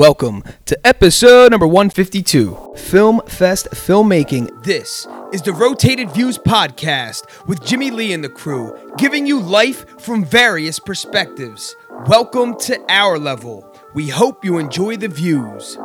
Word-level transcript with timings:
Welcome 0.00 0.42
to 0.64 0.86
episode 0.86 1.50
number 1.50 1.66
152 1.66 2.72
Film 2.74 3.20
Fest 3.26 3.68
Filmmaking. 3.72 4.64
This 4.64 5.06
is 5.30 5.42
the 5.42 5.52
Rotated 5.52 6.10
Views 6.12 6.38
podcast 6.38 7.26
with 7.46 7.62
Jimmy 7.62 7.90
Lee 7.90 8.14
and 8.14 8.24
the 8.24 8.30
crew, 8.30 8.74
giving 8.96 9.26
you 9.26 9.38
life 9.38 10.00
from 10.00 10.24
various 10.24 10.78
perspectives. 10.78 11.76
Welcome 12.06 12.58
to 12.60 12.82
our 12.88 13.18
level. 13.18 13.70
We 13.92 14.08
hope 14.08 14.42
you 14.42 14.56
enjoy 14.56 14.96
the 14.96 15.08
views. 15.08 15.76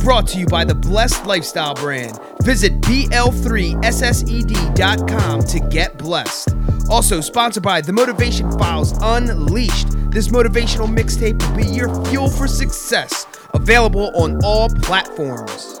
Brought 0.00 0.28
to 0.28 0.38
you 0.38 0.44
by 0.44 0.66
the 0.66 0.74
Blessed 0.74 1.24
Lifestyle 1.24 1.74
brand. 1.74 2.20
Visit 2.42 2.82
BL3SSED.com 2.82 5.42
to 5.42 5.60
get 5.70 5.96
blessed. 5.96 6.50
Also 6.88 7.20
sponsored 7.20 7.62
by 7.62 7.80
The 7.80 7.92
Motivation 7.92 8.50
Files 8.58 8.94
Unleashed. 9.02 9.88
This 10.10 10.28
motivational 10.28 10.88
mixtape 10.88 11.42
will 11.48 11.56
be 11.56 11.66
your 11.66 11.92
fuel 12.06 12.28
for 12.28 12.46
success. 12.46 13.26
Available 13.54 14.12
on 14.14 14.38
all 14.44 14.68
platforms. 14.68 15.80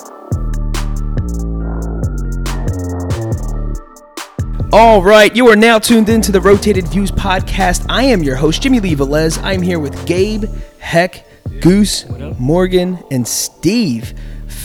All 4.72 5.00
right, 5.00 5.34
you 5.34 5.48
are 5.48 5.56
now 5.56 5.78
tuned 5.78 6.08
into 6.08 6.32
the 6.32 6.40
Rotated 6.40 6.88
Views 6.88 7.12
podcast. 7.12 7.86
I 7.88 8.02
am 8.02 8.22
your 8.22 8.34
host, 8.36 8.62
Jimmy 8.62 8.80
Lee 8.80 8.96
Velez. 8.96 9.40
I'm 9.42 9.62
here 9.62 9.78
with 9.78 10.06
Gabe, 10.06 10.44
Heck, 10.78 11.24
Goose, 11.60 12.04
Morgan, 12.38 12.98
and 13.12 13.26
Steve. 13.26 14.12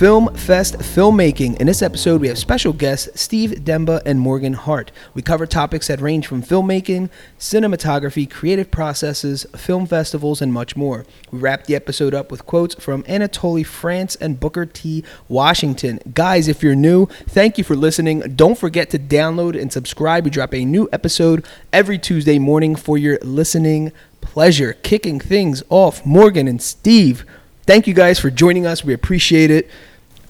Film 0.01 0.33
Fest 0.33 0.79
Filmmaking. 0.79 1.61
In 1.61 1.67
this 1.67 1.83
episode, 1.83 2.21
we 2.21 2.27
have 2.29 2.39
special 2.39 2.73
guests 2.73 3.21
Steve 3.21 3.63
Demba 3.63 4.01
and 4.03 4.19
Morgan 4.19 4.53
Hart. 4.53 4.91
We 5.13 5.21
cover 5.21 5.45
topics 5.45 5.89
that 5.89 6.01
range 6.01 6.25
from 6.25 6.41
filmmaking, 6.41 7.11
cinematography, 7.37 8.27
creative 8.27 8.71
processes, 8.71 9.45
film 9.55 9.85
festivals, 9.85 10.41
and 10.41 10.51
much 10.51 10.75
more. 10.75 11.05
We 11.29 11.37
wrap 11.37 11.65
the 11.65 11.75
episode 11.75 12.15
up 12.15 12.31
with 12.31 12.47
quotes 12.47 12.73
from 12.83 13.05
Anatole 13.07 13.63
France 13.63 14.15
and 14.15 14.39
Booker 14.39 14.65
T. 14.65 15.03
Washington. 15.29 15.99
Guys, 16.15 16.47
if 16.47 16.63
you're 16.63 16.73
new, 16.73 17.05
thank 17.27 17.59
you 17.59 17.63
for 17.63 17.75
listening. 17.75 18.21
Don't 18.21 18.57
forget 18.57 18.89
to 18.89 18.97
download 18.97 19.55
and 19.55 19.71
subscribe. 19.71 20.23
We 20.23 20.31
drop 20.31 20.55
a 20.55 20.65
new 20.65 20.89
episode 20.91 21.45
every 21.71 21.99
Tuesday 21.99 22.39
morning 22.39 22.75
for 22.75 22.97
your 22.97 23.19
listening 23.21 23.91
pleasure. 24.19 24.73
Kicking 24.81 25.19
things 25.19 25.61
off, 25.69 26.03
Morgan 26.03 26.47
and 26.47 26.59
Steve. 26.59 27.23
Thank 27.67 27.85
you 27.85 27.93
guys 27.93 28.19
for 28.19 28.31
joining 28.31 28.65
us. 28.65 28.83
We 28.83 28.95
appreciate 28.95 29.51
it. 29.51 29.69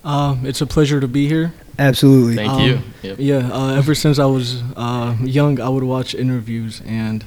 Uh, 0.04 0.36
it's 0.44 0.62
a 0.62 0.66
pleasure 0.66 1.00
to 1.00 1.08
be 1.08 1.28
here. 1.28 1.54
Absolutely. 1.78 2.36
Thank 2.36 2.52
Um, 2.52 2.62
you. 2.62 2.80
Yep. 3.04 3.16
Yeah, 3.20 3.50
uh, 3.52 3.76
ever 3.76 3.96
since 3.96 4.20
I 4.20 4.26
was 4.26 4.62
uh, 4.76 5.16
young, 5.22 5.60
I 5.60 5.70
would 5.70 5.84
watch 5.84 6.14
interviews 6.16 6.82
and 6.86 7.24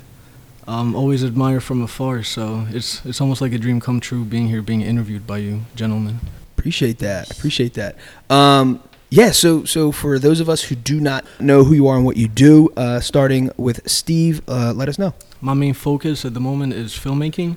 um, 0.67 0.95
always 0.97 1.25
admire 1.25 1.61
from 1.61 1.83
afar. 1.83 2.22
So 2.22 2.67
it's 2.70 3.05
it's 3.05 3.20
almost 3.20 3.41
like 3.41 3.52
a 3.52 3.58
dream 3.58 3.80
come 3.80 4.00
true 4.00 4.25
being 4.25 4.48
here, 4.48 4.62
being 4.62 4.80
interviewed 4.83 5.27
by 5.27 5.39
you, 5.39 5.62
gentlemen. 5.75 6.20
Appreciate 6.56 6.98
that. 6.98 7.30
Appreciate 7.30 7.75
that. 7.75 7.97
Um, 8.30 8.83
yeah. 9.11 9.30
So, 9.33 9.64
so 9.64 9.92
for 9.92 10.19
those 10.19 10.41
of 10.41 10.48
us 10.48 10.62
who 10.62 10.75
do 10.75 10.98
not 11.00 11.25
know 11.39 11.62
who 11.64 11.75
you 11.75 11.86
are 11.89 11.97
and 11.97 12.05
what 12.05 12.17
you 12.17 12.27
do, 12.28 12.70
uh, 12.77 13.00
starting 13.00 13.50
with 13.56 13.89
Steve, 13.89 14.41
uh, 14.48 14.72
let 14.75 14.89
us 14.89 14.98
know. 14.98 15.14
My 15.41 15.55
main 15.55 15.75
focus 15.75 16.25
at 16.25 16.33
the 16.34 16.41
moment 16.41 16.72
is 16.72 16.92
filmmaking. 16.95 17.56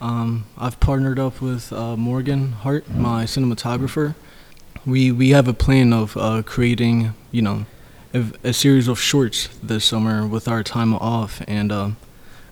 Um, 0.00 0.44
I've 0.56 0.78
partnered 0.78 1.18
up 1.18 1.40
with 1.42 1.72
uh, 1.72 1.96
Morgan 1.96 2.52
Hart, 2.52 2.88
my 2.90 3.24
cinematographer. 3.24 4.14
We 4.88 5.12
we 5.12 5.30
have 5.30 5.48
a 5.48 5.52
plan 5.54 5.92
of 5.92 6.16
uh, 6.16 6.42
creating, 6.54 7.12
you 7.30 7.42
know, 7.42 7.66
a, 8.14 8.24
a 8.42 8.52
series 8.52 8.88
of 8.88 8.98
shorts 8.98 9.48
this 9.62 9.84
summer 9.84 10.26
with 10.26 10.48
our 10.48 10.62
time 10.62 10.94
off, 10.94 11.42
and 11.46 11.68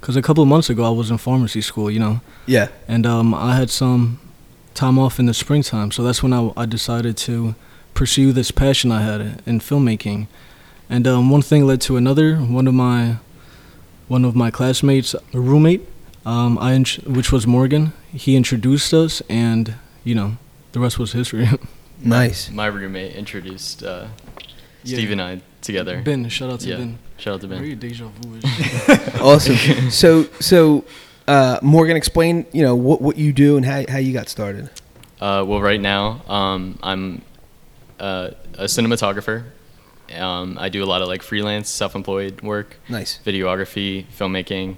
because 0.00 0.16
a 0.16 0.22
couple 0.22 0.42
of 0.42 0.48
months 0.48 0.68
ago 0.68 0.84
I 0.84 0.90
was 0.90 1.10
in 1.10 1.18
pharmacy 1.18 1.62
school, 1.62 1.90
you 1.90 1.98
know, 1.98 2.20
Yeah. 2.46 2.68
and 2.86 3.06
um, 3.06 3.32
I 3.34 3.56
had 3.56 3.70
some 3.70 4.18
time 4.74 4.98
off 4.98 5.18
in 5.18 5.26
the 5.26 5.34
springtime, 5.34 5.90
so 5.90 6.02
that's 6.02 6.22
when 6.22 6.32
I, 6.34 6.52
I 6.56 6.66
decided 6.66 7.16
to 7.28 7.54
pursue 7.94 8.32
this 8.32 8.50
passion 8.50 8.92
I 8.92 9.00
had 9.00 9.20
in 9.46 9.58
filmmaking, 9.60 10.26
and 10.90 11.06
um, 11.06 11.30
one 11.30 11.42
thing 11.42 11.66
led 11.66 11.80
to 11.82 11.96
another. 11.96 12.36
One 12.36 12.66
of 12.68 12.74
my 12.74 13.16
one 14.08 14.24
of 14.26 14.36
my 14.36 14.50
classmates, 14.50 15.14
a 15.32 15.40
roommate, 15.40 15.82
um, 16.26 16.58
I 16.58 16.76
which 17.06 17.32
was 17.32 17.46
Morgan, 17.46 17.92
he 18.12 18.36
introduced 18.36 18.92
us, 18.92 19.22
and 19.30 19.74
you 20.04 20.14
know, 20.14 20.36
the 20.72 20.80
rest 20.80 20.98
was 20.98 21.12
history. 21.12 21.48
Nice. 22.00 22.50
My 22.50 22.66
roommate 22.66 23.14
introduced 23.16 23.82
uh, 23.82 24.06
Yeah. 24.84 24.96
Steve 24.98 25.10
and 25.12 25.22
I 25.22 25.40
together. 25.62 26.00
ben, 26.02 26.28
shout 26.28 26.50
out 26.50 26.60
to 26.60 26.68
Yeah. 26.68 26.76
Ben. 26.76 26.98
Shout 27.18 27.34
out 27.34 27.40
to 27.42 27.46
Very 27.46 27.74
Ben. 27.74 27.88
deja 27.88 28.06
vu. 28.08 28.40
Awesome. 29.20 29.56
so, 29.90 30.24
so 30.40 30.84
uh, 31.26 31.58
Morgan, 31.62 31.96
explain. 31.96 32.46
You 32.52 32.62
know 32.62 32.74
what 32.76 33.00
what 33.00 33.16
you 33.16 33.32
do 33.32 33.56
and 33.56 33.64
how 33.64 33.84
how 33.88 33.98
you 33.98 34.12
got 34.12 34.28
started. 34.28 34.70
Uh, 35.20 35.42
well, 35.46 35.60
right 35.62 35.80
now, 35.80 36.22
um, 36.28 36.78
I'm 36.82 37.22
uh, 37.98 38.30
a 38.58 38.64
cinematographer. 38.64 39.44
Um, 40.14 40.56
I 40.60 40.68
do 40.68 40.84
a 40.84 40.86
lot 40.86 41.02
of 41.02 41.08
like 41.08 41.22
freelance, 41.22 41.68
self-employed 41.68 42.42
work, 42.42 42.76
Nice. 42.88 43.18
videography, 43.24 44.04
filmmaking. 44.16 44.76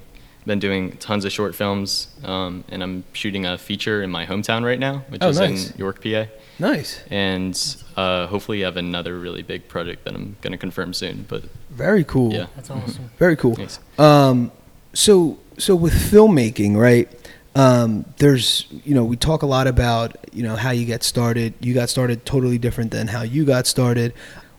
Been 0.48 0.58
doing 0.60 0.92
tons 0.96 1.26
of 1.26 1.30
short 1.32 1.54
films, 1.54 2.08
um, 2.24 2.64
and 2.70 2.82
I'm 2.82 3.04
shooting 3.12 3.44
a 3.44 3.58
feature 3.58 4.02
in 4.02 4.10
my 4.10 4.24
hometown 4.24 4.64
right 4.64 4.78
now, 4.78 5.04
which 5.10 5.20
Oh, 5.22 5.28
is 5.28 5.38
nice. 5.38 5.70
in 5.72 5.76
York, 5.78 6.02
PA. 6.02 6.24
Nice. 6.58 7.00
And 7.10 7.54
uh, 7.98 8.26
hopefully, 8.28 8.62
have 8.62 8.78
another 8.78 9.18
really 9.18 9.42
big 9.42 9.68
project 9.68 10.04
that 10.06 10.14
I'm 10.14 10.36
gonna 10.40 10.56
confirm 10.56 10.94
soon. 10.94 11.26
But 11.28 11.42
Very 11.68 12.02
cool. 12.02 12.32
yeah, 12.32 12.46
That's 12.56 12.70
awesome. 12.70 13.10
Very 13.18 13.36
cool. 13.36 13.56
Thanks. 13.56 13.78
Um, 13.98 14.50
so 14.94 15.38
so 15.58 15.76
with 15.76 15.92
filmmaking, 15.92 16.76
right? 16.78 17.10
Um, 17.54 18.06
there's 18.16 18.64
you 18.86 18.94
know 18.94 19.04
we 19.04 19.16
talk 19.16 19.42
a 19.42 19.46
lot 19.46 19.66
about 19.66 20.16
you 20.32 20.42
know 20.42 20.56
how 20.56 20.70
you 20.70 20.86
get 20.86 21.02
started. 21.02 21.52
You 21.60 21.74
got 21.74 21.90
started 21.90 22.24
totally 22.24 22.56
different 22.56 22.90
than 22.90 23.08
how 23.08 23.20
you 23.20 23.44
got 23.44 23.66
started. 23.66 24.14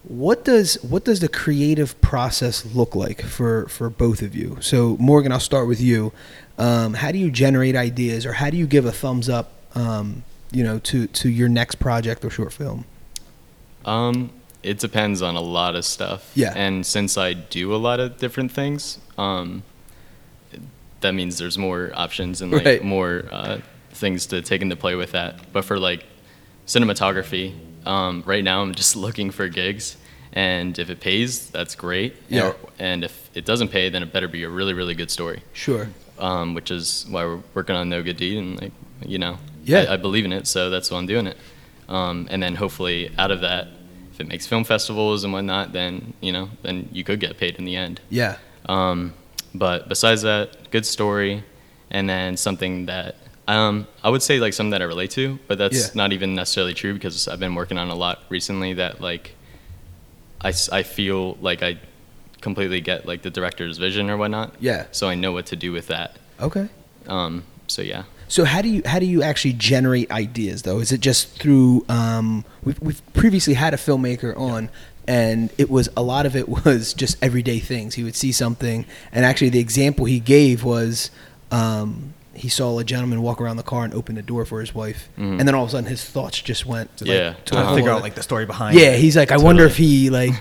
What 0.09 0.43
does 0.43 0.73
what 0.83 1.05
does 1.05 1.19
the 1.19 1.29
creative 1.29 1.99
process 2.01 2.65
look 2.73 2.95
like 2.95 3.21
for 3.21 3.67
for 3.69 3.89
both 3.91 4.21
of 4.23 4.35
you? 4.35 4.57
So 4.59 4.97
Morgan, 4.99 5.31
I'll 5.31 5.39
start 5.39 5.67
with 5.67 5.79
you. 5.79 6.11
Um, 6.57 6.95
how 6.95 7.11
do 7.11 7.19
you 7.19 7.29
generate 7.29 7.75
ideas, 7.75 8.25
or 8.25 8.33
how 8.33 8.49
do 8.49 8.57
you 8.57 8.65
give 8.67 8.85
a 8.85 8.91
thumbs 8.91 9.29
up? 9.29 9.53
Um, 9.75 10.23
you 10.51 10.63
know, 10.63 10.79
to 10.79 11.05
to 11.05 11.29
your 11.29 11.47
next 11.47 11.75
project 11.75 12.25
or 12.25 12.31
short 12.31 12.51
film. 12.51 12.85
Um, 13.85 14.31
it 14.63 14.79
depends 14.79 15.21
on 15.21 15.35
a 15.35 15.41
lot 15.41 15.75
of 15.75 15.85
stuff. 15.85 16.31
Yeah. 16.33 16.53
And 16.55 16.83
since 16.85 17.15
I 17.15 17.33
do 17.33 17.73
a 17.73 17.77
lot 17.77 17.99
of 17.99 18.17
different 18.17 18.51
things, 18.51 18.97
um, 19.17 19.61
that 21.01 21.13
means 21.13 21.37
there's 21.37 21.57
more 21.57 21.91
options 21.93 22.41
and 22.41 22.51
like 22.51 22.65
Right. 22.65 22.83
more 22.83 23.25
uh, 23.31 23.59
things 23.91 24.25
to 24.27 24.41
take 24.41 24.63
into 24.63 24.75
play 24.75 24.95
with 24.95 25.11
that. 25.11 25.53
But 25.53 25.65
for 25.65 25.77
like 25.79 26.03
cinematography, 26.65 27.53
um, 27.89 28.23
right 28.25 28.43
now 28.43 28.61
I'm 28.61 28.73
just 28.75 28.95
looking 29.05 29.31
for 29.31 29.47
gigs, 29.49 29.97
and 30.33 30.77
if 30.77 30.89
it 30.89 30.99
pays, 30.99 31.49
that's 31.49 31.75
great. 31.75 32.11
Yeah. 32.29 32.53
And 32.77 33.03
if 33.03 33.13
it 33.33 33.45
doesn't 33.45 33.69
pay, 33.69 33.89
then 33.89 34.03
it 34.03 34.13
better 34.13 34.27
be 34.27 34.43
a 34.43 34.49
really 34.49 34.73
really 34.73 34.95
good 34.95 35.11
story. 35.11 35.41
Sure. 35.53 35.89
Um, 36.19 36.53
which 36.53 36.69
is 36.69 37.05
why 37.09 37.23
we're 37.25 37.41
working 37.53 37.75
on 37.75 37.87
No 37.89 38.03
Good 38.03 38.17
Deed, 38.17 38.37
and 38.37 38.61
like 38.61 38.73
you 39.05 39.17
know, 39.17 39.37
Yeah. 39.63 39.85
I, 39.89 39.93
I 39.93 39.97
believe 39.97 40.25
in 40.25 40.33
it, 40.33 40.45
so 40.47 40.69
that's 40.69 40.91
why 40.91 40.97
I'm 40.97 41.05
doing 41.07 41.27
it. 41.27 41.37
Um, 41.87 42.27
and 42.29 42.43
then 42.43 42.55
hopefully 42.55 43.09
out 43.17 43.31
of 43.31 43.39
that, 43.41 43.67
if 44.11 44.19
it 44.19 44.27
makes 44.27 44.45
film 44.45 44.63
festivals 44.65 45.23
and 45.23 45.31
whatnot, 45.33 45.71
then 45.73 46.13
you 46.21 46.31
know, 46.33 46.49
then 46.61 46.89
you 46.91 47.03
could 47.03 47.19
get 47.19 47.37
paid 47.37 47.55
in 47.55 47.65
the 47.65 47.75
end. 47.75 48.01
Yeah. 48.09 48.35
Um, 48.67 49.13
but 49.55 49.87
besides 49.89 50.21
that, 50.23 50.69
good 50.71 50.85
story, 50.85 51.43
and 51.89 52.07
then 52.09 52.37
something 52.37 52.85
that 52.87 53.15
um, 53.49 53.87
I 54.03 54.09
would 54.09 54.21
say 54.21 54.39
like 54.39 54.53
something 54.53 54.71
that 54.71 54.81
I 54.81 54.85
relate 54.85 55.11
to, 55.11 55.39
but 55.47 55.57
that's 55.57 55.87
Yeah. 55.87 55.91
not 55.95 56.13
even 56.13 56.35
necessarily 56.35 56.73
true 56.73 56.93
because 56.93 57.27
I've 57.27 57.39
been 57.39 57.55
working 57.55 57.77
on 57.77 57.89
a 57.89 57.95
lot 57.95 58.23
recently 58.29 58.73
that 58.75 59.01
like 59.01 59.35
I, 60.41 60.53
I 60.71 60.83
feel 60.83 61.35
like 61.41 61.63
I 61.63 61.79
completely 62.41 62.79
get 62.79 63.05
like 63.05 63.21
the 63.23 63.29
director's 63.29 63.77
vision 63.77 64.09
or 64.09 64.17
whatnot. 64.17 64.53
Yeah. 64.59 64.85
So 64.91 65.09
I 65.09 65.15
know 65.15 65.31
what 65.31 65.47
to 65.47 65.55
do 65.55 65.71
with 65.71 65.87
that. 65.87 66.17
Okay. 66.39 66.69
Um, 67.07 67.43
so 67.67 67.81
yeah. 67.81 68.03
So 68.27 68.45
how 68.45 68.61
do 68.61 68.69
you 68.69 68.81
how 68.85 68.99
do 68.99 69.05
you 69.07 69.23
actually 69.23 69.53
generate 69.53 70.11
ideas 70.11 70.61
though? 70.61 70.79
Is 70.79 70.91
it 70.91 71.01
just 71.01 71.29
through 71.41 71.83
um, 71.89 72.45
we've, 72.63 72.79
we've 72.79 73.13
previously 73.13 73.55
had 73.55 73.73
a 73.73 73.77
filmmaker 73.77 74.37
on 74.37 74.69
and 75.07 75.51
it 75.57 75.69
was 75.71 75.89
a 75.97 76.03
lot 76.03 76.27
of 76.27 76.35
it 76.35 76.47
was 76.47 76.93
just 76.93 77.17
everyday 77.23 77.57
things. 77.59 77.95
He 77.95 78.03
would 78.03 78.15
see 78.15 78.31
something 78.31 78.85
and 79.11 79.25
actually 79.25 79.49
the 79.49 79.59
example 79.59 80.05
he 80.05 80.19
gave 80.19 80.63
was 80.63 81.09
um, 81.51 82.13
he 82.39 82.49
saw 82.49 82.79
a 82.79 82.83
gentleman 82.83 83.21
walk 83.21 83.39
around 83.41 83.57
the 83.57 83.63
car 83.63 83.83
and 83.83 83.93
open 83.93 84.15
the 84.15 84.21
door 84.21 84.45
for 84.45 84.59
his 84.61 84.73
wife 84.73 85.09
Mhm. 85.17 85.39
and 85.39 85.47
then 85.47 85.53
all 85.55 85.63
of 85.63 85.69
a 85.69 85.71
sudden 85.73 85.89
his 85.89 86.03
thoughts 86.03 86.41
just 86.41 86.65
went 86.65 86.95
to, 86.97 87.05
like, 87.05 87.13
Yeah. 87.17 87.33
to 87.33 87.51
Trying 87.53 87.65
a 87.65 87.69
to 87.69 87.75
figure 87.75 87.91
out 87.91 88.01
like 88.01 88.15
the 88.15 88.23
story 88.23 88.45
behind. 88.45 88.77
yeah, 88.79 88.91
it. 88.91 88.99
he's 88.99 89.15
like, 89.17 89.31
I 89.31 89.37
wonder 89.37 89.65
if 89.65 89.77
he 89.77 90.09
like 90.09 90.33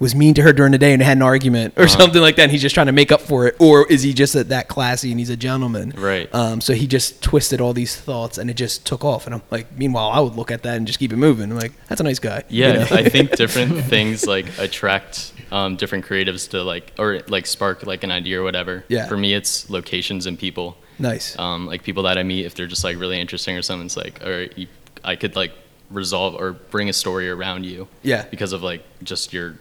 was 0.00 0.12
mean 0.14 0.34
to 0.34 0.42
her 0.42 0.52
during 0.52 0.72
the 0.72 0.78
day 0.78 0.92
and 0.92 1.00
had 1.00 1.16
an 1.16 1.22
argument 1.22 1.72
or 1.76 1.84
Uh-huh. 1.84 1.98
something 2.00 2.20
like 2.20 2.34
that. 2.36 2.42
And 2.44 2.52
he's 2.52 2.60
just 2.62 2.74
trying 2.74 2.86
to 2.88 2.92
make 2.92 3.12
up 3.12 3.20
for 3.20 3.46
it, 3.46 3.54
or 3.60 3.86
is 3.90 4.02
he 4.02 4.12
just 4.12 4.32
that, 4.32 4.48
that 4.48 4.66
classy 4.68 5.10
and 5.12 5.20
he's 5.20 5.30
a 5.30 5.36
gentleman? 5.36 5.92
Right. 5.96 6.28
Um, 6.34 6.60
so 6.60 6.74
he 6.74 6.86
just 6.88 7.22
twisted 7.22 7.60
all 7.60 7.72
these 7.72 7.94
thoughts 7.94 8.36
and 8.36 8.50
it 8.50 8.54
just 8.54 8.84
took 8.84 9.04
off. 9.04 9.24
And 9.26 9.34
I'm 9.36 9.42
like, 9.52 9.66
meanwhile, 9.78 10.10
I 10.12 10.18
would 10.18 10.34
look 10.34 10.50
at 10.50 10.64
that 10.64 10.76
and 10.76 10.86
just 10.86 10.98
keep 10.98 11.12
it 11.12 11.16
moving. 11.16 11.50
I'm 11.50 11.58
like, 11.58 11.72
that's 11.88 12.00
a 12.00 12.04
nice 12.04 12.18
guy. 12.18 12.42
you 12.48 12.64
Yeah, 12.64 12.72
know? 12.72 12.86
I 12.90 13.08
think 13.08 13.36
different 13.44 13.84
things 13.84 14.26
like 14.26 14.46
attract 14.58 15.32
um, 15.52 15.76
different 15.76 16.04
creatives 16.04 16.50
to 16.50 16.62
like 16.64 16.92
or 16.98 17.20
like 17.28 17.46
spark 17.46 17.86
like 17.86 18.02
an 18.02 18.10
idea 18.10 18.40
or 18.40 18.42
whatever. 18.42 18.84
Yeah. 18.88 19.06
For 19.06 19.16
me, 19.16 19.32
it's 19.32 19.70
locations 19.70 20.26
and 20.26 20.36
people. 20.38 20.76
Nice. 20.98 21.38
Um, 21.38 21.66
like 21.66 21.82
people 21.82 22.04
that 22.04 22.18
I 22.18 22.22
meet, 22.22 22.46
if 22.46 22.54
they're 22.54 22.66
just 22.66 22.84
like 22.84 22.98
really 22.98 23.20
interesting 23.20 23.56
or 23.56 23.62
something, 23.62 23.86
it's 23.86 23.96
like, 23.96 24.22
all 24.24 24.30
right, 24.30 24.52
you, 24.56 24.66
I 25.02 25.16
could 25.16 25.34
like 25.36 25.52
resolve 25.90 26.34
or 26.34 26.52
bring 26.52 26.88
a 26.88 26.92
story 26.92 27.28
around 27.28 27.64
you. 27.64 27.88
Yeah. 28.02 28.26
Because 28.30 28.52
of 28.52 28.62
like 28.62 28.84
just 29.02 29.32
your 29.32 29.56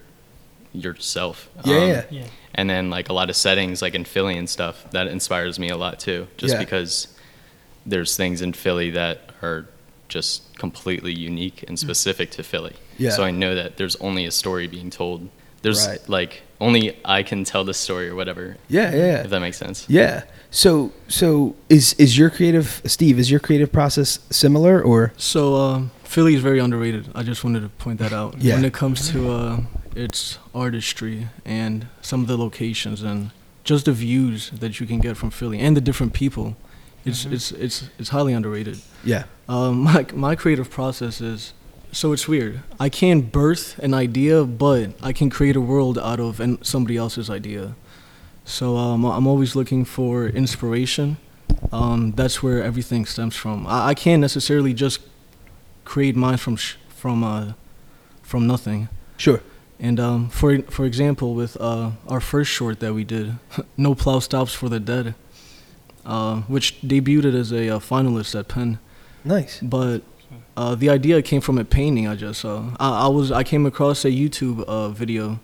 yourself. 0.74 1.50
Yeah, 1.65 1.75
Um, 1.75 1.88
yeah. 1.89 2.03
Yeah. 2.09 2.25
And 2.56 2.69
then 2.69 2.89
like 2.89 3.09
a 3.09 3.13
lot 3.13 3.30
of 3.30 3.35
settings 3.35 3.81
like 3.81 3.95
in 3.95 4.06
Philly 4.06 4.38
and 4.38 4.50
stuff 4.50 4.89
that 4.91 5.07
inspires 5.07 5.59
me 5.59 5.69
a 5.69 5.77
lot 5.77 6.00
too. 6.00 6.27
Just 6.38 6.53
Yeah. 6.56 6.59
because 6.59 7.07
there's 7.85 8.15
things 8.18 8.41
in 8.41 8.53
Philly 8.53 8.89
that 8.91 9.30
are 9.41 9.68
just 10.09 10.57
completely 10.57 11.13
unique 11.13 11.63
and 11.68 11.77
specific 11.77 12.31
to 12.31 12.44
Philly. 12.44 12.71
Mm. 12.71 12.77
Yeah. 12.97 13.09
So 13.12 13.24
I 13.24 13.31
know 13.31 13.56
that 13.56 13.77
there's 13.77 13.95
only 13.97 14.25
a 14.25 14.31
story 14.31 14.68
being 14.68 14.89
told. 14.89 15.30
There's 15.62 15.88
Right. 15.88 16.09
like 16.09 16.41
only 16.63 16.98
I 17.06 17.24
can 17.24 17.44
tell 17.44 17.63
the 17.63 17.74
story 17.74 18.07
or 18.10 18.15
whatever. 18.15 18.57
Yeah, 18.69 18.92
yeah, 18.92 18.98
yeah. 18.98 19.24
If 19.24 19.30
that 19.30 19.39
makes 19.39 19.57
sense. 19.57 19.86
Yeah. 19.89 20.24
So 20.50 20.92
so 21.07 21.56
is 21.69 21.94
is 21.94 22.18
your 22.18 22.30
creative 22.30 22.81
Steve, 22.86 23.19
is 23.19 23.30
your 23.30 23.39
creative 23.39 23.71
process 23.71 24.19
similar 24.30 24.81
or 24.81 25.13
So 25.18 25.56
um, 25.56 25.92
Philly 26.04 26.36
is 26.36 26.42
very 26.42 26.60
underrated. 26.60 27.10
I 27.15 27.24
just 27.24 27.44
wanted 27.44 27.62
to 27.62 27.69
point 27.69 28.00
that 28.00 28.13
out. 28.13 28.38
Yeah. 28.38 28.56
When 28.56 28.65
it 28.65 28.74
comes 28.74 29.10
to 29.12 29.31
uh, 29.31 29.60
its 29.95 30.39
artistry 30.54 31.27
and 31.45 31.88
some 32.01 32.21
of 32.21 32.27
the 32.27 32.38
locations 32.38 33.01
and 33.04 33.31
just 33.63 33.86
the 33.86 33.94
views 33.94 34.51
that 34.51 34.80
you 34.80 34.88
can 34.88 35.00
get 35.00 35.18
from 35.18 35.31
Philly 35.31 35.59
and 35.59 35.75
the 35.75 35.81
different 35.81 36.13
people, 36.13 36.56
it's 37.06 37.25
it's 37.25 37.51
it's 37.51 37.89
it's 38.00 38.09
highly 38.09 38.33
underrated. 38.33 38.80
Yeah. 39.04 39.24
Um, 39.50 39.77
my 39.89 40.06
my 40.13 40.36
creative 40.36 40.69
process 40.69 41.19
is 41.19 41.54
so 41.94 42.12
it's 42.12 42.28
weird. 42.28 42.62
I 42.80 42.90
can't 42.90 43.31
birth 43.31 43.80
an 43.80 43.94
idea, 43.94 44.44
but 44.44 44.92
I 45.01 45.13
can 45.13 45.30
create 45.30 45.56
a 45.56 45.62
world 45.62 45.98
out 45.98 46.19
of 46.19 46.40
an, 46.40 46.62
somebody 46.63 46.98
else's 46.98 47.30
idea. 47.30 47.75
So 48.45 48.75
um, 48.75 49.06
I'm 49.06 49.28
always 49.28 49.56
looking 49.56 49.86
for 49.86 50.28
inspiration. 50.28 51.18
Um, 51.72 52.12
that's 52.12 52.44
where 52.44 52.62
everything 52.62 53.06
stems 53.06 53.36
from. 53.36 53.66
I, 53.68 53.90
I 53.90 53.94
can't 53.94 54.19
necessarily 54.19 54.74
just 54.74 55.00
create 55.86 56.16
mine 56.16 56.38
from 56.38 56.57
sh- 56.57 56.75
from 56.90 57.24
uh, 57.24 57.54
from 58.22 58.48
nothing. 58.48 58.90
Sure. 59.18 59.42
And 59.80 60.00
um, 60.00 60.30
for 60.30 60.62
for 60.63 60.86
example, 60.86 61.36
with 61.36 61.56
uh, 61.60 61.92
our 62.07 62.19
first 62.19 62.51
short 62.51 62.80
that 62.81 62.94
we 62.94 63.04
did, 63.04 63.38
"No 63.78 63.95
Plow 63.95 64.19
Stops 64.19 64.54
for 64.54 64.68
the 64.68 64.80
Dead," 64.80 65.16
uh, 66.06 66.42
which 66.42 66.81
debuted 66.81 67.34
as 67.36 67.51
a 67.51 67.69
uh, 67.69 67.80
finalist 67.80 68.38
at 68.38 68.48
Penn 68.50 68.80
Nice. 69.24 69.60
but 69.62 70.01
uh, 70.56 70.76
the 70.76 70.90
idea 70.90 71.22
came 71.22 71.42
from 71.42 71.58
a 71.58 71.66
painting 71.66 72.08
I 72.08 72.16
just 72.16 72.42
saw. 72.42 72.72
I, 72.80 73.06
I 73.06 73.08
was 73.08 73.32
I 73.32 73.44
came 73.44 73.66
across 73.66 74.06
a 74.06 74.10
YouTube 74.10 74.64
uh, 74.64 74.90
video 74.90 75.40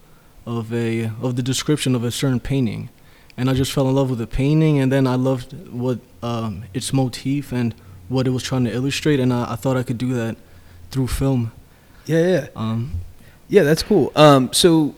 of 0.46 0.74
a 0.74 1.06
of 1.22 1.36
the 1.36 1.44
description 1.44 1.96
of 1.96 2.04
a 2.04 2.12
certain 2.12 2.40
painting, 2.40 2.90
and 3.38 3.50
I 3.50 3.54
just 3.54 3.72
fell 3.72 3.88
in 3.90 3.96
love 3.96 4.10
with 4.10 4.20
the 4.20 4.28
painting, 4.28 4.80
and 4.80 4.92
then 4.92 5.08
I 5.08 5.16
loved 5.16 5.70
what 5.70 6.00
um, 6.22 6.66
its 6.74 6.94
motif 6.94 7.52
and 7.52 7.74
what 8.08 8.28
it 8.28 8.32
was 8.32 8.44
trying 8.44 8.66
to 8.66 8.72
illustrate, 8.72 9.20
and 9.20 9.32
I, 9.34 9.54
I 9.54 9.56
thought 9.56 9.78
I 9.78 9.84
could 9.84 9.98
do 9.98 10.14
that 10.14 10.36
through 10.92 11.08
film. 11.08 11.52
Yeah, 12.06 12.28
yeah. 12.28 12.48
Um, 12.56 12.92
Yeah, 13.48 13.64
that's 13.64 13.84
cool. 13.84 14.12
Um, 14.16 14.52
so, 14.54 14.96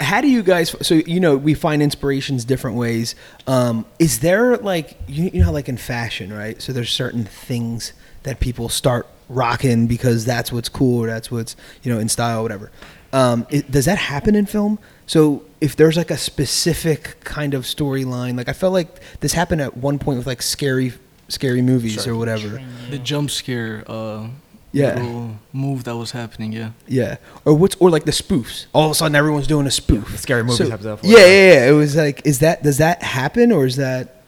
how 0.00 0.20
do 0.20 0.28
you 0.28 0.42
guys? 0.42 0.74
So 0.80 0.94
you 0.94 1.20
know, 1.20 1.36
we 1.36 1.54
find 1.54 1.82
inspirations 1.82 2.44
different 2.44 2.76
ways. 2.76 3.14
Um, 3.46 3.84
is 3.98 4.20
there 4.20 4.56
like 4.56 4.98
you, 5.06 5.30
you 5.32 5.44
know, 5.44 5.52
like 5.52 5.68
in 5.68 5.76
fashion, 5.76 6.32
right? 6.32 6.60
So 6.60 6.72
there's 6.72 6.90
certain 6.90 7.24
things 7.24 7.92
that 8.22 8.40
people 8.40 8.68
start 8.68 9.06
rocking 9.28 9.86
because 9.86 10.24
that's 10.24 10.52
what's 10.52 10.68
cool 10.68 11.02
or 11.02 11.06
that's 11.06 11.30
what's 11.30 11.56
you 11.82 11.92
know 11.92 11.98
in 11.98 12.08
style, 12.08 12.42
whatever. 12.42 12.70
Um, 13.12 13.46
it, 13.50 13.70
does 13.70 13.84
that 13.86 13.98
happen 13.98 14.34
in 14.34 14.46
film? 14.46 14.78
So 15.06 15.42
if 15.60 15.76
there's 15.76 15.96
like 15.96 16.10
a 16.10 16.18
specific 16.18 17.16
kind 17.24 17.54
of 17.54 17.62
storyline, 17.64 18.36
like 18.36 18.48
I 18.48 18.52
felt 18.52 18.72
like 18.72 19.00
this 19.20 19.32
happened 19.32 19.60
at 19.62 19.76
one 19.76 19.98
point 19.98 20.18
with 20.18 20.26
like 20.26 20.42
scary, 20.42 20.92
scary 21.28 21.62
movies 21.62 22.06
or 22.06 22.16
whatever. 22.16 22.60
the 22.90 22.98
jump 22.98 23.30
scare 23.30 23.84
uh, 23.86 24.26
Yeah. 24.72 25.30
move 25.52 25.84
that 25.84 25.96
was 25.96 26.10
happening, 26.10 26.52
yeah. 26.52 26.70
Yeah, 26.88 27.16
or 27.44 27.54
what's 27.54 27.76
or 27.76 27.88
like 27.90 28.04
the 28.04 28.10
spoofs. 28.12 28.66
All 28.74 28.86
of 28.86 28.90
a 28.90 28.94
sudden, 28.94 29.14
everyone's 29.14 29.46
doing 29.46 29.66
a 29.66 29.70
spoof. 29.70 30.18
scary 30.18 30.42
movies 30.42 30.58
So- 30.58 30.70
have 30.70 30.82
that 30.82 30.98
for 31.00 31.06
Yeah, 31.06 31.18
yeah, 31.18 31.52
yeah. 31.52 31.68
It 31.68 31.72
was 31.72 31.96
like, 31.96 32.22
is 32.26 32.40
that 32.40 32.62
does 32.62 32.78
that 32.78 33.02
happen 33.02 33.50
or 33.52 33.64
is 33.66 33.76
that? 33.76 34.22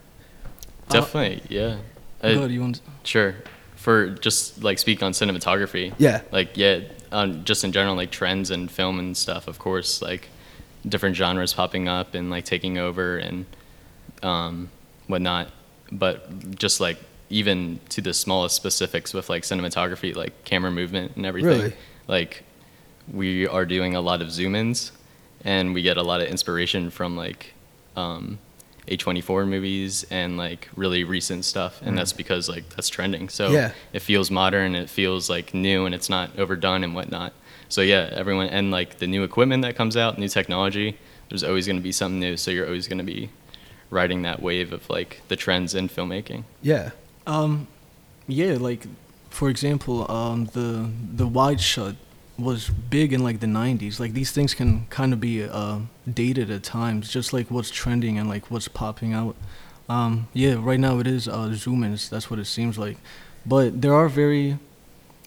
Definitely, 0.89 1.43
yeah. 1.51 1.77
Uh, 2.23 2.33
Good, 2.33 2.51
you 2.53 2.61
want? 2.63 2.81
Sure. 3.03 3.35
For 3.79 4.11
just 4.11 4.63
like 4.63 4.79
speak 4.79 5.03
on 5.03 5.13
cinematography. 5.13 5.95
Yeah. 5.99 6.23
Like 6.33 6.57
yeah, 6.57 6.81
um, 7.13 7.45
just 7.45 7.63
in 7.63 7.73
general 7.73 7.95
like 7.95 8.11
trends 8.11 8.51
and 8.51 8.69
film 8.71 8.99
and 8.99 9.17
stuff. 9.17 9.47
Of 9.47 9.59
course, 9.59 10.03
like 10.03 10.29
different 10.87 11.17
genres 11.17 11.55
popping 11.55 11.89
up 11.89 12.15
and 12.15 12.29
like 12.29 12.45
taking 12.45 12.77
over 12.77 13.19
and 13.19 13.47
um, 14.23 14.71
whatnot. 15.07 15.51
But 15.93 16.57
just 16.57 16.81
like 16.81 16.99
even 17.31 17.79
to 17.91 18.01
the 18.03 18.13
smallest 18.13 18.57
specifics 18.57 19.15
with 19.15 19.29
like 19.29 19.45
cinematography, 19.45 20.15
like 20.15 20.45
camera 20.45 20.73
movement 20.73 21.13
and 21.15 21.25
everything. 21.25 21.61
Really? 21.61 21.73
Like 22.09 22.43
we 23.13 23.47
are 23.47 23.65
doing 23.65 23.95
a 23.95 24.01
lot 24.01 24.21
of 24.21 24.33
zoom 24.33 24.55
ins, 24.57 24.93
and 25.45 25.73
we 25.73 25.83
get 25.83 25.97
a 25.97 26.03
lot 26.03 26.21
of 26.21 26.29
inspiration 26.29 26.91
from 26.91 27.17
like. 27.17 27.55
Um, 27.97 28.39
A24 28.89 29.47
movies 29.49 30.05
and 30.11 30.37
like 30.37 30.69
really 30.77 31.05
recent 31.05 31.45
stuff, 31.45 31.81
and 31.83 31.97
that's 31.97 32.13
because 32.13 32.49
like 32.49 32.69
that's 32.71 32.89
trending. 32.89 33.29
So 33.29 33.51
Yeah. 33.51 33.73
it 33.93 34.01
feels 34.01 34.31
modern, 34.31 34.75
it 34.75 34.89
feels 34.91 35.29
like 35.31 35.55
new, 35.55 35.87
and 35.87 35.95
it's 35.95 36.09
not 36.11 36.39
overdone 36.39 36.85
and 36.85 36.95
whatnot. 36.95 37.33
So 37.69 37.81
yeah, 37.83 38.09
everyone 38.13 38.49
and 38.49 38.71
like 38.71 38.99
the 38.99 39.07
new 39.07 39.23
equipment 39.25 39.63
that 39.63 39.77
comes 39.77 39.97
out, 39.97 40.19
new 40.19 40.29
technology. 40.29 40.97
There's 41.29 41.45
always 41.45 41.67
going 41.67 41.77
to 41.77 41.83
be 41.83 41.93
something 41.93 42.19
new, 42.21 42.37
so 42.39 42.51
you're 42.51 42.67
always 42.67 42.89
going 42.89 42.99
to 42.99 43.05
be 43.05 43.29
riding 43.91 44.23
that 44.23 44.41
wave 44.43 44.73
of 44.73 44.89
like 44.89 45.21
the 45.29 45.37
trends 45.37 45.75
in 45.75 45.89
filmmaking. 45.89 46.45
Yeah, 46.63 46.91
Um, 47.27 47.67
yeah, 48.27 48.57
like 48.59 48.87
for 49.31 49.51
example, 49.51 50.11
um, 50.11 50.47
the 50.47 50.89
the 51.17 51.27
wide 51.27 51.61
shut 51.61 51.97
was 52.39 52.69
big 52.69 53.13
in 53.13 53.23
like 53.23 53.41
the 53.41 53.47
'90s. 53.47 53.99
Like 53.99 54.13
these 54.13 54.31
things 54.31 54.55
can 54.55 54.87
kind 54.87 55.13
of 55.13 55.21
be 55.21 55.43
uh, 55.43 55.81
dated 56.13 56.51
at 56.51 56.63
times, 56.63 57.11
just 57.11 57.33
like 57.33 57.51
what's 57.51 57.71
trending 57.71 58.19
and 58.19 58.29
like 58.29 58.51
what's 58.51 58.69
popping 58.69 59.13
out. 59.13 59.37
Um, 59.89 60.29
yeah, 60.33 60.57
right 60.59 60.79
now 60.79 60.99
it 60.99 61.07
is 61.07 61.27
uh, 61.29 61.53
zoom 61.55 61.83
ins. 61.83 62.09
That's 62.09 62.31
what 62.31 62.39
it 62.39 62.45
seems 62.45 62.79
like, 62.79 62.99
but 63.47 63.81
there 63.83 63.95
are 63.95 64.09
very 64.09 64.59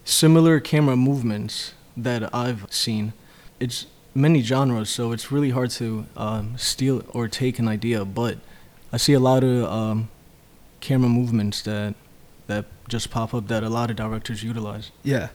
similar 0.05 0.59
camera 0.59 0.95
movements 0.95 1.73
that 1.97 2.33
I've 2.33 2.65
seen. 2.71 3.13
It's 3.59 3.87
many 4.13 4.41
genres, 4.41 4.89
so 4.89 5.11
it's 5.11 5.31
really 5.31 5.51
hard 5.51 5.71
to 5.71 6.05
um, 6.15 6.57
steal 6.57 7.03
or 7.09 7.27
take 7.27 7.59
an 7.59 7.67
idea. 7.67 8.05
But 8.05 8.37
I 8.93 8.97
see 8.97 9.13
a 9.13 9.19
lot 9.19 9.43
of 9.43 9.63
um, 9.65 10.09
camera 10.79 11.09
movements 11.09 11.61
that 11.63 11.95
that 12.47 12.65
just 12.87 13.09
pop 13.09 13.33
up 13.33 13.47
that 13.47 13.63
a 13.63 13.69
lot 13.69 13.89
of 13.89 13.95
directors 13.95 14.43
utilize. 14.43 14.91
yeah. 15.03 15.29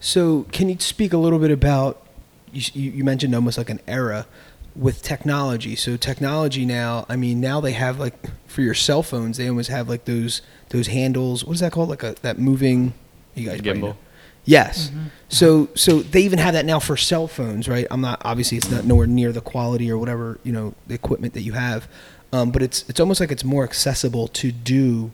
So 0.00 0.46
can 0.52 0.68
you 0.68 0.78
speak 0.78 1.12
a 1.12 1.18
little 1.18 1.38
bit 1.38 1.50
about? 1.50 2.04
You, 2.52 2.62
you 2.74 2.90
you 2.92 3.04
mentioned 3.04 3.34
almost 3.34 3.56
like 3.56 3.70
an 3.70 3.80
era 3.86 4.26
with 4.74 5.02
technology. 5.02 5.76
So 5.76 5.96
technology 5.96 6.64
now, 6.64 7.06
I 7.08 7.16
mean, 7.16 7.40
now 7.40 7.60
they 7.60 7.72
have 7.72 7.98
like 7.98 8.14
for 8.46 8.62
your 8.62 8.74
cell 8.74 9.02
phones, 9.02 9.36
they 9.36 9.48
almost 9.48 9.70
have 9.70 9.88
like 9.88 10.04
those 10.04 10.42
those 10.70 10.88
handles. 10.88 11.44
What 11.44 11.54
is 11.54 11.60
that 11.60 11.72
called? 11.72 11.88
Like 11.88 12.02
a 12.02 12.14
that 12.22 12.38
moving. 12.38 12.94
You 13.34 13.48
guys 13.48 13.60
probably 13.60 13.80
Gimbal. 13.80 13.82
know. 13.82 13.96
Yes. 14.44 14.90
So 15.28 15.68
so 15.74 16.00
they 16.00 16.22
even 16.22 16.38
have 16.38 16.54
that 16.54 16.64
now 16.64 16.78
for 16.80 16.96
cell 16.96 17.28
phones, 17.28 17.68
right? 17.68 17.86
I'm 17.90 18.00
not 18.00 18.20
obviously 18.24 18.58
it's 18.58 18.70
not 18.70 18.84
nowhere 18.84 19.06
near 19.06 19.32
the 19.32 19.40
quality 19.40 19.90
or 19.90 19.98
whatever 19.98 20.40
you 20.42 20.52
know 20.52 20.74
the 20.86 20.94
equipment 20.94 21.34
that 21.34 21.42
you 21.42 21.52
have, 21.52 21.88
um, 22.32 22.50
but 22.50 22.60
it's 22.62 22.84
it's 22.88 22.98
almost 22.98 23.20
like 23.20 23.30
it's 23.30 23.44
more 23.44 23.62
accessible 23.64 24.26
to 24.28 24.50
do, 24.50 25.12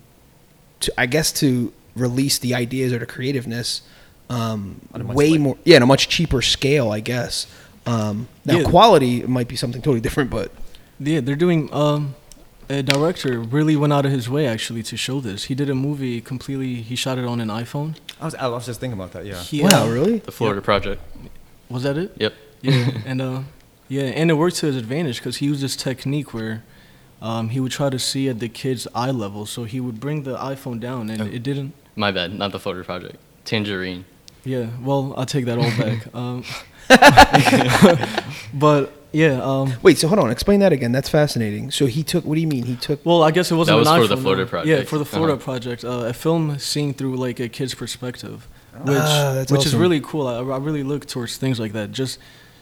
to 0.81 0.93
I 0.97 1.07
guess 1.07 1.31
to 1.33 1.73
release 1.95 2.39
the 2.39 2.55
ideas 2.55 2.93
or 2.93 2.99
the 2.99 3.07
creativeness, 3.07 3.83
um, 4.31 4.81
a 4.95 4.99
much 4.99 5.17
way 5.17 5.31
like- 5.31 5.41
more 5.41 5.57
yeah, 5.65 5.77
on 5.77 5.83
a 5.83 5.87
much 5.87 6.09
cheaper 6.09 6.43
scale, 6.43 6.91
I 6.91 7.01
guess. 7.01 7.47
Um, 7.87 8.29
now 8.45 8.59
Yeah. 8.59 8.65
quality 8.65 9.23
might 9.23 9.49
be 9.49 9.57
something 9.57 9.81
totally 9.81 10.01
different, 10.01 10.31
but 10.31 10.51
Yeah, 11.01 11.21
they're 11.21 11.37
doing. 11.37 11.73
Um, 11.73 12.15
a 12.71 12.83
director 12.83 13.41
really 13.41 13.77
went 13.77 13.93
out 13.95 14.05
of 14.05 14.13
his 14.13 14.29
way 14.29 14.47
actually 14.47 14.83
to 14.83 14.97
show 14.97 15.21
this. 15.21 15.45
He 15.45 15.55
did 15.55 15.71
a 15.71 15.75
movie 15.75 16.21
completely. 16.21 16.83
He 16.83 16.97
shot 16.97 17.17
it 17.17 17.25
on 17.25 17.41
an 17.41 17.49
iPhone. 17.49 17.97
I 18.21 18.25
was, 18.27 18.35
I 18.35 18.47
was 18.49 18.67
just 18.67 18.79
thinking 18.81 18.99
about 18.99 19.13
that. 19.13 19.25
Yeah. 19.25 19.41
He, 19.41 19.63
wow, 19.63 19.85
uh, 19.87 19.89
really? 19.89 20.19
The 20.19 20.33
Florida 20.33 20.61
Project. 20.61 21.01
Was 21.71 21.83
that 21.85 21.97
it? 21.97 22.13
Yep. 22.19 22.35
Yeah, 22.61 22.91
and 23.07 23.23
uh, 23.23 23.41
yeah, 23.89 24.03
and 24.03 24.31
it 24.31 24.35
worked 24.35 24.57
to 24.57 24.67
his 24.67 24.77
advantage 24.77 25.19
because 25.19 25.37
he 25.39 25.47
used 25.47 25.63
this 25.63 25.77
technique 25.77 26.35
where. 26.35 26.63
Um, 27.21 27.49
he 27.49 27.59
would 27.59 27.73
try 27.73 27.91
to 27.91 27.99
see 27.99 28.29
at 28.29 28.39
the 28.39 28.49
kid's 28.49 28.87
eye 28.95 29.11
level, 29.11 29.45
so 29.45 29.65
he 29.65 29.81
would 29.81 29.99
bring 29.99 30.23
the 30.23 30.37
iPhone 30.37 30.79
down, 30.79 31.11
and 31.11 31.21
Oh. 31.21 31.27
it 31.27 31.43
didn't. 31.43 31.73
My 31.97 32.13
bad, 32.13 32.33
not 32.39 32.53
the 32.53 32.61
Florida 32.61 32.85
Project. 32.85 33.17
Tangerine. 33.45 34.05
Yeah, 34.45 34.69
well, 34.83 35.15
I'll 35.17 35.27
take 35.27 35.45
that 35.47 35.59
all 35.59 35.71
back. 35.79 36.07
Um, 36.15 36.45
but 38.55 38.93
yeah, 39.13 39.41
um, 39.43 39.73
Wait, 39.83 39.99
so 39.99 40.09
hold 40.09 40.19
on, 40.19 40.31
explain 40.31 40.61
that 40.61 40.73
again. 40.73 40.93
That's 40.93 41.09
fascinating. 41.09 41.71
So 41.71 41.87
he 41.87 42.03
took. 42.03 42.25
What 42.25 42.35
do 42.35 42.41
you 42.41 42.47
mean? 42.47 42.65
He 42.65 42.77
took. 42.77 43.05
well, 43.05 43.23
I 43.23 43.31
guess 43.31 43.51
it 43.51 43.55
wasn't 43.55 43.79
was 43.79 43.89
an 43.89 44.01
for 44.01 44.07
the 44.07 44.17
Florida 44.17 44.45
no. 44.45 44.49
Project. 44.49 44.69
Yeah, 44.81 44.85
for 44.85 44.99
the 44.99 45.05
Florida 45.05 45.35
Uh-huh. 45.35 45.43
project, 45.45 45.85
uh, 45.85 46.07
a 46.07 46.13
film 46.13 46.59
seen 46.59 46.95
through 46.95 47.17
like 47.17 47.41
a 47.41 47.49
kid's 47.49 47.75
perspective, 47.75 48.47
which 48.85 48.97
Ah, 48.99 49.33
that's 49.35 49.51
which 49.53 49.67
is 49.67 49.75
really 49.75 50.01
cool. 50.01 50.27
I, 50.27 50.37
I 50.39 50.59
really 50.59 50.83
look 50.83 51.07
towards 51.07 51.37
things 51.37 51.59
like 51.59 51.73
that. 51.73 51.91
Just 51.93 52.19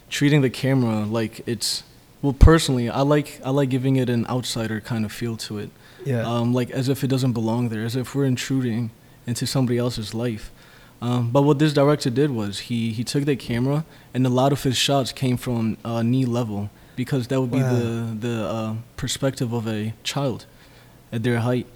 treating 0.09 0.41
the 0.41 0.51
camera 0.51 1.05
like 1.05 1.43
it's 1.47 1.83
well, 2.23 2.33
personally, 2.33 2.89
I 2.89 3.03
like 3.03 3.41
I 3.45 3.51
like 3.51 3.69
giving 3.69 3.97
it 3.97 4.09
an 4.09 4.27
outsider 4.29 4.81
kind 4.81 5.05
of 5.05 5.13
feel 5.13 5.37
to 5.37 5.59
it. 5.59 5.71
Yeah. 6.05 6.23
um, 6.23 6.55
like 6.55 6.71
as 6.71 6.89
if 6.89 7.03
it 7.03 7.09
doesn't 7.09 7.33
belong 7.33 7.69
there, 7.71 7.85
as 7.85 7.97
if 7.97 8.15
we're 8.15 8.27
intruding 8.27 8.91
into 9.27 9.45
somebody 9.47 9.77
else's 9.79 10.15
life. 10.15 10.53
Um, 11.03 11.31
but 11.31 11.43
what 11.43 11.59
this 11.59 11.73
director 11.75 12.11
did 12.11 12.31
was 12.31 12.59
he 12.71 12.93
he 12.93 13.05
took 13.05 13.25
the 13.27 13.37
camera 13.37 13.85
and 14.15 14.27
a 14.27 14.31
lot 14.31 14.53
of 14.53 14.63
his 14.63 14.77
shots 14.77 15.13
came 15.13 15.37
from 15.37 15.77
uh, 15.85 16.03
knee 16.03 16.25
level 16.25 16.71
because 16.97 17.29
that 17.29 17.41
would 17.41 17.51
be 17.51 17.59
Wow. 17.63 17.75
the 17.75 18.17
the 18.21 18.45
uh, 18.49 18.75
perspective 18.97 19.53
of 19.53 19.67
a 19.69 19.93
child 20.03 20.47
at 21.13 21.23
their 21.23 21.41
height. 21.41 21.67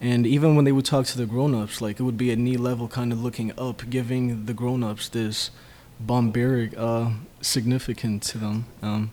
And 0.00 0.26
even 0.26 0.54
when 0.56 0.64
they 0.64 0.72
would 0.72 0.84
talk 0.84 1.06
to 1.06 1.16
the 1.16 1.24
grown-ups, 1.24 1.80
like 1.80 1.98
it 2.00 2.02
would 2.02 2.18
be 2.18 2.30
at 2.32 2.36
knee 2.38 2.56
level, 2.58 2.88
kind 2.88 3.12
of 3.12 3.22
looking 3.22 3.52
up, 3.58 3.88
giving 3.88 4.44
the 4.46 4.52
grown-ups 4.52 5.08
this 5.08 5.50
barbaric 6.00 6.74
uh, 6.76 7.10
significance 7.40 8.30
to 8.32 8.38
them. 8.38 8.66
Um, 8.82 9.10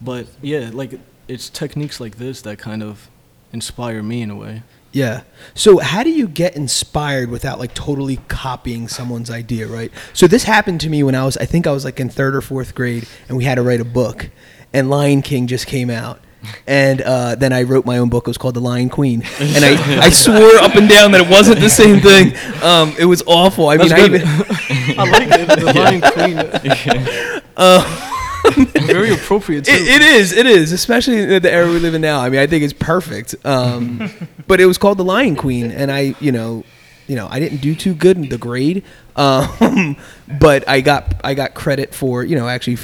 but 0.00 0.26
yeah, 0.42 0.70
like 0.72 1.00
it's 1.26 1.48
techniques 1.48 2.00
like 2.00 2.16
this 2.18 2.42
that 2.42 2.58
kind 2.58 2.82
of 2.82 3.08
inspire 3.52 4.02
me 4.02 4.22
in 4.22 4.30
a 4.30 4.36
way. 4.36 4.62
Yeah. 4.92 5.22
So 5.54 5.78
how 5.78 6.02
do 6.02 6.10
you 6.10 6.26
get 6.26 6.56
inspired 6.56 7.30
without 7.30 7.58
like 7.58 7.74
totally 7.74 8.16
copying 8.28 8.88
someone's 8.88 9.30
idea, 9.30 9.66
right? 9.66 9.92
So 10.12 10.26
this 10.26 10.44
happened 10.44 10.80
to 10.82 10.90
me 10.90 11.02
when 11.02 11.14
I 11.14 11.24
was 11.24 11.36
I 11.36 11.46
think 11.46 11.66
I 11.66 11.72
was 11.72 11.84
like 11.84 12.00
in 12.00 12.08
3rd 12.08 12.34
or 12.34 12.64
4th 12.64 12.74
grade 12.74 13.06
and 13.28 13.36
we 13.36 13.44
had 13.44 13.54
to 13.56 13.62
write 13.62 13.80
a 13.80 13.84
book 13.84 14.30
and 14.72 14.90
Lion 14.90 15.22
King 15.22 15.46
just 15.46 15.66
came 15.66 15.90
out. 15.90 16.20
And 16.66 17.02
uh, 17.02 17.34
then 17.34 17.52
I 17.52 17.64
wrote 17.64 17.84
my 17.84 17.98
own 17.98 18.08
book. 18.08 18.26
It 18.26 18.30
was 18.30 18.38
called 18.38 18.54
The 18.54 18.60
Lion 18.60 18.88
Queen, 18.88 19.22
and 19.40 19.62
I, 19.62 20.06
I 20.06 20.08
swore 20.08 20.56
up 20.56 20.74
and 20.74 20.88
down 20.88 21.12
that 21.12 21.20
it 21.20 21.30
wasn't 21.30 21.60
the 21.60 21.68
same 21.68 22.00
thing. 22.00 22.32
Um, 22.62 22.94
it 22.98 23.04
was 23.04 23.22
awful. 23.26 23.68
I 23.68 23.76
mean, 23.76 23.88
That's 23.88 24.00
I 24.00 24.06
even, 24.06 24.22
I 24.98 25.04
like 25.04 25.28
it. 25.30 25.60
The 25.60 25.72
Lion 25.74 26.00
Queen. 28.00 28.09
Very 28.86 29.12
appropriate. 29.12 29.68
It, 29.68 29.82
it 29.82 30.02
is. 30.02 30.32
It 30.32 30.46
is, 30.46 30.72
especially 30.72 31.22
in 31.22 31.42
the 31.42 31.52
era 31.52 31.68
we 31.68 31.78
live 31.78 31.94
in 31.94 32.00
now. 32.00 32.20
I 32.20 32.28
mean, 32.30 32.40
I 32.40 32.46
think 32.46 32.64
it's 32.64 32.72
perfect. 32.72 33.34
Um, 33.44 34.10
but 34.46 34.60
it 34.60 34.66
was 34.66 34.78
called 34.78 34.98
the 34.98 35.04
Lion 35.04 35.36
Queen, 35.36 35.70
and 35.70 35.90
I, 35.90 36.14
you 36.20 36.32
know, 36.32 36.64
you 37.06 37.16
know, 37.16 37.26
I 37.28 37.40
didn't 37.40 37.58
do 37.58 37.74
too 37.74 37.94
good 37.94 38.16
in 38.16 38.28
the 38.28 38.38
grade, 38.38 38.84
um, 39.16 39.96
but 40.40 40.68
I 40.68 40.80
got 40.80 41.14
I 41.24 41.34
got 41.34 41.54
credit 41.54 41.94
for 41.94 42.24
you 42.24 42.36
know 42.36 42.48
actually. 42.48 42.78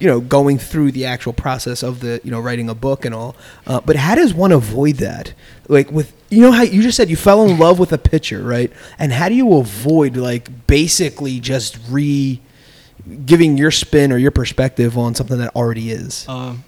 You 0.00 0.06
know, 0.06 0.20
going 0.20 0.58
through 0.58 0.92
the 0.92 1.06
actual 1.06 1.32
process 1.32 1.82
of 1.82 1.98
the, 1.98 2.20
you 2.22 2.30
know, 2.30 2.38
writing 2.38 2.68
a 2.68 2.74
book 2.74 3.04
and 3.04 3.12
all. 3.12 3.34
Uh, 3.66 3.80
but 3.80 3.96
how 3.96 4.14
does 4.14 4.32
one 4.32 4.52
avoid 4.52 4.96
that? 4.96 5.34
Like 5.66 5.90
with, 5.90 6.12
you 6.30 6.40
know, 6.40 6.52
how 6.52 6.62
you 6.62 6.82
just 6.82 6.96
said 6.96 7.10
you 7.10 7.16
fell 7.16 7.44
in 7.44 7.58
love 7.58 7.80
with 7.80 7.92
a 7.92 7.98
picture, 7.98 8.40
right? 8.42 8.72
And 9.00 9.12
how 9.12 9.28
do 9.28 9.34
you 9.34 9.54
avoid 9.54 10.16
like 10.16 10.68
basically 10.68 11.40
just 11.40 11.78
re, 11.88 12.40
giving 13.26 13.56
your 13.56 13.70
spin 13.70 14.12
or 14.12 14.18
your 14.18 14.30
perspective 14.30 14.96
on 14.98 15.14
something 15.14 15.38
that 15.38 15.54
already 15.54 15.90
is? 15.90 16.28
Um, 16.28 16.64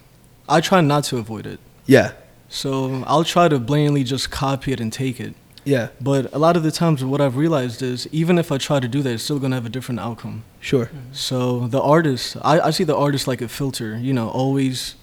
I 0.48 0.60
try 0.60 0.80
not 0.80 1.04
to 1.04 1.18
avoid 1.18 1.46
it. 1.46 1.60
Yeah. 1.86 2.12
So 2.48 3.04
I'll 3.06 3.24
try 3.24 3.48
to 3.48 3.58
blatantly 3.58 4.04
just 4.04 4.30
copy 4.30 4.72
it 4.72 4.80
and 4.80 4.92
take 4.92 5.20
it. 5.20 5.34
Yeah. 5.64 5.88
But 6.00 6.32
a 6.32 6.38
lot 6.38 6.56
of 6.56 6.62
the 6.62 6.70
times, 6.70 7.04
what 7.04 7.20
I've 7.20 7.36
realized 7.36 7.82
is 7.82 8.08
even 8.12 8.38
if 8.38 8.50
I 8.50 8.58
try 8.58 8.80
to 8.80 8.88
do 8.88 9.02
that, 9.02 9.12
it's 9.12 9.22
still 9.22 9.38
gonna 9.38 9.56
have 9.56 9.66
a 9.66 9.70
different 9.70 10.00
outcome. 10.00 10.44
Sure. 10.60 10.90
So 11.12 11.66
the 11.68 11.80
artist, 11.80 12.36
I, 12.42 12.60
I 12.60 12.70
see 12.70 12.84
the 12.84 12.96
artist 12.96 13.28
like 13.28 13.40
a 13.40 13.48
filter. 13.48 13.96
You 13.96 14.12
know, 14.12 14.28
always 14.28 14.96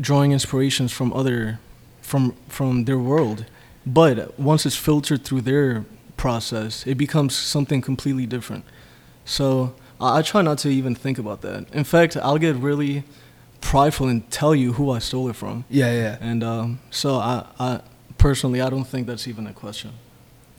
drawing 0.00 0.32
inspirations 0.32 0.92
from 0.92 1.12
other, 1.12 1.60
from 2.00 2.34
from 2.48 2.86
their 2.86 2.98
world. 2.98 3.44
But 3.86 4.38
once 4.38 4.66
it's 4.66 4.76
filtered 4.76 5.24
through 5.24 5.42
their 5.42 5.84
process, 6.16 6.86
it 6.86 6.96
becomes 6.96 7.34
something 7.34 7.80
completely 7.80 8.26
different. 8.26 8.64
So 9.24 9.74
I, 10.00 10.18
I 10.18 10.22
try 10.22 10.42
not 10.42 10.58
to 10.58 10.68
even 10.68 10.94
think 10.94 11.18
about 11.18 11.40
that. 11.42 11.66
In 11.72 11.84
fact, 11.84 12.16
I'll 12.16 12.38
get 12.38 12.56
really 12.56 13.04
prideful 13.60 14.08
and 14.08 14.28
tell 14.30 14.54
you 14.54 14.72
who 14.74 14.90
I 14.90 14.98
stole 14.98 15.28
it 15.28 15.36
from. 15.36 15.64
Yeah, 15.68 15.92
yeah. 15.92 16.16
And 16.20 16.42
um, 16.42 16.80
so 16.90 17.16
I, 17.16 17.44
I 17.58 17.80
personally, 18.18 18.60
I 18.60 18.70
don't 18.70 18.84
think 18.84 19.06
that's 19.06 19.28
even 19.28 19.46
a 19.46 19.52
question 19.52 19.92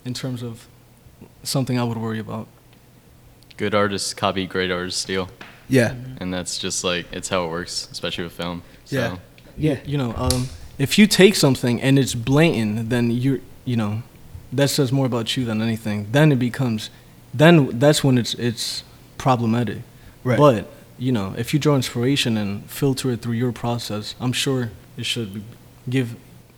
in 0.04 0.14
terms 0.14 0.42
of 0.42 0.68
something 1.42 1.78
I 1.78 1.84
would 1.84 1.98
worry 1.98 2.18
about. 2.18 2.46
Good 3.56 3.74
artists 3.74 4.14
copy, 4.14 4.46
great 4.46 4.70
artists 4.70 5.00
steal, 5.02 5.28
Yeah. 5.68 5.94
and 6.18 6.32
that's 6.32 6.58
just 6.58 6.84
like 6.84 7.06
it's 7.12 7.28
how 7.28 7.44
it 7.44 7.50
works, 7.50 7.88
especially 7.92 8.24
with 8.24 8.32
film. 8.32 8.62
So, 8.84 8.96
Yeah. 8.96 9.16
Yeah. 9.56 9.78
You 9.84 9.98
know, 9.98 10.14
um, 10.16 10.48
if 10.78 10.98
you 10.98 11.06
take 11.06 11.34
something 11.34 11.80
and 11.82 11.98
it's 11.98 12.14
blatant, 12.14 12.88
then 12.88 13.10
you're, 13.10 13.40
you 13.64 13.76
know, 13.76 14.02
that 14.52 14.70
says 14.70 14.90
more 14.90 15.06
about 15.06 15.36
you 15.36 15.44
than 15.44 15.60
anything. 15.60 16.08
Then 16.12 16.32
it 16.32 16.38
becomes, 16.38 16.90
then 17.34 17.78
that's 17.78 18.02
when 18.02 18.16
it's 18.18 18.34
it's 18.34 18.82
problematic. 19.22 19.78
Right. 20.24 20.38
But 20.38 20.70
you 20.98 21.12
know, 21.12 21.34
if 21.38 21.52
you 21.54 21.58
draw 21.60 21.74
inspiration 21.76 22.36
and 22.36 22.68
filter 22.70 23.10
it 23.12 23.22
through 23.22 23.34
your 23.44 23.52
process, 23.52 24.14
I'm 24.20 24.32
sure 24.32 24.70
it 24.96 25.06
should 25.06 25.42
give 25.88 26.16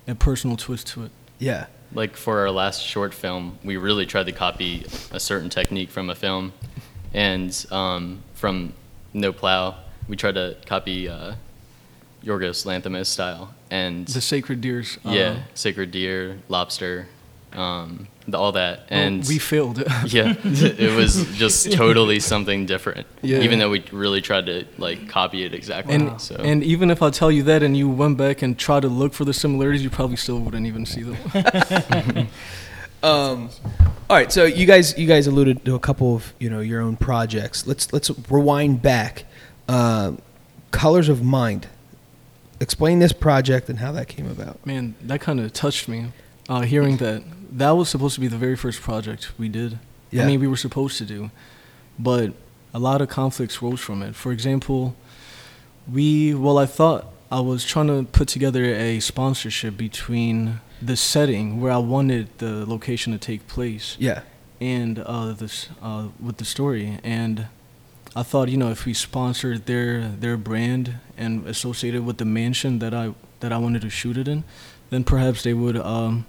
a 0.08 0.14
personal 0.14 0.56
twist 0.56 0.86
to 0.88 1.04
it. 1.04 1.10
Yeah. 1.38 1.66
like 1.92 2.16
for 2.16 2.34
our 2.40 2.50
last 2.50 2.82
short 2.82 3.12
film, 3.14 3.58
we 3.62 3.76
really 3.76 4.06
tried 4.06 4.26
to 4.26 4.32
copy 4.32 4.84
a 5.12 5.20
certain 5.20 5.50
technique 5.50 5.90
from 5.90 6.10
a 6.10 6.14
film, 6.14 6.52
and 7.12 7.50
um, 7.70 8.18
from 8.34 8.72
No 9.12 9.32
Plow, 9.32 9.76
we 10.08 10.16
tried 10.16 10.34
to 10.34 10.56
copy 10.66 11.08
uh, 11.08 11.34
Yorgos 12.24 12.64
Lanthimos 12.66 13.06
style, 13.06 13.54
and 13.70 14.06
The 14.08 14.20
sacred 14.20 14.60
deers. 14.60 14.98
uh, 15.06 15.10
yeah, 15.10 15.32
sacred 15.54 15.90
deer, 15.92 16.38
lobster, 16.48 17.06
um, 17.54 18.08
the, 18.26 18.38
all 18.38 18.52
that, 18.52 18.86
well, 18.90 19.00
and 19.00 19.24
we 19.26 19.38
failed. 19.38 19.78
yeah, 20.06 20.34
it 20.44 20.96
was 20.96 21.26
just 21.36 21.72
totally 21.72 22.20
something 22.20 22.66
different. 22.66 23.06
Yeah. 23.22 23.40
Even 23.40 23.58
though 23.58 23.70
we 23.70 23.84
really 23.92 24.20
tried 24.20 24.46
to 24.46 24.64
like 24.78 25.08
copy 25.08 25.44
it 25.44 25.54
exactly. 25.54 25.94
And 25.94 26.20
so 26.20 26.36
and 26.36 26.62
even 26.64 26.90
if 26.90 27.02
I 27.02 27.10
tell 27.10 27.30
you 27.30 27.42
that 27.44 27.62
and 27.62 27.76
you 27.76 27.88
went 27.88 28.16
back 28.16 28.42
and 28.42 28.58
tried 28.58 28.82
to 28.82 28.88
look 28.88 29.12
for 29.12 29.24
the 29.24 29.34
similarities, 29.34 29.82
you 29.82 29.90
probably 29.90 30.16
still 30.16 30.40
wouldn't 30.40 30.66
even 30.66 30.86
see 30.86 31.02
them. 31.02 32.28
Um, 33.02 33.50
all 34.08 34.16
right. 34.16 34.32
So 34.32 34.44
you 34.46 34.64
guys, 34.64 34.96
you 34.96 35.06
guys 35.06 35.26
alluded 35.26 35.62
to 35.66 35.74
a 35.74 35.78
couple 35.78 36.16
of 36.16 36.32
you 36.38 36.48
know 36.48 36.60
your 36.60 36.80
own 36.80 36.96
projects. 36.96 37.66
Let's 37.66 37.92
let's 37.92 38.10
rewind 38.30 38.80
back. 38.80 39.26
Um 39.68 40.22
Colors 40.74 41.08
of 41.08 41.22
Mind. 41.22 41.68
Explain 42.60 42.98
this 42.98 43.12
project 43.12 43.68
and 43.68 43.78
how 43.78 43.92
that 43.92 44.08
came 44.08 44.28
about. 44.28 44.64
Man, 44.66 44.96
that 45.02 45.20
kind 45.20 45.38
of 45.38 45.52
touched 45.52 45.86
me. 45.86 46.06
Uh, 46.48 46.62
hearing 46.62 46.96
that 46.96 47.22
that 47.54 47.70
was 47.72 47.88
supposed 47.88 48.14
to 48.16 48.20
be 48.20 48.28
the 48.28 48.36
very 48.46 48.56
first 48.56 48.80
project 48.82 49.32
we 49.38 49.48
did. 49.48 49.78
Yeah. 50.10 50.22
I 50.22 50.26
mean, 50.26 50.40
we 50.40 50.46
were 50.48 50.56
supposed 50.56 50.98
to 50.98 51.04
do, 51.04 51.30
but 51.98 52.32
a 52.72 52.78
lot 52.78 53.00
of 53.00 53.08
conflicts 53.08 53.62
rose 53.62 53.80
from 53.80 54.02
it. 54.02 54.14
For 54.14 54.32
example, 54.32 54.94
we 55.90 56.34
well, 56.34 56.58
I 56.58 56.66
thought 56.66 57.06
I 57.30 57.40
was 57.40 57.64
trying 57.64 57.88
to 57.88 58.04
put 58.10 58.28
together 58.28 58.64
a 58.64 59.00
sponsorship 59.00 59.76
between 59.76 60.60
the 60.80 60.96
setting 60.96 61.60
where 61.60 61.72
I 61.72 61.78
wanted 61.78 62.28
the 62.38 62.66
location 62.66 63.12
to 63.12 63.18
take 63.18 63.46
place 63.46 63.96
Yeah. 63.98 64.20
and 64.60 64.98
uh, 64.98 65.32
this 65.32 65.68
uh, 65.82 66.08
with 66.20 66.36
the 66.38 66.44
story. 66.44 66.98
And 67.02 67.46
I 68.16 68.22
thought, 68.22 68.48
you 68.48 68.56
know, 68.56 68.70
if 68.70 68.84
we 68.86 68.94
sponsored 68.94 69.66
their 69.66 70.08
their 70.08 70.36
brand 70.36 70.94
and 71.16 71.46
associated 71.46 72.04
with 72.06 72.18
the 72.18 72.24
mansion 72.24 72.78
that 72.80 72.94
I 72.94 73.14
that 73.40 73.52
I 73.52 73.58
wanted 73.58 73.82
to 73.82 73.90
shoot 73.90 74.16
it 74.16 74.28
in, 74.28 74.44
then 74.90 75.04
perhaps 75.04 75.42
they 75.42 75.54
would 75.54 75.76
um, 75.76 76.26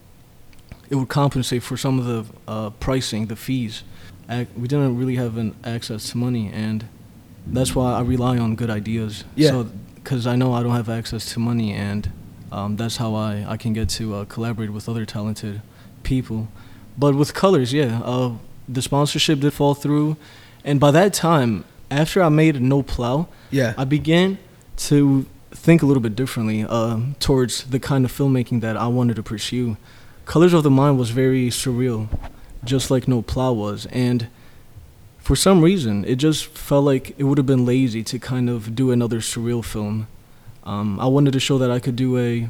it 0.90 0.96
would 0.96 1.10
compensate 1.10 1.64
for 1.64 1.78
some 1.78 2.00
of 2.00 2.06
the 2.06 2.26
uh, 2.48 2.70
pricing, 2.72 3.28
the 3.28 3.36
fees. 3.36 3.84
We 4.30 4.68
didn't 4.68 4.98
really 4.98 5.16
have 5.16 5.38
an 5.38 5.56
access 5.64 6.10
to 6.12 6.18
money, 6.18 6.50
and 6.52 6.86
that's 7.46 7.76
why 7.76 7.94
I 7.94 8.02
rely 8.02 8.38
on 8.38 8.56
good 8.56 8.70
ideas. 8.70 9.24
Yeah. 9.36 9.50
So, 9.50 9.70
because 9.96 10.26
I 10.28 10.36
know 10.36 10.54
I 10.54 10.64
don't 10.64 10.76
have 10.76 10.90
access 10.90 11.32
to 11.34 11.40
money, 11.40 11.74
and 11.74 12.12
um, 12.52 12.76
that's 12.76 12.98
how 12.98 13.14
I, 13.16 13.46
I 13.48 13.58
can 13.58 13.74
get 13.74 13.90
to 13.90 14.16
uh, 14.16 14.26
collaborate 14.26 14.72
with 14.72 14.90
other 14.90 15.06
talented 15.06 15.62
people. 16.04 16.48
But 16.98 17.16
with 17.16 17.34
colors, 17.34 17.74
yeah, 17.74 18.02
uh, 18.04 18.34
the 18.68 18.82
sponsorship 18.82 19.40
did 19.42 19.54
fall 19.54 19.74
through, 19.76 20.18
and 20.64 20.80
by 20.80 20.92
that 20.92 21.14
time, 21.14 21.66
after 21.92 22.24
I 22.24 22.30
made 22.30 22.60
No 22.62 22.82
Plow, 22.82 23.28
Yeah. 23.52 23.74
I 23.78 23.84
began 23.84 24.38
to 24.78 25.26
think 25.52 25.82
a 25.84 25.86
little 25.86 26.02
bit 26.02 26.16
differently 26.16 26.64
um, 26.64 27.16
towards 27.20 27.64
the 27.66 27.80
kind 27.80 28.06
of 28.06 28.12
filmmaking 28.12 28.62
that 28.62 28.76
I 28.76 28.88
wanted 28.88 29.16
to 29.18 29.24
pursue. 29.24 29.78
Colors 30.26 30.54
of 30.54 30.64
the 30.64 30.72
Mind 30.72 30.98
was 30.98 31.12
very 31.12 31.50
surreal, 31.50 32.08
just 32.64 32.90
like 32.90 33.08
No 33.08 33.22
Plow 33.22 33.54
was, 33.54 33.86
and 33.88 34.28
for 35.20 35.36
some 35.36 35.62
reason, 35.62 36.06
it 36.06 36.16
just 36.16 36.46
felt 36.46 36.84
like 36.86 37.16
it 37.18 37.24
would 37.24 37.38
have 37.38 37.48
been 37.48 37.66
lazy 37.66 38.04
to 38.04 38.20
kind 38.20 38.50
of 38.50 38.76
do 38.76 38.92
another 38.92 39.20
surreal 39.20 39.64
film. 39.64 40.08
Um, 40.64 41.00
I 41.00 41.06
wanted 41.08 41.34
to 41.34 41.40
show 41.40 41.58
that 41.60 41.70
I 41.72 41.80
could 41.80 41.96
do 41.96 42.18
a, 42.18 42.48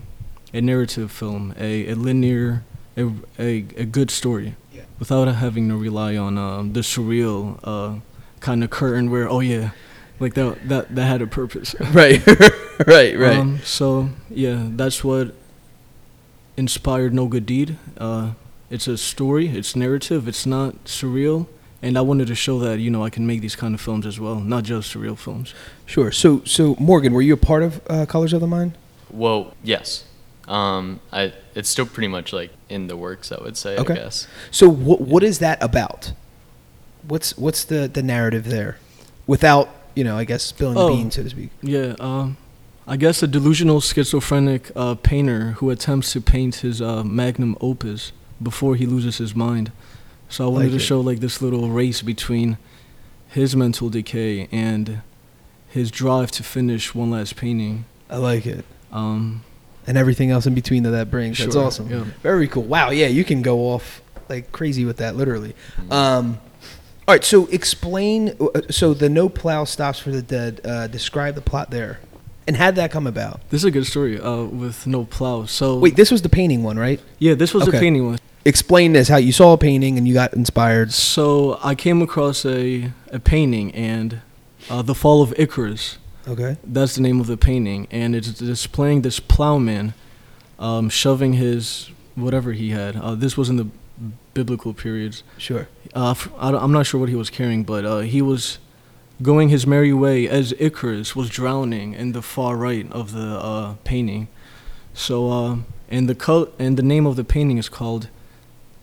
a 0.53 0.61
narrative 0.61 1.11
film, 1.11 1.53
a, 1.59 1.89
a 1.89 1.95
linear, 1.95 2.63
a, 2.97 3.07
a, 3.39 3.65
a 3.77 3.85
good 3.85 4.09
story, 4.11 4.55
Yeah. 4.73 4.83
without 4.99 5.27
having 5.27 5.67
to 5.69 5.77
rely 5.77 6.15
on 6.17 6.37
um, 6.37 6.73
the 6.73 6.79
surreal 6.81 7.59
uh, 7.63 7.99
kind 8.39 8.63
of 8.63 8.69
curtain 8.69 9.09
where, 9.11 9.29
oh 9.29 9.41
yeah, 9.41 9.71
like 10.19 10.33
that 10.35 10.67
that 10.69 10.95
that 10.95 11.05
had 11.05 11.21
a 11.21 11.27
purpose. 11.27 11.75
right. 11.93 12.25
right. 12.87 13.17
Right. 13.19 13.37
Um, 13.37 13.59
so 13.65 14.09
yeah, 14.29 14.67
that's 14.71 15.03
what 15.03 15.33
inspired 16.57 17.13
No 17.13 17.27
Good 17.27 17.45
Deed. 17.45 17.77
Uh, 17.97 18.31
it's 18.69 18.87
a 18.87 18.97
story. 18.97 19.47
It's 19.49 19.75
narrative. 19.75 20.27
It's 20.27 20.45
not 20.45 20.85
surreal. 20.85 21.47
And 21.81 21.97
I 21.97 22.01
wanted 22.01 22.27
to 22.27 22.35
show 22.35 22.57
that 22.59 22.79
you 22.79 22.89
know 22.89 23.03
I 23.03 23.09
can 23.11 23.27
make 23.27 23.41
these 23.41 23.55
kind 23.55 23.75
of 23.75 23.81
films 23.81 24.05
as 24.07 24.19
well, 24.19 24.39
not 24.39 24.63
just 24.63 24.91
surreal 24.93 25.17
films. 25.17 25.53
sure. 25.85 26.11
So 26.11 26.41
so 26.45 26.75
Morgan, 26.79 27.13
were 27.13 27.21
you 27.21 27.33
a 27.33 27.37
part 27.37 27.61
of 27.63 27.79
uh, 27.89 28.05
Colors 28.07 28.33
of 28.33 28.41
the 28.41 28.47
Mind? 28.47 28.73
well, 29.11 29.53
yes, 29.63 30.03
Um, 30.47 30.99
I 31.13 31.33
it's 31.53 31.69
still 31.69 31.85
pretty 31.85 32.07
much 32.07 32.33
like 32.33 32.51
in 32.69 32.87
the 32.87 32.97
works. 32.97 33.31
I 33.31 33.37
would 33.43 33.55
say. 33.57 33.77
Okay. 33.77 33.93
I 33.93 33.95
guess. 33.97 34.27
So 34.51 34.67
what 34.67 35.01
what 35.01 35.23
is 35.23 35.39
that 35.39 35.61
about? 35.61 36.13
What's 37.07 37.37
what's 37.37 37.63
the 37.65 37.87
the 37.87 38.01
narrative 38.01 38.45
there, 38.45 38.77
without 39.27 39.69
you 39.95 40.03
know 40.03 40.17
I 40.17 40.23
guess 40.23 40.41
spilling 40.43 40.77
Oh. 40.77 40.87
the 40.89 40.95
beans 40.95 41.15
so 41.15 41.23
to 41.23 41.29
speak. 41.29 41.51
Yeah, 41.61 41.93
um, 41.99 42.37
I 42.87 42.97
guess 42.97 43.23
a 43.23 43.27
delusional 43.27 43.81
schizophrenic 43.81 44.71
uh, 44.75 44.95
painter 44.95 45.51
who 45.57 45.69
attempts 45.71 46.13
to 46.13 46.21
paint 46.21 46.55
his 46.57 46.81
uh, 46.81 47.03
magnum 47.03 47.57
opus 47.59 48.11
before 48.41 48.75
he 48.75 48.85
loses 48.85 49.17
his 49.17 49.35
mind. 49.35 49.71
So 50.29 50.45
I 50.45 50.47
wanted 50.49 50.65
Like 50.65 50.71
to 50.73 50.75
it. 50.77 50.87
show 50.87 51.01
like 51.01 51.19
this 51.19 51.41
little 51.41 51.69
race 51.69 52.01
between 52.01 52.57
his 53.29 53.55
mental 53.55 53.89
decay 53.89 54.47
and 54.51 55.01
his 55.69 55.89
drive 55.91 56.31
to 56.31 56.43
finish 56.43 56.93
one 56.93 57.11
last 57.11 57.35
painting. 57.35 57.85
I 58.09 58.17
like 58.17 58.45
it. 58.45 58.65
Um, 58.91 59.43
And 59.87 59.97
everything 59.97 60.31
else 60.31 60.45
in 60.45 60.53
between 60.53 60.83
that 60.83 60.91
that 60.91 61.09
brings. 61.11 61.37
That's 61.39 61.55
awesome. 61.55 61.89
yeah. 61.89 62.05
Very 62.23 62.47
cool. 62.47 62.63
Wow. 62.63 62.89
Yeah, 62.91 63.07
you 63.07 63.23
can 63.23 63.41
go 63.41 63.69
off 63.73 64.01
like 64.29 64.51
crazy 64.51 64.85
with 64.85 64.97
that, 64.97 65.15
literally. 65.15 65.55
Mm-hmm. 65.77 65.91
Um, 65.91 66.39
all 67.07 67.13
right. 67.15 67.23
So 67.23 67.45
explain. 67.47 68.35
uh, 68.39 68.61
So 68.71 68.93
the 68.95 69.09
no 69.09 69.27
plow 69.29 69.63
stops 69.63 69.99
for 69.99 70.09
the 70.11 70.21
dead. 70.23 70.61
Uh, 70.65 70.87
describe 70.87 71.35
the 71.35 71.41
plot 71.41 71.69
there, 71.71 71.99
and 72.47 72.55
how 72.57 72.67
did 72.67 72.75
that 72.75 72.91
come 72.91 73.07
about? 73.07 73.39
this 73.49 73.61
is 73.61 73.65
a 73.65 73.71
good 73.71 73.85
story 73.87 74.19
uh, 74.19 74.43
with 74.43 74.85
no 74.87 75.05
plow. 75.05 75.45
So 75.45 75.77
Wait, 75.79 75.95
this 75.95 76.11
was 76.11 76.21
the 76.21 76.29
painting 76.29 76.63
one, 76.63 76.77
right? 76.77 76.99
yeah, 77.19 77.33
this 77.35 77.53
was 77.53 77.63
Okay. 77.63 77.71
the 77.71 77.79
painting 77.79 78.05
one. 78.05 78.19
Explain 78.47 78.93
this. 78.93 79.07
How 79.07 79.17
you 79.17 79.31
saw 79.31 79.53
a 79.53 79.57
painting 79.57 79.97
and 79.97 80.07
you 80.07 80.13
got 80.13 80.33
inspired. 80.35 80.93
So 80.93 81.59
I 81.63 81.73
came 81.75 82.01
across 82.01 82.45
a 82.45 82.91
a 83.11 83.19
painting 83.19 83.73
and 83.73 84.21
uh, 84.69 84.81
the 84.83 84.93
fall 84.95 85.21
of 85.23 85.33
Icarus. 85.37 85.97
Okay. 86.27 86.57
That's 86.63 86.95
the 86.95 87.01
name 87.01 87.19
of 87.19 87.27
the 87.27 87.37
painting, 87.37 87.87
and 87.91 88.15
it's 88.15 88.31
displaying 88.33 89.01
this 89.01 89.19
plowman 89.19 89.93
um, 90.59 90.89
shoving 90.89 91.33
his 91.33 91.89
whatever 92.15 92.51
he 92.53 92.69
had. 92.71 92.95
Uh, 92.95 93.13
this 93.15 93.35
was 93.37 93.49
in 93.49 93.57
the 93.57 93.67
biblical 94.33 94.73
periods. 94.73 95.23
Sure. 95.37 95.67
Uh, 95.95 96.11
f- 96.11 96.29
I 96.37 96.49
am 96.63 96.71
not 96.71 96.85
sure 96.85 96.99
what 96.99 97.09
he 97.09 97.15
was 97.15 97.29
carrying, 97.29 97.63
but 97.63 97.85
uh, 97.85 97.99
he 97.99 98.21
was 98.21 98.57
going 99.21 99.49
his 99.49 99.65
merry 99.65 99.93
way 99.93 100.27
as 100.27 100.53
Icarus 100.59 101.15
was 101.15 101.29
drowning 101.29 101.93
in 101.93 102.11
the 102.11 102.21
far 102.21 102.55
right 102.57 102.89
of 102.91 103.11
the 103.13 103.39
uh, 103.39 103.75
painting. 103.83 104.27
So, 104.93 105.31
uh, 105.31 105.57
and 105.89 106.09
the 106.09 106.15
col- 106.15 106.49
and 106.59 106.77
the 106.77 106.83
name 106.83 107.05
of 107.05 107.15
the 107.15 107.23
painting 107.23 107.57
is 107.57 107.69
called 107.69 108.09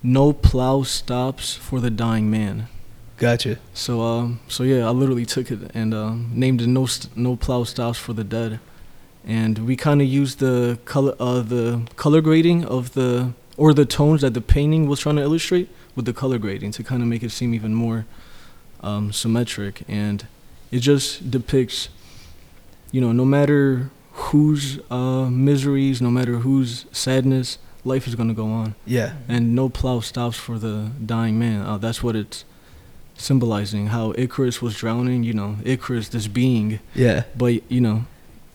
"No 0.02 0.32
Plow 0.32 0.82
Stops 0.82 1.54
for 1.54 1.80
the 1.80 1.90
Dying 1.90 2.30
Man." 2.30 2.68
Gotcha. 3.16 3.58
So 3.74 4.00
um, 4.02 4.40
so 4.48 4.62
yeah, 4.62 4.86
I 4.86 4.90
literally 4.90 5.26
took 5.26 5.50
it 5.50 5.70
and 5.74 5.94
um, 5.94 6.30
named 6.34 6.60
it 6.60 6.66
"No 6.66 6.86
St- 6.86 7.16
No 7.16 7.36
Plow 7.36 7.64
Stops 7.64 7.98
for 7.98 8.12
the 8.12 8.24
Dead," 8.24 8.60
and 9.24 9.60
we 9.60 9.76
kind 9.76 10.00
of 10.02 10.08
used 10.08 10.38
the 10.38 10.78
color 10.84 11.14
uh, 11.20 11.40
the 11.40 11.82
color 11.96 12.20
grading 12.20 12.64
of 12.64 12.94
the 12.94 13.32
or 13.56 13.74
the 13.74 13.84
tones 13.84 14.22
that 14.22 14.34
the 14.34 14.40
painting 14.40 14.88
was 14.88 15.00
trying 15.00 15.16
to 15.16 15.22
illustrate 15.22 15.68
with 15.94 16.06
the 16.06 16.12
color 16.12 16.38
grading 16.38 16.72
to 16.72 16.82
kind 16.82 17.02
of 17.02 17.08
make 17.08 17.22
it 17.22 17.30
seem 17.30 17.52
even 17.54 17.74
more 17.74 18.06
um, 18.82 19.12
symmetric, 19.12 19.82
and 19.88 20.26
it 20.70 20.80
just 20.80 21.30
depicts, 21.30 21.88
you 22.90 23.00
know, 23.00 23.12
no 23.12 23.24
matter 23.24 23.90
whose 24.12 24.78
uh, 24.90 25.28
miseries, 25.30 26.00
no 26.02 26.10
matter 26.10 26.38
whose 26.38 26.86
sadness, 26.92 27.58
life 27.84 28.06
is 28.06 28.14
gonna 28.14 28.34
go 28.34 28.46
on 28.46 28.74
Yeah. 28.86 29.14
and 29.28 29.54
no 29.54 29.68
plow 29.68 30.00
stops 30.00 30.36
for 30.36 30.58
the 30.58 30.90
dying 31.04 31.38
man. 31.38 31.62
Uh, 31.62 31.78
that's 31.78 32.02
what 32.02 32.14
it's 32.14 32.44
symbolizing. 33.16 33.88
How 33.88 34.12
Icarus 34.16 34.60
was 34.62 34.76
drowning, 34.76 35.22
you 35.24 35.32
know, 35.32 35.56
Icarus, 35.64 36.08
this 36.08 36.26
being, 36.28 36.80
Yeah. 36.94 37.24
but 37.36 37.62
you 37.70 37.80
know, 37.80 38.04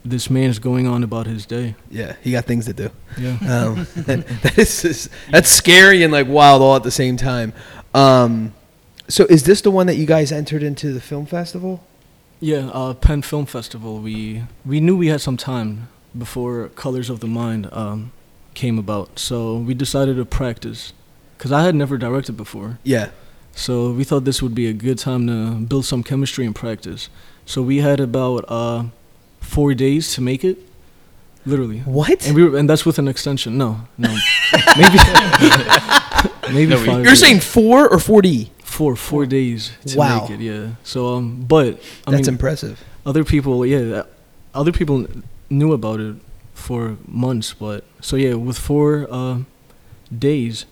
this 0.06 0.30
man's 0.30 0.60
going 0.60 0.88
on 0.88 1.04
about 1.04 1.26
his 1.28 1.46
day. 1.46 1.76
Yeah. 1.92 2.14
He 2.22 2.32
got 2.32 2.46
things 2.46 2.66
to 2.66 2.74
do. 2.74 2.90
Yeah. 3.20 3.38
Um, 3.42 3.88
that 3.96 4.58
is 4.58 4.82
just- 4.82 5.10
that's 5.32 5.50
scary 5.50 6.04
and 6.04 6.14
like 6.14 6.28
wild 6.28 6.62
all 6.62 6.76
at 6.76 6.84
the 6.84 6.92
same 6.92 7.18
time. 7.18 7.52
Um, 7.94 8.54
so 9.08 9.26
is 9.30 9.44
this 9.44 9.62
the 9.62 9.72
one 9.72 9.88
that 9.88 9.96
you 9.96 10.06
guys 10.06 10.32
entered 10.32 10.64
into 10.64 10.94
the 10.94 11.02
film 11.02 11.26
festival? 11.26 11.84
Yeah, 12.40 12.70
uh, 12.74 12.94
Penn 12.94 13.22
Film 13.24 13.46
Festival. 13.46 14.00
We 14.00 14.44
we 14.66 14.80
knew 14.80 14.96
we 14.96 15.08
had 15.08 15.22
some 15.22 15.38
time 15.38 15.88
before 16.18 16.70
Colors 16.76 17.10
of 17.10 17.20
the 17.20 17.28
Mind 17.28 17.68
um, 17.72 18.12
came 18.54 18.78
about, 18.78 19.18
so 19.20 19.58
we 19.58 19.74
decided 19.74 20.18
to 20.18 20.26
practice. 20.26 20.94
Cause 21.40 21.52
I 21.52 21.64
had 21.64 21.76
never 21.76 21.98
directed 22.00 22.36
before, 22.36 22.80
Yeah. 22.84 23.10
so 23.54 23.92
we 23.92 24.04
thought 24.04 24.24
this 24.26 24.42
would 24.42 24.56
be 24.56 24.66
a 24.68 24.74
good 24.74 24.98
time 24.98 25.28
to 25.28 25.56
build 25.66 25.86
some 25.86 26.02
chemistry 26.04 26.46
and 26.48 26.56
practice. 26.56 27.10
So 27.46 27.62
we 27.62 27.78
had 27.78 28.00
about 28.00 28.44
uh, 28.50 28.86
four 29.40 29.76
days 29.76 30.14
to 30.16 30.22
make 30.22 30.44
it, 30.44 30.58
literally. 31.46 31.80
What? 31.86 32.26
And 32.26 32.36
we 32.36 32.44
were, 32.44 32.58
and 32.58 32.68
that's 32.68 32.86
with 32.88 32.98
an 32.98 33.08
extension. 33.08 33.56
No, 33.58 33.82
no, 34.00 34.10
maybe 34.78 34.98
maybe 36.54 36.72
No, 36.72 36.78
five. 36.78 37.04
You're 37.06 37.14
days. 37.14 37.20
saying 37.20 37.40
four 37.42 37.88
or 37.88 38.00
four 38.00 38.22
D? 38.24 38.50
Four 38.78 38.96
four 38.96 39.26
days 39.26 39.72
to 39.88 39.98
Wow. 39.98 40.08
make 40.22 40.30
it. 40.36 40.40
Yeah. 40.52 40.66
So 40.84 41.00
um, 41.16 41.26
but 41.48 41.68
I 42.08 42.12
That's 42.12 42.28
mean, 42.28 42.36
impressive. 42.36 42.76
other 43.06 43.24
people, 43.24 43.66
yeah, 43.66 44.04
other 44.54 44.72
people 44.80 44.98
knew 45.50 45.72
about 45.74 46.00
it 46.00 46.16
for 46.54 46.82
months, 47.08 47.54
but 47.60 47.80
so 48.02 48.16
yeah, 48.18 48.34
with 48.48 48.58
four 48.58 48.90
uh, 49.20 49.38
days, 50.12 50.66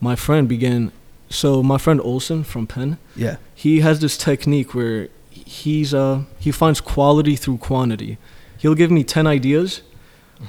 my 0.00 0.16
friend 0.16 0.48
began. 0.48 0.90
So 1.30 1.62
my 1.62 1.78
friend 1.78 2.00
Olson 2.00 2.42
from 2.44 2.66
Penn, 2.66 2.96
Yeah. 3.14 3.36
he 3.54 3.80
has 3.80 3.98
this 4.00 4.16
technique 4.16 4.70
where 4.74 5.08
he's 5.30 5.92
uh 5.94 6.22
he 6.40 6.50
finds 6.52 6.80
quality 6.80 7.36
through 7.36 7.58
quantity. 7.58 8.16
He'll 8.60 8.74
give 8.82 8.90
me 8.90 9.04
ten 9.04 9.26
ideas, 9.26 9.82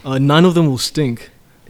uh, 0.05 0.17
nine 0.19 0.45
of 0.47 0.53
them 0.53 0.65
will 0.67 0.77
stink, 0.91 1.29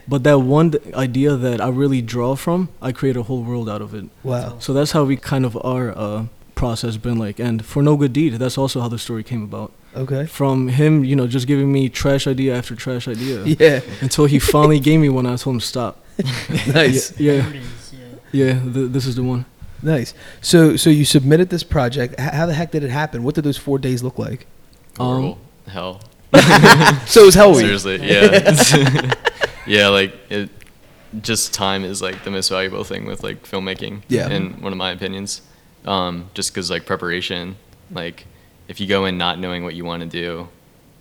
but 0.09 0.23
that 0.23 0.39
one 0.39 0.73
idea 0.93 1.35
that 1.35 1.61
I 1.61 1.69
really 1.69 2.01
draw 2.01 2.35
from, 2.35 2.69
I 2.81 2.91
create 2.91 3.15
a 3.15 3.23
whole 3.23 3.43
world 3.43 3.69
out 3.69 3.81
of 3.81 3.93
it. 3.93 4.05
Wow. 4.23 4.57
So 4.59 4.73
that's 4.73 4.91
how 4.91 5.03
we 5.03 5.15
kind 5.17 5.45
of 5.45 5.55
our 5.63 5.95
uh, 5.97 6.25
process 6.55 6.97
been 6.97 7.17
like. 7.19 7.39
And 7.39 7.63
for 7.63 7.81
no 7.83 7.95
good 7.95 8.11
deed, 8.13 8.33
that's 8.33 8.57
also 8.57 8.81
how 8.81 8.87
the 8.89 8.97
story 8.99 9.23
came 9.23 9.43
about. 9.43 9.71
Okay. 9.95 10.25
From 10.25 10.67
him, 10.69 11.03
you 11.03 11.15
know, 11.15 11.27
just 11.27 11.47
giving 11.47 11.71
me 11.71 11.89
trash 11.89 12.27
idea 12.27 12.55
after 12.55 12.75
trash 12.75 13.07
idea 13.07 13.43
Yeah. 13.59 13.81
until 14.01 14.25
he 14.25 14.39
finally 14.39 14.79
gave 14.79 14.99
me 14.99 15.09
one. 15.09 15.25
I 15.25 15.35
told 15.35 15.55
him 15.57 15.59
stop. 15.61 16.03
nice. 16.67 17.17
Yeah, 17.19 17.33
yeah, 17.33 17.53
yeah. 17.53 17.99
yeah 18.31 18.53
th- 18.73 18.91
this 18.91 19.05
is 19.05 19.15
the 19.15 19.23
one. 19.23 19.45
Nice. 19.81 20.13
So 20.41 20.75
so 20.75 20.89
you 20.89 21.05
submitted 21.05 21.49
this 21.49 21.63
project. 21.63 22.15
H- 22.19 22.33
how 22.33 22.45
the 22.45 22.53
heck 22.53 22.71
did 22.71 22.83
it 22.83 22.89
happen? 22.91 23.23
What 23.23 23.35
did 23.35 23.45
those 23.45 23.57
four 23.57 23.79
days 23.79 24.03
look 24.03 24.19
like? 24.19 24.45
Horrible. 24.97 25.37
Hell. 25.67 26.01
So 27.07 27.23
it 27.23 27.25
was 27.25 27.35
hell 27.35 27.51
week. 27.51 27.61
Seriously, 27.61 27.97
yeah. 28.07 28.51
Yeah, 29.69 29.87
like 29.87 30.15
it. 30.29 30.49
Just 31.21 31.55
time 31.55 31.83
is 31.83 32.03
like 32.03 32.23
the 32.23 32.29
most 32.29 32.49
valuable 32.49 32.83
thing 32.83 33.05
with 33.05 33.23
like 33.23 33.43
filmmaking. 33.43 34.03
Yeah. 34.09 34.29
In 34.29 34.61
one 34.61 34.71
of 34.71 34.77
my 34.77 34.91
opinions, 34.91 35.41
um, 35.85 36.29
just 36.33 36.51
because 36.51 36.69
like 36.69 36.85
preparation, 36.85 37.55
like 37.91 38.25
if 38.67 38.79
you 38.79 38.87
go 38.87 39.05
in 39.05 39.17
not 39.17 39.39
knowing 39.39 39.63
what 39.63 39.73
you 39.73 39.85
want 39.85 40.03
to 40.03 40.07
do, 40.07 40.47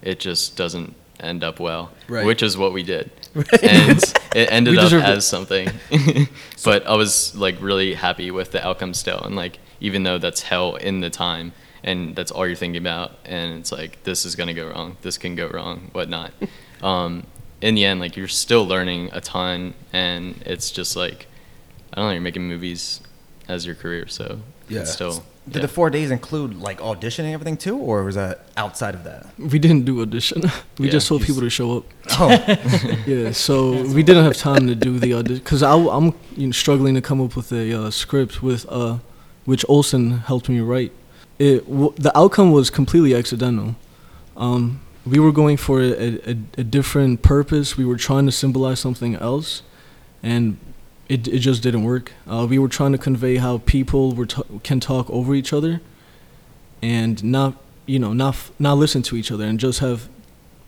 it 0.00 0.18
just 0.18 0.56
doesn't 0.56 0.94
end 1.20 1.44
up 1.44 1.60
well. 1.60 1.92
Right. 2.08 2.24
Which 2.24 2.42
is 2.42 2.56
what 2.56 2.72
we 2.72 2.82
did, 2.82 3.10
and 3.34 4.02
it 4.34 4.50
ended 4.50 4.78
up 4.78 4.84
deserved 4.84 5.06
it. 5.06 5.16
as 5.18 5.26
something. 5.26 5.68
but 6.64 6.86
I 6.86 6.96
was 6.96 7.34
like 7.36 7.60
really 7.60 7.94
happy 7.94 8.30
with 8.30 8.52
the 8.52 8.66
outcome 8.66 8.94
still, 8.94 9.20
and 9.20 9.36
like 9.36 9.58
even 9.80 10.02
though 10.02 10.18
that's 10.18 10.42
hell 10.42 10.76
in 10.76 11.00
the 11.00 11.10
time, 11.10 11.52
and 11.82 12.16
that's 12.16 12.30
all 12.30 12.46
you're 12.46 12.56
thinking 12.56 12.80
about, 12.80 13.12
and 13.24 13.58
it's 13.60 13.72
like 13.72 14.02
this 14.04 14.24
is 14.24 14.36
gonna 14.36 14.54
go 14.54 14.68
wrong, 14.68 14.96
this 15.02 15.18
can 15.18 15.34
go 15.34 15.48
wrong, 15.48 15.90
whatnot. 15.92 16.32
um, 16.82 17.26
in 17.60 17.74
the 17.74 17.84
end, 17.84 18.00
like 18.00 18.16
you're 18.16 18.28
still 18.28 18.66
learning 18.66 19.10
a 19.12 19.20
ton, 19.20 19.74
and 19.92 20.40
it's 20.46 20.70
just 20.70 20.96
like 20.96 21.26
I 21.92 21.96
don't 21.96 22.06
know, 22.06 22.12
you're 22.12 22.20
making 22.22 22.42
movies 22.46 23.00
as 23.48 23.64
your 23.66 23.74
career, 23.74 24.06
so 24.08 24.40
Yeah. 24.68 24.80
it's 24.80 24.92
still. 24.92 25.24
Did 25.48 25.56
yeah. 25.56 25.62
the 25.62 25.68
four 25.68 25.88
days 25.88 26.10
include 26.10 26.60
like 26.60 26.78
auditioning 26.80 27.24
and 27.24 27.34
everything 27.34 27.56
too, 27.56 27.78
or 27.78 28.04
was 28.04 28.16
that 28.16 28.44
outside 28.58 28.94
of 28.94 29.04
that? 29.04 29.26
We 29.38 29.58
didn't 29.58 29.86
do 29.86 30.02
audition. 30.02 30.42
we 30.78 30.86
Yeah, 30.86 30.92
just 30.92 31.08
told 31.08 31.22
people 31.22 31.40
to 31.40 31.48
show 31.48 31.78
up. 31.78 31.84
Oh, 32.20 32.28
Yeah, 33.06 33.32
so 33.32 33.82
we 33.94 34.02
didn't 34.02 34.24
have 34.24 34.36
time 34.36 34.66
to 34.66 34.74
do 34.74 34.98
the 34.98 35.14
audition 35.14 35.42
because 35.42 35.62
I'm 35.62 36.12
you 36.36 36.48
know, 36.48 36.52
struggling 36.52 36.94
to 36.96 37.00
come 37.00 37.22
up 37.22 37.34
with 37.34 37.50
a 37.52 37.72
uh, 37.86 37.90
script 37.90 38.42
with 38.42 38.66
uh, 38.68 38.98
which 39.46 39.64
Olson 39.70 40.18
helped 40.18 40.50
me 40.50 40.60
write. 40.60 40.92
It 41.38 41.66
w- 41.66 41.94
the 41.96 42.12
outcome 42.16 42.52
was 42.52 42.68
completely 42.68 43.14
accidental. 43.14 43.74
Um, 44.36 44.82
we 45.08 45.18
were 45.18 45.32
going 45.32 45.56
for 45.56 45.80
a, 45.80 45.92
a, 45.92 46.36
a 46.58 46.64
different 46.64 47.22
purpose. 47.22 47.76
We 47.76 47.84
were 47.84 47.96
trying 47.96 48.26
to 48.26 48.32
symbolize 48.32 48.80
something 48.80 49.14
else, 49.16 49.62
and 50.22 50.58
it 51.08 51.26
it 51.28 51.38
just 51.38 51.62
didn't 51.62 51.84
work. 51.84 52.12
Uh, 52.26 52.46
we 52.48 52.58
were 52.58 52.68
trying 52.68 52.92
to 52.92 52.98
convey 52.98 53.36
how 53.36 53.58
people 53.58 54.12
were 54.12 54.26
t- 54.26 54.42
can 54.62 54.80
talk 54.80 55.08
over 55.10 55.34
each 55.34 55.52
other, 55.52 55.80
and 56.82 57.22
not 57.24 57.54
you 57.86 57.98
know 57.98 58.12
not 58.12 58.34
f- 58.34 58.52
not 58.58 58.78
listen 58.78 59.02
to 59.02 59.16
each 59.16 59.30
other 59.32 59.44
and 59.44 59.58
just 59.58 59.80
have 59.80 60.08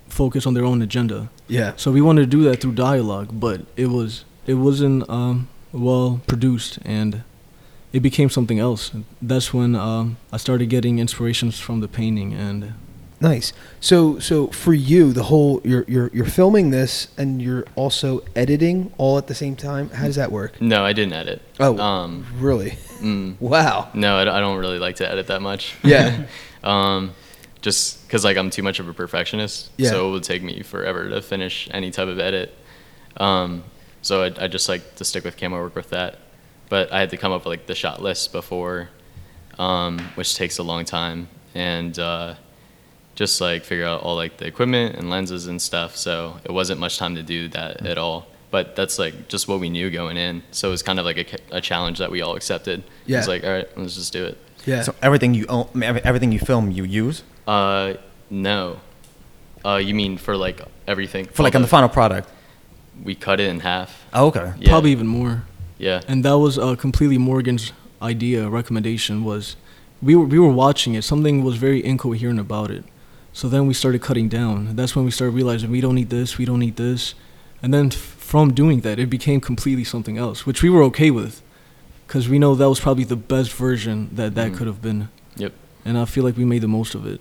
focus 0.08 0.46
on 0.46 0.54
their 0.54 0.64
own 0.64 0.82
agenda. 0.82 1.30
Yeah. 1.48 1.72
So 1.76 1.92
we 1.92 2.00
wanted 2.00 2.22
to 2.22 2.26
do 2.26 2.42
that 2.44 2.60
through 2.60 2.72
dialogue, 2.72 3.28
but 3.32 3.62
it 3.76 3.86
was 3.86 4.24
it 4.46 4.54
wasn't 4.54 5.08
um, 5.08 5.48
well 5.72 6.20
produced, 6.26 6.78
and 6.84 7.22
it 7.92 8.00
became 8.00 8.30
something 8.30 8.58
else. 8.58 8.90
That's 9.20 9.52
when 9.52 9.74
um, 9.76 10.16
I 10.32 10.36
started 10.38 10.68
getting 10.70 10.98
inspirations 10.98 11.58
from 11.58 11.80
the 11.80 11.88
painting, 11.88 12.32
and 12.32 12.74
Nice. 13.20 13.52
So 13.80 14.18
so 14.18 14.46
for 14.48 14.72
you, 14.72 15.12
the 15.12 15.24
whole 15.24 15.60
you're 15.62 15.84
you're 15.86 16.10
you're 16.12 16.24
filming 16.24 16.70
this 16.70 17.08
and 17.18 17.40
you're 17.42 17.64
also 17.76 18.22
editing 18.34 18.92
all 18.96 19.18
at 19.18 19.26
the 19.26 19.34
same 19.34 19.56
time. 19.56 19.90
How 19.90 20.06
does 20.06 20.16
that 20.16 20.32
work? 20.32 20.60
No, 20.60 20.84
I 20.84 20.92
didn't 20.94 21.12
edit. 21.12 21.42
Oh, 21.58 21.78
Um, 21.78 22.24
really? 22.38 22.78
mm, 23.00 23.36
Wow. 23.40 23.88
no, 23.92 24.16
I 24.16 24.24
don't- 24.24 24.34
I 24.34 24.40
don't 24.40 24.56
really 24.58 24.78
like 24.78 24.96
to 24.96 25.10
edit 25.10 25.26
that 25.26 25.42
much. 25.42 25.74
Yeah. 25.84 26.24
um, 26.64 27.12
just 27.60 28.06
because 28.06 28.24
like 28.24 28.38
I'm 28.38 28.48
too 28.48 28.62
much 28.62 28.80
of 28.80 28.88
a 28.88 28.94
perfectionist, 28.94 29.70
Yeah. 29.76 29.90
so 29.90 30.08
it 30.08 30.12
would 30.12 30.22
take 30.24 30.42
me 30.42 30.62
forever 30.62 31.08
to 31.10 31.20
finish 31.20 31.68
any 31.72 31.90
type 31.90 32.08
of 32.08 32.18
edit. 32.18 32.56
Um, 33.18 33.64
so 34.00 34.22
I, 34.22 34.44
I 34.44 34.48
just 34.48 34.66
like 34.66 34.94
to 34.96 35.04
stick 35.04 35.24
with 35.24 35.36
camera 35.36 35.60
work 35.62 35.74
with 35.74 35.90
that. 35.90 36.20
But 36.70 36.90
I 36.90 37.00
had 37.00 37.10
to 37.10 37.18
come 37.18 37.32
up 37.32 37.42
with 37.42 37.48
like 37.48 37.66
the 37.66 37.74
shot 37.74 38.00
list 38.00 38.32
before, 38.32 38.88
um, 39.58 39.98
which 40.14 40.36
takes 40.36 40.56
a 40.56 40.62
long 40.62 40.86
time, 40.86 41.28
and 41.54 41.98
uh, 41.98 42.34
just 43.20 43.38
like 43.40 43.60
figure 43.64 43.84
out 43.84 44.00
all 44.04 44.16
like 44.16 44.38
the 44.38 44.46
equipment 44.46 44.96
and 44.96 45.04
lenses 45.10 45.46
and 45.46 45.60
stuff. 45.60 45.94
So 45.94 46.38
it 46.48 46.52
wasn't 46.60 46.80
much 46.80 46.96
time 47.02 47.14
to 47.16 47.22
do 47.22 47.48
that 47.48 47.84
at 47.86 47.98
all. 47.98 48.26
But 48.50 48.64
that's 48.78 48.98
like 48.98 49.14
just 49.28 49.46
what 49.46 49.60
we 49.60 49.68
knew 49.68 49.90
going 49.90 50.16
in. 50.16 50.42
So 50.52 50.68
it 50.68 50.70
was 50.76 50.82
kind 50.82 50.98
of 50.98 51.04
like 51.04 51.18
a, 51.52 51.56
a 51.58 51.60
challenge 51.60 51.98
that 51.98 52.10
we 52.10 52.22
all 52.22 52.34
accepted. 52.34 52.82
Yeah. 53.06 53.18
It's 53.18 53.28
like 53.28 53.44
all 53.44 53.52
right, 53.52 53.68
let's 53.78 53.94
just 53.94 54.12
do 54.12 54.24
it. 54.24 54.38
Yeah. 54.64 54.82
So 54.86 54.94
everything 55.02 55.34
you 55.34 55.44
own, 55.48 55.66
I 55.74 55.76
mean, 55.78 55.88
every- 55.90 56.04
everything 56.10 56.32
you 56.32 56.38
film, 56.38 56.70
you 56.70 56.84
use 56.84 57.22
Uh, 57.46 57.94
no. 58.30 58.80
Uh, 59.64 59.76
you 59.76 59.94
mean 59.94 60.16
for 60.16 60.34
like 60.46 60.58
everything? 60.86 61.26
for 61.26 61.42
like 61.42 61.54
all 61.54 61.58
on 61.58 61.62
the 61.62 61.68
final 61.76 61.88
product. 61.90 62.26
We 63.04 63.14
cut 63.14 63.38
it 63.40 63.48
in 63.50 63.60
half. 63.60 63.90
Oh, 64.14 64.26
okay. 64.28 64.52
Yeah. 64.58 64.70
Probably 64.70 64.92
even 64.92 65.06
more. 65.06 65.44
Yeah. 65.78 66.00
And 66.08 66.24
that 66.24 66.38
was 66.38 66.58
uh, 66.58 66.74
completely 66.76 67.18
Morgan's 67.18 67.72
idea, 68.00 68.48
recommendation 68.48 69.24
was 69.24 69.56
we 70.02 70.14
were 70.16 70.24
we 70.34 70.38
were 70.38 70.54
watching 70.64 70.94
it. 70.94 71.02
Something 71.04 71.44
was 71.44 71.56
very 71.56 71.80
incoherent 71.84 72.40
about 72.40 72.70
it. 72.70 72.84
So 73.32 73.48
then 73.48 73.66
we 73.66 73.74
started 73.74 74.02
cutting 74.02 74.28
down. 74.28 74.74
That's 74.76 74.94
when 74.96 75.04
we 75.04 75.10
started 75.10 75.34
realizing 75.34 75.70
we 75.70 75.80
don't 75.80 75.94
need 75.94 76.10
this, 76.10 76.36
we 76.38 76.44
don't 76.44 76.58
need 76.58 76.76
this. 76.76 77.14
And 77.62 77.72
then 77.72 77.86
f- 77.86 77.94
from 77.94 78.52
doing 78.52 78.80
that, 78.80 78.98
it 78.98 79.08
became 79.10 79.40
completely 79.40 79.84
something 79.84 80.18
else, 80.18 80.46
which 80.46 80.62
we 80.62 80.70
were 80.70 80.82
okay 80.84 81.10
with 81.10 81.42
cuz 82.08 82.28
we 82.28 82.38
know 82.40 82.54
that 82.56 82.68
was 82.68 82.80
probably 82.80 83.04
the 83.04 83.16
best 83.16 83.52
version 83.52 84.08
that 84.12 84.34
that 84.34 84.50
Mhm. 84.52 84.56
could 84.56 84.66
have 84.66 84.82
been. 84.82 85.08
Yep. 85.36 85.52
And 85.84 85.96
I 85.96 86.04
feel 86.06 86.24
like 86.24 86.36
we 86.36 86.44
made 86.44 86.62
the 86.62 86.68
most 86.68 86.94
of 86.94 87.06
it. 87.06 87.20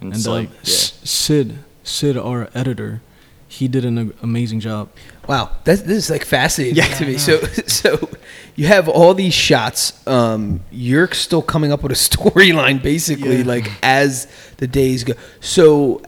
And 0.00 0.12
And 0.12 0.14
it's 0.14 0.26
uh, 0.28 0.32
like, 0.32 0.50
yeah. 0.50 0.60
S- 0.62 1.00
Sid, 1.04 1.58
Sid 1.82 2.16
our 2.16 2.48
editor, 2.54 3.00
he 3.48 3.66
did 3.66 3.84
an 3.84 3.98
a- 3.98 4.12
amazing 4.22 4.60
job. 4.60 4.88
Wow, 5.28 5.50
that's, 5.64 5.82
this 5.82 5.98
is 5.98 6.10
like 6.10 6.24
fascinating 6.24 6.76
Yeah. 6.76 6.86
to 6.94 7.04
me. 7.06 7.18
So, 7.18 7.38
so 7.66 8.08
you 8.56 8.66
have 8.66 8.88
all 8.88 9.12
these 9.14 9.34
shots. 9.34 9.92
Um, 10.06 10.60
you're 10.70 11.12
still 11.12 11.42
coming 11.42 11.70
up 11.70 11.82
with 11.82 11.92
a 11.92 11.94
storyline, 12.16 12.82
basically, 12.82 13.38
Yeah. 13.38 13.44
like 13.44 13.70
as 13.82 14.26
the 14.56 14.66
days 14.66 15.04
go. 15.04 15.12
So, 15.40 16.00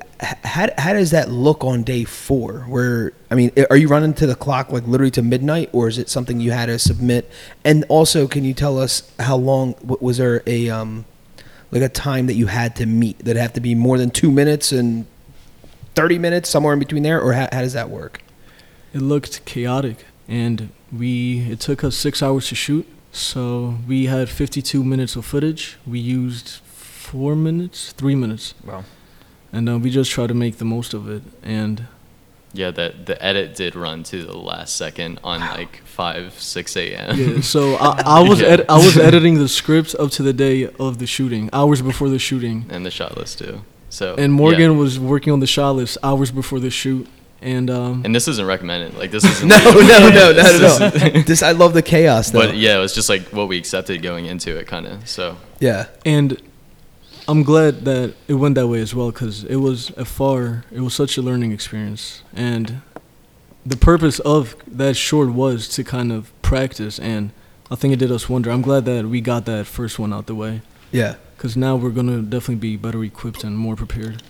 how 0.44 0.68
how 0.76 0.92
does 0.92 1.12
that 1.12 1.30
look 1.30 1.64
on 1.64 1.82
day 1.82 2.04
four? 2.04 2.60
Where 2.68 3.12
I 3.30 3.34
mean, 3.34 3.52
are 3.70 3.76
you 3.76 3.88
running 3.88 4.12
to 4.14 4.26
the 4.26 4.34
clock 4.34 4.70
like 4.70 4.86
literally 4.86 5.10
to 5.12 5.22
midnight, 5.22 5.70
or 5.72 5.88
is 5.88 5.96
it 5.96 6.10
something 6.10 6.40
you 6.40 6.50
had 6.52 6.66
to 6.66 6.78
submit? 6.78 7.30
And 7.64 7.84
also, 7.88 8.26
can 8.28 8.44
you 8.44 8.52
tell 8.52 8.78
us 8.78 9.10
how 9.18 9.36
long 9.36 9.74
was 9.82 10.18
there 10.18 10.42
a 10.46 10.68
um, 10.68 11.06
like 11.70 11.80
a 11.82 11.88
time 11.88 12.26
that 12.26 12.34
you 12.34 12.48
had 12.48 12.76
to 12.76 12.86
meet? 12.86 13.18
That 13.20 13.36
have 13.36 13.54
to 13.54 13.60
be 13.60 13.74
more 13.74 13.96
than 13.96 14.10
two 14.10 14.30
minutes 14.30 14.72
and 14.72 15.06
thirty 15.94 16.18
minutes, 16.18 16.50
somewhere 16.50 16.74
in 16.74 16.78
between 16.80 17.02
there, 17.02 17.18
or 17.20 17.32
how, 17.32 17.48
how 17.50 17.60
does 17.62 17.72
that 17.72 17.88
work? 17.88 18.22
It 18.92 19.00
looked 19.02 19.44
chaotic, 19.44 20.04
and 20.28 20.70
we 20.96 21.40
it 21.50 21.60
took 21.60 21.84
us 21.84 21.96
six 21.96 22.22
hours 22.22 22.48
to 22.48 22.54
shoot. 22.54 22.86
So 23.12 23.74
we 23.88 24.06
had 24.06 24.28
52 24.28 24.84
minutes 24.84 25.16
of 25.16 25.24
footage. 25.24 25.78
We 25.86 25.98
used 25.98 26.60
four 26.64 27.34
minutes, 27.34 27.92
three 27.92 28.14
minutes, 28.14 28.54
Wow. 28.64 28.84
and 29.52 29.68
uh, 29.68 29.78
we 29.78 29.90
just 29.90 30.10
tried 30.12 30.28
to 30.28 30.34
make 30.34 30.58
the 30.58 30.64
most 30.64 30.94
of 30.94 31.08
it. 31.08 31.22
And 31.42 31.86
Yeah, 32.52 32.70
that 32.72 33.06
the 33.06 33.16
edit 33.24 33.54
did 33.56 33.74
run 33.76 34.02
to 34.04 34.22
the 34.24 34.36
last 34.36 34.76
second 34.76 35.18
on 35.24 35.40
like 35.40 35.82
five, 35.84 36.34
six 36.40 36.76
a.m. 36.76 37.16
yeah, 37.18 37.40
so 37.42 37.74
I, 37.76 38.02
I 38.18 38.28
was 38.28 38.40
Yeah. 38.40 38.48
ed- 38.48 38.66
I 38.68 38.76
was 38.76 38.96
editing 38.96 39.38
the 39.38 39.48
script 39.48 39.94
up 39.98 40.10
to 40.12 40.22
the 40.22 40.32
day 40.32 40.68
of 40.78 40.98
the 40.98 41.06
shooting, 41.06 41.48
hours 41.52 41.80
before 41.82 42.08
the 42.08 42.18
shooting, 42.18 42.66
and 42.70 42.84
the 42.86 42.90
shot 42.90 43.16
list 43.16 43.38
too. 43.38 43.62
So 43.88 44.14
and 44.14 44.32
yeah. 44.34 44.40
Morgan 44.42 44.78
was 44.78 44.98
working 45.00 45.32
on 45.32 45.40
the 45.40 45.46
shot 45.48 45.72
list 45.76 45.98
hours 46.02 46.30
before 46.32 46.60
the 46.60 46.70
shoot. 46.70 47.06
And 47.42 47.70
um, 47.70 48.02
And 48.04 48.14
this 48.14 48.28
isn't 48.28 48.46
recommended. 48.46 48.96
Like 48.98 49.10
this 49.10 49.24
isn't. 49.32 49.48
No, 49.48 49.56
like- 49.56 49.74
no, 49.74 50.08
no, 50.08 50.32
not 50.32 50.34
This 50.34 50.80
at. 50.80 51.26
This 51.26 51.42
I 51.42 51.52
love 51.52 51.72
the 51.72 51.82
chaos 51.82 52.30
though. 52.30 52.40
But 52.46 52.56
yeah, 52.56 52.76
it 52.76 52.80
was 52.80 52.94
just 52.94 53.08
like 53.08 53.28
what 53.28 53.48
we 53.48 53.56
accepted 53.58 54.02
going 54.02 54.26
into 54.26 54.56
it, 54.56 54.66
kind 54.66 54.86
of. 54.86 55.08
So 55.08 55.36
yeah, 55.58 55.86
And 56.04 56.40
I'm 57.28 57.42
glad 57.44 57.84
that 57.84 58.14
it 58.26 58.34
went 58.34 58.56
that 58.56 58.66
way 58.66 58.80
as 58.80 58.92
well 58.94 59.12
because 59.12 59.44
it 59.44 59.56
was 59.56 59.90
a 59.96 60.04
far, 60.04 60.64
it 60.72 60.80
was 60.80 60.94
such 60.94 61.16
a 61.16 61.22
learning 61.22 61.52
experience. 61.52 62.22
And 62.34 62.82
the 63.64 63.76
purpose 63.76 64.18
of 64.20 64.56
that 64.66 64.96
short 64.96 65.30
was 65.30 65.68
to 65.68 65.84
kind 65.84 66.10
of 66.10 66.32
practice, 66.42 66.98
and 66.98 67.30
I 67.70 67.76
think 67.76 67.92
it 67.94 67.98
did 67.98 68.10
us 68.10 68.28
wonder. 68.28 68.50
I'm 68.50 68.62
glad 68.62 68.84
that 68.86 69.06
we 69.06 69.20
got 69.20 69.44
that 69.44 69.66
first 69.66 69.98
one 69.98 70.12
out 70.12 70.26
the 70.26 70.34
way 70.34 70.62
yeah. 70.90 71.16
because 71.36 71.56
now 71.56 71.76
we're 71.76 71.90
going 71.90 72.08
to 72.08 72.22
definitely 72.22 72.56
be 72.56 72.76
better 72.76 73.04
equipped 73.04 73.44
and 73.44 73.56
more 73.56 73.76
prepared. 73.76 74.22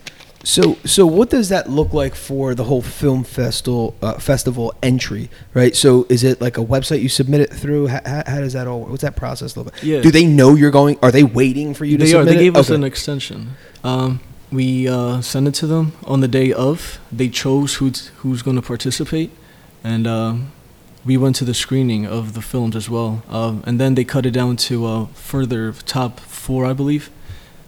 So, 0.42 0.76
so 0.86 1.04
what 1.06 1.28
does 1.28 1.50
that 1.50 1.68
look 1.68 1.92
like 1.92 2.14
for 2.14 2.54
the 2.54 2.64
whole 2.64 2.80
film 2.80 3.24
festival 3.24 3.94
uh, 4.00 4.14
festival 4.14 4.72
entry? 4.82 5.28
Right. 5.52 5.76
So, 5.76 6.06
is 6.08 6.24
it 6.24 6.40
like 6.40 6.56
a 6.56 6.64
website 6.64 7.02
you 7.02 7.10
submit 7.10 7.42
it 7.42 7.50
through? 7.52 7.88
How, 7.88 8.00
how, 8.06 8.22
how 8.26 8.40
does 8.40 8.54
that 8.54 8.66
all? 8.66 8.80
What's 8.86 9.02
that 9.02 9.16
process 9.16 9.54
look 9.56 9.66
like? 9.66 9.82
Yeah. 9.82 10.00
Do 10.00 10.10
they 10.10 10.24
know 10.24 10.54
you're 10.54 10.70
going? 10.70 10.98
Are 11.02 11.12
they 11.12 11.24
waiting 11.24 11.74
for 11.74 11.84
you 11.84 11.98
to 11.98 12.04
They 12.04 12.10
are. 12.14 12.22
submit 12.22 12.34
They 12.34 12.40
it? 12.40 12.44
gave 12.44 12.56
us 12.56 12.70
Okay. 12.70 12.74
an 12.76 12.84
extension. 12.84 13.50
Um, 13.84 14.20
we 14.50 14.88
uh, 14.88 15.20
sent 15.20 15.46
it 15.46 15.54
to 15.56 15.66
them 15.66 15.92
on 16.04 16.20
the 16.20 16.28
day 16.28 16.52
of. 16.54 16.98
They 17.12 17.28
chose 17.28 17.74
who's 17.74 18.08
who's 18.18 18.40
going 18.42 18.56
to 18.56 18.62
participate, 18.62 19.30
and 19.84 20.06
um, 20.06 20.52
we 21.04 21.18
went 21.18 21.36
to 21.36 21.44
the 21.44 21.54
screening 21.54 22.06
of 22.06 22.32
the 22.32 22.40
films 22.42 22.74
as 22.74 22.88
well. 22.88 23.22
Um, 23.28 23.62
and 23.66 23.78
then 23.78 23.94
they 23.94 24.04
cut 24.04 24.24
it 24.24 24.30
down 24.32 24.56
to 24.56 24.86
uh, 24.86 25.06
further 25.12 25.72
top 25.84 26.18
four, 26.18 26.64
I 26.64 26.72
believe, 26.72 27.10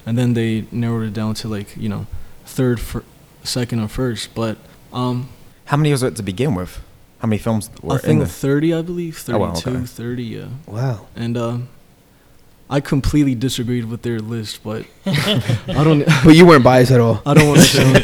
and 0.06 0.16
then 0.16 0.32
they 0.32 0.64
narrowed 0.72 1.06
it 1.08 1.12
down 1.12 1.34
to 1.34 1.48
like 1.48 1.76
you 1.76 1.90
know 1.90 2.06
third, 2.52 2.78
fir- 2.80 3.04
second, 3.44 3.80
or 3.80 3.88
first. 3.88 4.34
But 4.34 4.56
um, 4.92 5.28
How 5.66 5.76
many 5.76 5.90
was 5.92 6.02
it 6.02 6.16
to 6.16 6.22
begin 6.22 6.54
with? 6.54 6.80
How 7.20 7.28
many 7.28 7.38
films 7.38 7.70
were 7.82 7.94
I 7.94 7.98
think 7.98 8.12
in 8.14 8.18
the? 8.18 8.26
thirty, 8.26 8.74
I 8.74 8.82
believe, 8.82 9.22
Oh, 9.28 9.38
wow, 9.38 9.52
okay. 9.56 9.78
30, 9.86 10.22
yeah. 10.24 10.46
Wow. 10.66 11.06
And 11.14 11.36
um, 11.36 11.68
I 12.68 12.80
completely 12.80 13.34
disagreed 13.34 13.84
with 13.84 14.02
their 14.02 14.18
list, 14.18 14.62
but 14.64 14.84
I 15.06 15.84
don't. 15.84 16.04
But 16.24 16.34
you 16.34 16.46
weren't 16.46 16.64
biased 16.64 16.90
at 16.90 17.00
all. 17.00 17.22
I 17.24 17.34
don't 17.34 17.48
want 17.48 17.60
to 17.60 17.66
sound. 17.66 17.96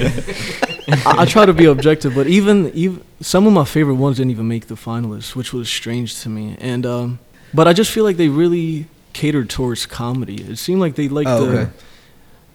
I, 1.06 1.22
I 1.22 1.24
try 1.26 1.44
to 1.46 1.52
be 1.52 1.64
objective, 1.66 2.14
but 2.14 2.26
even 2.28 2.70
even 2.74 3.02
some 3.20 3.46
of 3.46 3.52
my 3.52 3.64
favorite 3.64 3.96
ones 3.96 4.16
didn't 4.18 4.30
even 4.30 4.46
make 4.48 4.66
the 4.68 4.74
finalists, 4.76 5.34
which 5.36 5.52
was 5.52 5.68
strange 5.68 6.20
to 6.22 6.28
me. 6.28 6.56
And 6.60 6.86
um, 6.86 7.18
but 7.52 7.66
I 7.66 7.72
just 7.72 7.90
feel 7.90 8.04
like 8.04 8.16
they 8.18 8.28
really 8.28 8.86
catered 9.12 9.48
towards 9.50 9.84
comedy. 9.86 10.36
It 10.42 10.56
seemed 10.58 10.80
like 10.80 10.94
they 10.94 11.08
liked 11.08 11.28
Oh, 11.28 11.44
the, 11.46 11.58
okay. 11.60 11.70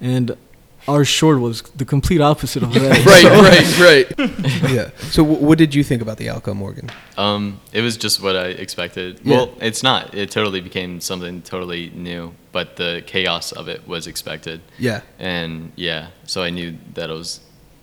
and 0.02 0.38
our 0.88 1.06
short 1.06 1.40
was 1.40 1.62
the 1.76 1.86
complete 1.86 2.22
opposite 2.22 2.64
of 2.64 2.74
that. 2.74 3.06
right, 3.06 3.78
right, 3.78 4.18
right. 4.20 4.72
yeah. 4.72 4.90
So, 5.12 5.24
wh- 5.24 5.42
what 5.42 5.58
did 5.58 5.74
you 5.76 5.84
think 5.84 6.02
about 6.02 6.18
the 6.18 6.30
outcome, 6.30 6.58
Morgan? 6.58 6.90
um, 7.18 7.60
it 7.72 7.82
was 7.82 7.96
just 7.98 8.22
what 8.22 8.36
I 8.36 8.48
expected. 8.48 9.22
Yeah. 9.24 9.36
Well, 9.38 9.54
it's 9.62 9.84
not. 9.84 10.14
It 10.16 10.32
totally 10.32 10.62
became 10.62 11.00
something 11.02 11.42
totally 11.42 11.90
new. 11.96 12.34
But 12.52 12.76
the 12.76 13.04
chaos 13.08 13.52
of 13.52 13.68
it 13.68 13.88
was 13.88 14.06
expected. 14.08 14.62
Yeah. 14.78 15.02
and 15.18 15.72
yeah, 15.76 16.10
so 16.26 16.44
I 16.44 16.52
knew 16.52 16.78
that 16.94 17.10
it 17.10 17.14
was 17.14 17.40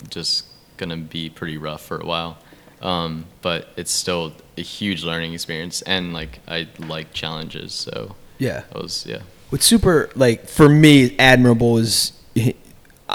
just 0.08 0.44
gonna 0.76 0.96
be 0.96 1.28
pretty 1.28 1.58
rough 1.58 1.82
for 1.84 1.98
a 1.98 2.06
while. 2.06 2.38
Um, 2.80 3.26
but 3.42 3.68
it's 3.76 3.90
still 3.90 4.32
a 4.56 4.62
huge 4.62 5.02
learning 5.04 5.34
experience, 5.34 5.82
and 5.82 6.12
like 6.12 6.38
I 6.48 6.68
like 6.78 7.12
challenges, 7.12 7.72
so 7.74 8.14
Yeah. 8.38 8.62
it 8.70 8.74
was 8.80 9.04
yeah. 9.06 9.22
What's 9.50 9.66
super 9.66 10.08
like 10.14 10.46
for 10.48 10.68
me 10.68 11.16
admirable 11.18 11.76
is 11.78 12.12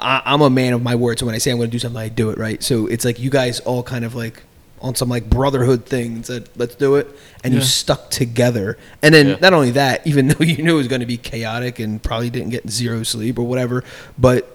I, 0.01 0.21
I'm 0.25 0.41
a 0.41 0.49
man 0.49 0.73
of 0.73 0.81
my 0.83 0.95
word. 0.95 1.19
So 1.19 1.25
when 1.25 1.35
I 1.35 1.37
say 1.39 1.51
I'm 1.51 1.57
going 1.57 1.69
to 1.69 1.71
do 1.71 1.79
something, 1.79 1.99
I 2.01 2.09
do 2.09 2.29
it 2.29 2.37
right. 2.37 2.61
So 2.63 2.87
it's 2.87 3.05
like 3.05 3.19
you 3.19 3.29
guys 3.29 3.59
all 3.61 3.83
kind 3.83 4.05
of 4.05 4.15
like 4.15 4.43
on 4.81 4.93
some 4.93 5.09
like 5.09 5.29
brotherhood 5.29 5.85
thing 5.85 6.13
and 6.15 6.25
said, 6.25 6.49
"Let's 6.55 6.75
do 6.75 6.95
it," 6.95 7.07
and 7.43 7.53
you 7.53 7.61
stuck 7.61 8.09
together. 8.11 8.77
And 9.01 9.13
then 9.15 9.27
Yeah. 9.29 9.35
not 9.41 9.53
only 9.53 9.71
that, 9.71 10.05
even 10.05 10.27
though 10.29 10.43
you 10.43 10.61
knew 10.63 10.75
it 10.75 10.77
was 10.77 10.87
going 10.87 10.99
to 11.01 11.05
be 11.07 11.17
chaotic 11.17 11.79
and 11.79 12.01
probably 12.03 12.29
didn't 12.29 12.49
get 12.49 12.69
zero 12.69 13.03
sleep 13.03 13.39
or 13.39 13.43
whatever, 13.43 13.83
but 14.17 14.51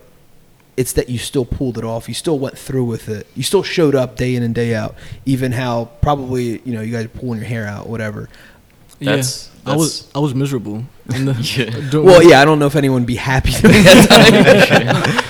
it's 0.77 0.93
that 0.93 1.09
you 1.11 1.19
still 1.19 1.45
pulled 1.45 1.77
it 1.79 1.85
off. 1.85 2.09
You 2.09 2.15
still 2.15 2.39
went 2.39 2.57
through 2.57 2.85
with 2.85 3.09
it. 3.09 3.27
You 3.35 3.43
still 3.43 3.63
showed 3.63 3.95
up 3.95 4.17
day 4.17 4.35
in 4.35 4.43
and 4.43 4.55
day 4.55 4.75
out. 4.75 4.95
Even 5.27 5.53
how 5.53 5.87
probably 6.01 6.61
you 6.65 6.73
know 6.75 6.81
you 6.83 6.93
guys 6.93 7.07
are 7.07 7.09
pulling 7.09 7.39
your 7.41 7.49
hair 7.49 7.67
out, 7.67 7.89
whatever. 7.89 8.29
Yeah, 9.01 9.11
That's- 9.17 9.49
I 9.67 9.77
was 9.77 10.09
I 10.15 10.21
was 10.21 10.35
miserable. 10.35 10.85
In 11.15 11.25
the, 11.27 11.33
Yeah. 11.93 12.01
Well, 12.01 12.23
yeah, 12.23 12.41
I 12.41 12.45
don't 12.45 12.59
know 12.59 12.67
if 12.67 12.77
anyone 12.77 13.03
would 13.03 13.07
be 13.07 13.17
happy 13.17 13.51
during 13.53 13.83
that 13.85 15.21
time. 15.21 15.30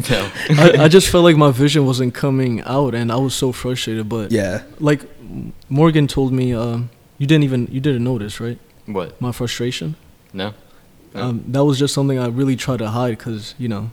no, 0.10 0.30
I, 0.50 0.84
I 0.84 0.88
just 0.88 1.08
felt 1.08 1.24
like 1.24 1.36
my 1.36 1.50
vision 1.50 1.84
wasn't 1.86 2.14
coming 2.14 2.62
out, 2.62 2.94
and 2.94 3.10
I 3.12 3.16
was 3.16 3.34
so 3.34 3.52
frustrated. 3.52 4.08
But 4.08 4.32
yeah. 4.32 4.62
like 4.78 5.04
Morgan 5.68 6.06
told 6.06 6.32
me, 6.32 6.54
um, 6.54 6.90
you 7.18 7.26
didn't 7.26 7.44
even 7.44 7.68
you 7.70 7.80
didn't 7.80 8.04
notice, 8.04 8.40
right? 8.40 8.58
what? 8.86 9.20
My 9.20 9.32
frustration. 9.32 9.96
No, 10.32 10.54
No. 11.14 11.22
Um, 11.22 11.44
that 11.48 11.64
was 11.64 11.78
just 11.78 11.94
something 11.94 12.18
I 12.18 12.26
really 12.28 12.56
tried 12.56 12.78
to 12.78 12.88
hide 12.88 13.18
because 13.18 13.54
you 13.58 13.68
know, 13.68 13.90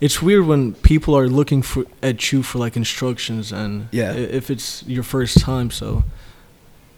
it's 0.00 0.22
weird 0.22 0.46
when 0.46 0.74
people 0.74 1.16
are 1.16 1.26
looking 1.28 1.62
for 1.62 1.84
at 2.02 2.32
you 2.32 2.42
for 2.42 2.58
like 2.58 2.76
instructions 2.76 3.52
and 3.52 3.88
Yeah. 3.90 4.12
if 4.12 4.50
it's 4.50 4.82
your 4.86 5.02
first 5.02 5.40
time. 5.40 5.70
So, 5.70 6.04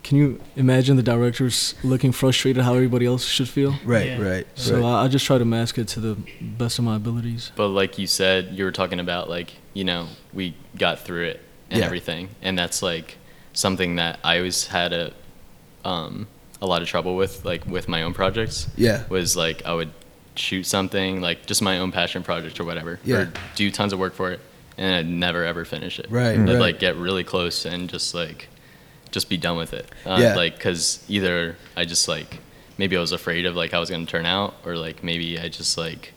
can 0.02 0.16
you 0.18 0.40
imagine 0.56 0.96
the 0.96 1.02
directors 1.02 1.74
looking 1.84 2.10
frustrated 2.12 2.62
how 2.64 2.74
everybody 2.74 3.06
else 3.06 3.24
should 3.26 3.48
feel? 3.48 3.74
Right, 3.84 4.06
Yeah. 4.06 4.20
right. 4.22 4.46
So 4.54 4.76
right. 4.76 4.84
I, 4.84 5.04
I 5.04 5.08
just 5.08 5.26
try 5.26 5.38
to 5.38 5.44
mask 5.44 5.78
it 5.78 5.88
to 5.88 6.00
the 6.00 6.16
best 6.40 6.78
of 6.78 6.84
my 6.84 6.96
abilities. 6.96 7.52
But 7.54 7.68
like 7.68 7.98
you 7.98 8.06
said, 8.06 8.50
you 8.52 8.64
were 8.64 8.72
talking 8.72 9.00
about 9.00 9.28
like 9.28 9.52
you 9.74 9.84
know 9.84 10.08
we 10.32 10.54
got 10.76 11.00
through 11.00 11.24
it 11.28 11.40
and 11.70 11.80
Yeah. 11.80 11.86
everything, 11.86 12.30
and 12.42 12.58
that's 12.58 12.82
like 12.82 13.16
something 13.52 13.96
that 13.96 14.18
I 14.24 14.38
always 14.38 14.66
had 14.68 14.92
a 14.92 15.12
um, 15.84 16.26
a 16.62 16.66
lot 16.66 16.82
of 16.82 16.88
trouble 16.88 17.16
with, 17.16 17.44
like 17.44 17.64
with 17.66 17.88
my 17.88 18.02
own 18.02 18.12
projects. 18.14 18.68
Yeah. 18.76 19.04
was 19.08 19.36
like 19.36 19.64
I 19.64 19.74
would 19.74 19.90
shoot 20.36 20.64
something 20.64 21.20
like 21.20 21.46
just 21.46 21.60
my 21.62 21.78
own 21.78 21.90
passion 21.92 22.22
project 22.22 22.58
or 22.60 22.64
whatever, 22.64 23.00
Yeah. 23.04 23.16
or 23.16 23.32
do 23.54 23.70
tons 23.70 23.92
of 23.92 23.98
work 23.98 24.14
for 24.14 24.30
it, 24.30 24.40
and 24.78 24.94
I'd 24.94 25.06
never 25.08 25.44
ever 25.44 25.64
finish 25.64 25.98
it. 25.98 26.06
Right, 26.10 26.38
I'd 26.38 26.48
right. 26.48 26.58
like 26.58 26.78
get 26.78 26.96
really 26.96 27.24
close 27.24 27.64
and 27.66 27.88
just 27.90 28.14
like 28.14 28.48
just 29.10 29.28
be 29.28 29.36
done 29.36 29.56
with 29.56 29.72
it. 29.72 29.86
Uh, 30.06 30.18
Yeah. 30.20 30.34
Like 30.36 30.56
because 30.56 31.04
either 31.08 31.56
I 31.76 31.84
just 31.84 32.08
like 32.08 32.38
maybe 32.78 32.96
I 32.96 33.00
was 33.00 33.12
afraid 33.12 33.46
of 33.46 33.56
like 33.56 33.72
how 33.72 33.78
it 33.78 33.80
was 33.80 33.90
gonna 33.90 34.06
turn 34.06 34.26
out, 34.26 34.54
or 34.64 34.76
like 34.76 35.02
maybe 35.04 35.38
I 35.38 35.48
just 35.48 35.76
like 35.78 36.12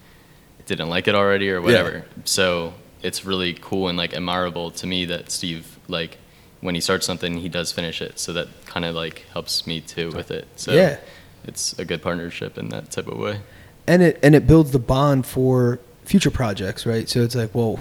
didn't 0.66 0.90
like 0.90 1.08
it 1.08 1.16
already 1.16 1.50
or 1.50 1.62
whatever. 1.62 2.06
So 2.26 2.74
it's 3.02 3.26
really 3.26 3.54
cool 3.60 3.90
and 3.90 3.98
like 3.98 4.14
admirable 4.14 4.72
to 4.72 4.88
me 4.88 5.06
that 5.06 5.30
Steve 5.32 5.78
like 5.88 6.18
when 6.62 6.74
he 6.76 6.80
starts 6.82 7.06
something 7.06 7.38
he 7.40 7.50
does 7.50 7.72
finish 7.74 8.02
it. 8.02 8.18
So 8.20 8.32
that 8.34 8.48
kind 8.66 8.86
of 8.86 8.96
like 8.96 9.26
helps 9.34 9.68
me 9.68 9.82
too 9.82 10.12
with 10.12 10.32
it. 10.32 10.48
So 10.56 10.72
Yeah. 10.72 10.98
it's 11.46 11.78
a 11.78 11.84
good 11.84 12.02
partnership 12.02 12.58
in 12.58 12.70
that 12.70 12.92
type 12.92 13.08
of 13.08 13.18
way. 13.18 13.42
and 13.86 14.02
it 14.02 14.18
and 14.24 14.34
it 14.36 14.48
builds 14.48 14.72
the 14.72 14.80
bond 14.80 15.26
for 15.26 15.80
future 16.06 16.32
projects, 16.32 16.86
right? 16.86 17.10
So 17.10 17.22
it's 17.22 17.36
like, 17.36 17.54
well, 17.54 17.80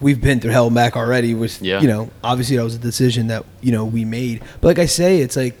we've 0.00 0.20
been 0.20 0.40
through 0.40 0.52
hell 0.52 0.66
and 0.66 0.74
back 0.74 0.96
already. 0.96 1.34
With 1.34 1.60
Yeah. 1.62 1.80
you 1.80 1.88
know, 1.88 2.10
obviously 2.24 2.56
that 2.56 2.64
was 2.64 2.74
a 2.74 2.78
decision 2.78 3.26
that 3.28 3.44
you 3.60 3.72
know 3.72 3.84
we 3.84 4.04
made. 4.04 4.42
But 4.60 4.68
like 4.68 4.78
I 4.78 4.86
say, 4.86 5.20
it's 5.20 5.36
like 5.36 5.56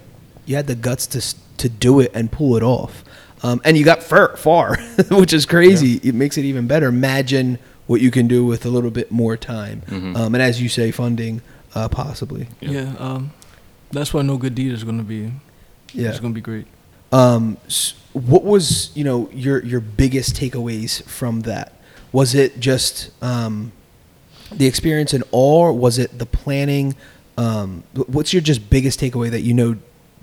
you 0.46 0.56
had 0.56 0.66
the 0.66 0.74
guts 0.74 1.06
to 1.08 1.20
to 1.58 1.68
do 1.68 2.00
it 2.00 2.10
and 2.14 2.30
pull 2.32 2.56
it 2.56 2.62
off, 2.62 3.04
um, 3.42 3.60
and 3.64 3.76
you 3.76 3.84
got 3.84 4.02
far, 4.02 4.36
far 4.36 4.76
which 5.10 5.32
is 5.32 5.44
crazy. 5.46 6.00
It 6.02 6.14
makes 6.14 6.38
it 6.38 6.44
even 6.44 6.66
better. 6.66 6.86
Imagine 6.88 7.58
what 7.86 8.00
you 8.00 8.10
can 8.10 8.26
do 8.28 8.44
with 8.46 8.64
a 8.64 8.68
little 8.70 8.90
bit 8.90 9.10
more 9.10 9.36
time, 9.36 9.82
Mhm. 9.88 10.16
um, 10.16 10.34
and 10.34 10.42
as 10.42 10.62
you 10.62 10.68
say, 10.68 10.90
funding 10.90 11.42
uh, 11.74 11.88
possibly. 11.88 12.46
Yeah. 12.60 12.70
Yeah, 12.70 12.94
um, 12.98 13.32
that's 13.92 14.14
why 14.14 14.22
No 14.22 14.36
Good 14.38 14.54
Deed 14.54 14.72
is 14.72 14.84
going 14.84 14.98
to 14.98 15.04
be. 15.04 15.32
Yeah. 15.92 16.08
it's 16.08 16.20
going 16.20 16.32
to 16.32 16.34
be 16.34 16.40
great. 16.40 16.66
Um, 17.12 17.56
s- 17.66 17.94
what 18.12 18.44
was 18.44 18.90
you 18.94 19.02
know 19.04 19.28
your 19.32 19.62
your 19.64 19.80
biggest 19.80 20.34
takeaways 20.36 21.02
from 21.04 21.40
that? 21.42 21.72
Was 22.12 22.34
it 22.34 22.58
just 22.60 23.10
um, 23.22 23.72
the 24.52 24.66
experience 24.66 25.14
in 25.14 25.22
all? 25.30 25.76
Was 25.76 25.98
it 25.98 26.18
the 26.18 26.26
planning? 26.26 26.94
Um, 27.36 27.84
what's 27.94 28.32
your 28.32 28.42
just 28.42 28.68
biggest 28.70 29.00
takeaway 29.00 29.30
that 29.30 29.40
you 29.40 29.54
know 29.54 29.76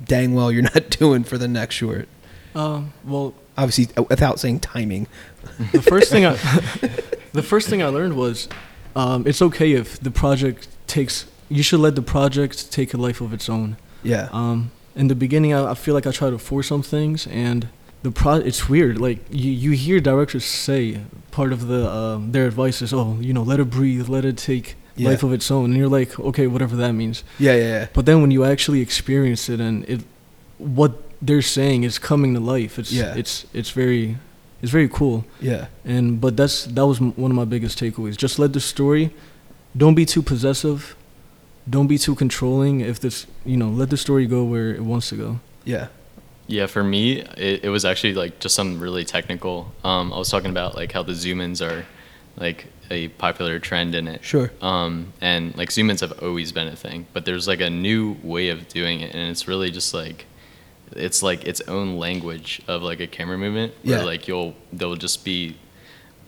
dang 0.04 0.34
well 0.34 0.52
you're 0.52 0.62
not 0.76 0.90
doing 0.90 1.24
for 1.24 1.38
the 1.38 1.48
next 1.48 1.76
short? 1.76 2.08
Um, 2.56 2.94
well, 3.04 3.34
Obviously, 3.58 3.88
uh, 3.98 4.04
without 4.04 4.40
saying 4.40 4.60
timing. 4.60 5.08
the 5.72 5.82
first 5.82 6.12
thing 6.12 6.26
I, 6.26 6.34
the 7.34 7.42
first 7.42 7.70
thing 7.70 7.82
I 7.82 7.88
learned 7.88 8.16
was, 8.16 8.48
um, 8.96 9.26
it's 9.26 9.42
okay 9.42 9.74
if 9.74 10.00
the 10.00 10.12
project 10.12 10.68
takes. 10.86 11.26
You 11.50 11.64
should 11.64 11.80
let 11.80 11.96
the 11.96 12.04
project 12.04 12.72
take 12.72 12.94
a 12.94 12.98
life 12.98 13.20
of 13.20 13.34
its 13.34 13.50
own. 13.50 13.78
Yeah. 14.04 14.30
Um, 14.32 14.72
in 14.96 15.08
the 15.08 15.16
beginning, 15.16 15.54
I, 15.54 15.72
I 15.72 15.74
feel 15.74 15.96
like 15.96 16.06
I 16.06 16.12
try 16.12 16.30
to 16.30 16.38
force 16.38 16.68
some 16.68 16.84
things, 16.84 17.26
and 17.26 17.70
the 18.04 18.12
pro. 18.12 18.36
It's 18.36 18.70
weird. 18.70 19.00
Like 19.00 19.20
you, 19.30 19.52
you 19.52 19.72
hear 19.72 20.00
directors 20.00 20.46
say 20.46 21.00
part 21.32 21.52
of 21.54 21.68
the 21.68 21.90
um, 21.90 22.32
their 22.32 22.46
advice 22.48 22.82
is, 22.82 22.94
oh, 22.94 23.18
you 23.20 23.34
know, 23.34 23.44
let 23.44 23.60
it 23.60 23.70
breathe, 23.70 24.08
let 24.10 24.26
it 24.26 24.38
take 24.38 24.76
Yeah. 24.96 25.10
life 25.10 25.24
of 25.24 25.32
its 25.34 25.52
own, 25.52 25.66
and 25.72 25.78
you're 25.78 25.88
like, 26.00 26.20
okay, 26.20 26.48
whatever 26.48 26.76
that 26.78 26.94
means. 26.94 27.24
yeah, 27.40 27.54
yeah, 27.56 27.64
yeah. 27.64 27.88
But 27.94 28.06
then 28.06 28.22
when 28.22 28.32
you 28.32 28.44
actually 28.44 28.82
experience 28.82 29.48
it 29.54 29.60
and 29.60 29.86
it, 29.88 30.02
what 30.58 30.92
they're 31.22 31.42
saying 31.44 31.84
is 31.84 32.00
coming 32.00 32.34
to 32.34 32.40
life. 32.40 32.80
It's 32.80 32.92
Yeah. 32.92 33.16
it's 33.16 33.46
it's 33.54 33.72
very, 33.72 34.18
it's 34.62 34.72
very 34.72 34.88
cool. 34.90 35.26
Yeah. 35.42 35.66
And 35.86 36.20
but 36.22 36.36
that's 36.38 36.66
that 36.66 36.86
was 36.88 37.00
one 37.00 37.32
of 37.32 37.36
my 37.36 37.46
biggest 37.46 37.80
takeaways. 37.80 38.18
Just 38.18 38.40
let 38.40 38.54
the 38.54 38.60
story. 38.60 39.10
Don't 39.76 39.96
be 39.96 40.06
too 40.06 40.22
possessive. 40.24 40.96
Don't 41.70 41.88
be 41.88 41.98
too 41.98 42.16
controlling. 42.16 42.80
If 42.82 43.00
this, 43.00 43.28
you 43.46 43.58
know, 43.58 43.70
let 43.70 43.90
the 43.90 43.98
story 43.98 44.26
go 44.26 44.44
where 44.44 44.70
it 44.74 44.82
wants 44.84 45.10
to 45.10 45.16
go. 45.16 45.40
Yeah. 45.66 45.88
Yeah, 46.48 46.66
for 46.68 46.84
me, 46.84 47.20
it, 47.22 47.66
it 47.66 47.70
was 47.70 47.84
actually 47.86 48.14
like 48.14 48.40
just 48.40 48.56
something 48.56 48.80
really 48.80 49.04
technical. 49.04 49.72
Um, 49.84 50.14
I 50.14 50.18
was 50.18 50.30
talking 50.30 50.50
about 50.50 50.76
like 50.76 50.92
how 50.94 51.04
the 51.04 51.14
zoom 51.14 51.42
ins 51.42 51.62
are 51.62 51.86
like 52.38 52.68
a 52.90 53.10
popular 53.10 53.60
trend 53.60 53.96
in 53.96 54.08
it. 54.08 54.24
Sure. 54.24 54.50
Um, 54.62 55.12
and 55.20 55.56
like 55.58 55.72
zoom 55.72 55.90
ins 55.90 56.00
have 56.02 56.24
always 56.24 56.52
been 56.54 56.68
a 56.68 56.76
thing, 56.76 57.06
but 57.14 57.26
there's 57.26 57.48
like 57.48 57.60
a 57.62 57.70
new 57.70 58.16
way 58.24 58.50
of 58.50 58.68
doing 58.70 59.02
it, 59.02 59.14
and 59.14 59.30
it's 59.30 59.48
really 59.48 59.72
just 59.72 59.94
like 59.94 60.26
it's 60.94 61.22
like 61.22 61.44
its 61.46 61.60
own 61.68 61.98
language 61.98 62.62
of 62.68 62.82
like 62.82 63.02
a 63.02 63.08
camera 63.08 63.38
movement. 63.38 63.74
Where 63.84 63.98
Yeah. 64.00 64.04
like 64.06 64.28
you'll 64.28 64.56
there'll 64.72 64.96
just 64.96 65.26
be. 65.26 65.58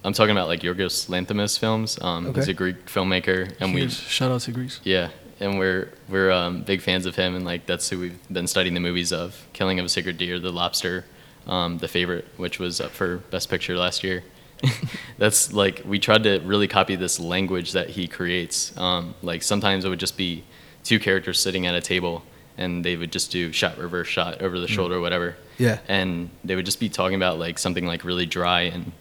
I'm 0.03 0.13
talking 0.13 0.31
about 0.31 0.47
like 0.47 0.61
Yorgos 0.61 1.07
Lanthimos 1.09 1.57
films. 1.59 1.97
Um, 2.01 2.33
He's 2.33 2.47
a 2.49 2.53
Greek 2.53 2.85
filmmaker, 2.87 3.53
and 3.61 3.73
we 3.73 3.87
shout 3.89 4.31
out 4.31 4.41
to 4.41 4.51
Greece. 4.51 4.79
yeah, 4.83 5.09
and 5.39 5.57
we're 5.57 5.91
we're 6.09 6.31
um, 6.31 6.61
big 6.63 6.81
fans 6.81 7.05
of 7.05 7.15
him, 7.15 7.35
and 7.35 7.45
like 7.45 7.65
that's 7.65 7.89
who 7.89 7.99
we've 7.99 8.27
been 8.31 8.47
studying 8.47 8.73
the 8.73 8.79
movies 8.79 9.11
of. 9.11 9.47
Killing 9.53 9.79
of 9.79 9.85
a 9.85 9.89
Sacred 9.89 10.17
Deer, 10.17 10.39
The 10.39 10.51
Lobster, 10.51 11.05
um, 11.47 11.77
The 11.77 11.87
Favorite, 11.87 12.25
which 12.37 12.59
was 12.59 12.81
up 12.81 12.91
for 12.91 13.17
Best 13.17 13.49
Picture 13.49 13.77
last 13.77 14.03
year. 14.03 14.23
that's 15.17 15.53
like 15.53 15.81
we 15.85 15.99
tried 15.99 16.23
to 16.23 16.39
really 16.39 16.67
copy 16.67 16.95
this 16.95 17.19
language 17.19 17.71
that 17.71 17.91
he 17.91 18.07
creates. 18.07 18.75
Um, 18.77 19.15
like 19.21 19.41
sometimes 19.43 19.85
it 19.85 19.89
would 19.89 19.99
just 19.99 20.17
be 20.17 20.43
two 20.83 20.99
characters 20.99 21.39
sitting 21.39 21.65
at 21.65 21.75
a 21.75 21.81
table, 21.81 22.23
and 22.57 22.83
they 22.83 22.97
would 22.97 23.11
just 23.11 23.31
do 23.31 23.51
shot 23.51 23.77
reverse 23.77 24.07
shot 24.07 24.41
over 24.41 24.59
the 24.59 24.67
shoulder, 24.67 24.95
or 24.95 25.01
whatever. 25.01 25.37
Yeah. 25.57 25.79
And 25.87 26.29
they 26.43 26.55
would 26.55 26.65
just 26.65 26.79
be 26.79 26.89
talking 26.89 27.15
about 27.15 27.39
like 27.39 27.59
something 27.59 27.85
like 27.85 28.03
really 28.03 28.25
dry 28.25 28.61
and 28.61 28.91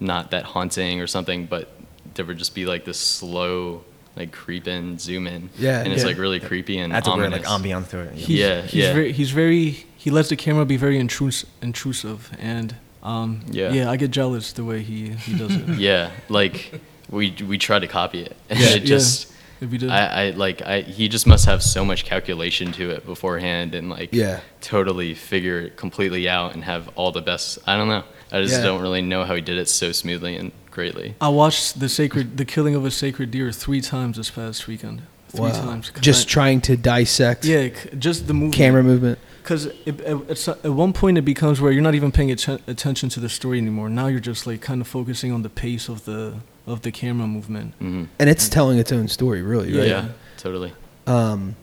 not 0.00 0.30
that 0.32 0.44
haunting 0.44 1.00
or 1.00 1.06
something, 1.06 1.46
but 1.46 1.70
there 2.14 2.24
would 2.24 2.38
just 2.38 2.54
be 2.54 2.66
like 2.66 2.84
this 2.84 2.98
slow 2.98 3.84
like 4.16 4.32
creep 4.32 4.66
in, 4.66 4.98
zoom 4.98 5.26
in. 5.26 5.50
Yeah, 5.58 5.80
And 5.82 5.92
it's 5.92 6.02
yeah. 6.02 6.08
like 6.08 6.18
really 6.18 6.40
creepy 6.40 6.78
and 6.78 6.92
That's 6.92 7.06
a 7.06 7.14
weird 7.14 7.32
like 7.32 7.44
ambiance 7.44 7.90
to 7.90 8.00
it. 8.00 8.14
He's, 8.14 8.28
Yeah, 8.30 8.62
he's 8.62 8.74
yeah. 8.74 8.92
Very, 8.94 9.12
he's 9.12 9.30
very. 9.30 9.84
He 9.96 10.10
lets 10.10 10.28
the 10.28 10.36
camera 10.36 10.64
be 10.64 10.76
very 10.76 10.98
intrus- 10.98 11.44
intrusive, 11.60 12.30
and 12.38 12.74
um, 13.02 13.42
Yeah. 13.50 13.72
yeah, 13.72 13.90
I 13.90 13.96
get 13.96 14.10
jealous 14.12 14.52
the 14.52 14.64
way 14.64 14.82
he 14.82 15.10
he 15.10 15.36
does 15.36 15.54
it. 15.54 15.68
Yeah, 15.78 16.10
like 16.28 16.80
we 17.10 17.34
we 17.46 17.58
try 17.58 17.78
to 17.78 17.86
copy 17.86 18.22
it. 18.22 18.36
And 18.48 18.58
Yeah. 18.62 18.68
it 18.76 18.80
just 18.84 19.32
If 19.60 19.70
he 19.70 19.78
did, 19.78 19.90
I, 19.90 20.26
I 20.26 20.30
like 20.30 20.62
I 20.62 20.80
he 20.82 21.08
just 21.08 21.26
must 21.26 21.44
have 21.46 21.62
so 21.62 21.84
much 21.84 22.04
calculation 22.04 22.72
to 22.72 22.90
it 22.90 23.04
beforehand 23.04 23.74
and 23.74 23.90
like 23.90 24.10
Yeah. 24.14 24.40
totally 24.60 25.14
figure 25.14 25.58
it 25.60 25.76
completely 25.76 26.28
out 26.28 26.54
and 26.54 26.62
have 26.64 26.88
all 26.96 27.10
the 27.12 27.22
best 27.22 27.58
I 27.66 27.76
don't 27.76 27.88
know. 27.88 28.04
I 28.32 28.40
just 28.42 28.54
Yeah. 28.54 28.62
don't 28.64 28.80
really 28.82 29.02
know 29.02 29.24
how 29.24 29.34
he 29.34 29.40
did 29.40 29.58
it 29.58 29.68
so 29.68 29.92
smoothly 29.92 30.36
and 30.36 30.52
greatly. 30.76 31.14
I 31.20 31.28
watched 31.30 31.80
the 31.80 31.88
sacred, 31.88 32.36
the 32.36 32.44
killing 32.44 32.74
of 32.76 32.84
a 32.84 32.90
sacred 32.90 33.30
deer 33.30 33.50
three 33.50 33.80
times 33.80 34.18
this 34.18 34.30
past 34.30 34.66
weekend. 34.68 35.02
Three 35.30 35.40
Wow. 35.40 35.52
times. 35.68 35.90
'Cause 35.90 36.02
Just 36.02 36.28
I- 36.28 36.30
trying 36.30 36.60
to 36.62 36.76
dissect 36.76 37.44
yeah, 37.46 37.68
just 37.98 38.26
the 38.28 38.34
movie. 38.34 38.56
camera 38.56 38.82
movement. 38.84 39.18
Because 39.42 39.66
at, 39.86 40.48
at 40.64 40.72
one 40.84 40.92
point 40.92 41.18
it 41.18 41.22
becomes 41.22 41.60
where 41.60 41.72
you're 41.72 41.82
not 41.82 41.94
even 41.94 42.12
paying 42.12 42.30
atten- 42.30 42.60
attention 42.66 43.08
to 43.10 43.20
the 43.20 43.28
story 43.28 43.58
anymore. 43.58 43.88
Now 43.88 44.06
you're 44.08 44.20
just 44.32 44.46
like 44.46 44.60
kind 44.60 44.80
of 44.80 44.86
focusing 44.86 45.32
on 45.32 45.42
the 45.42 45.48
pace 45.48 45.88
of 45.88 46.04
the 46.04 46.34
of 46.66 46.82
the 46.82 46.90
camera 46.92 47.26
movement. 47.26 47.74
hmm 47.78 48.04
And 48.18 48.28
it's 48.28 48.48
telling 48.48 48.78
its 48.78 48.92
own 48.92 49.08
story, 49.08 49.40
really, 49.42 49.70
Yeah, 49.72 49.94
right? 50.00 50.10
totally. 50.36 50.72
Um, 51.06 51.54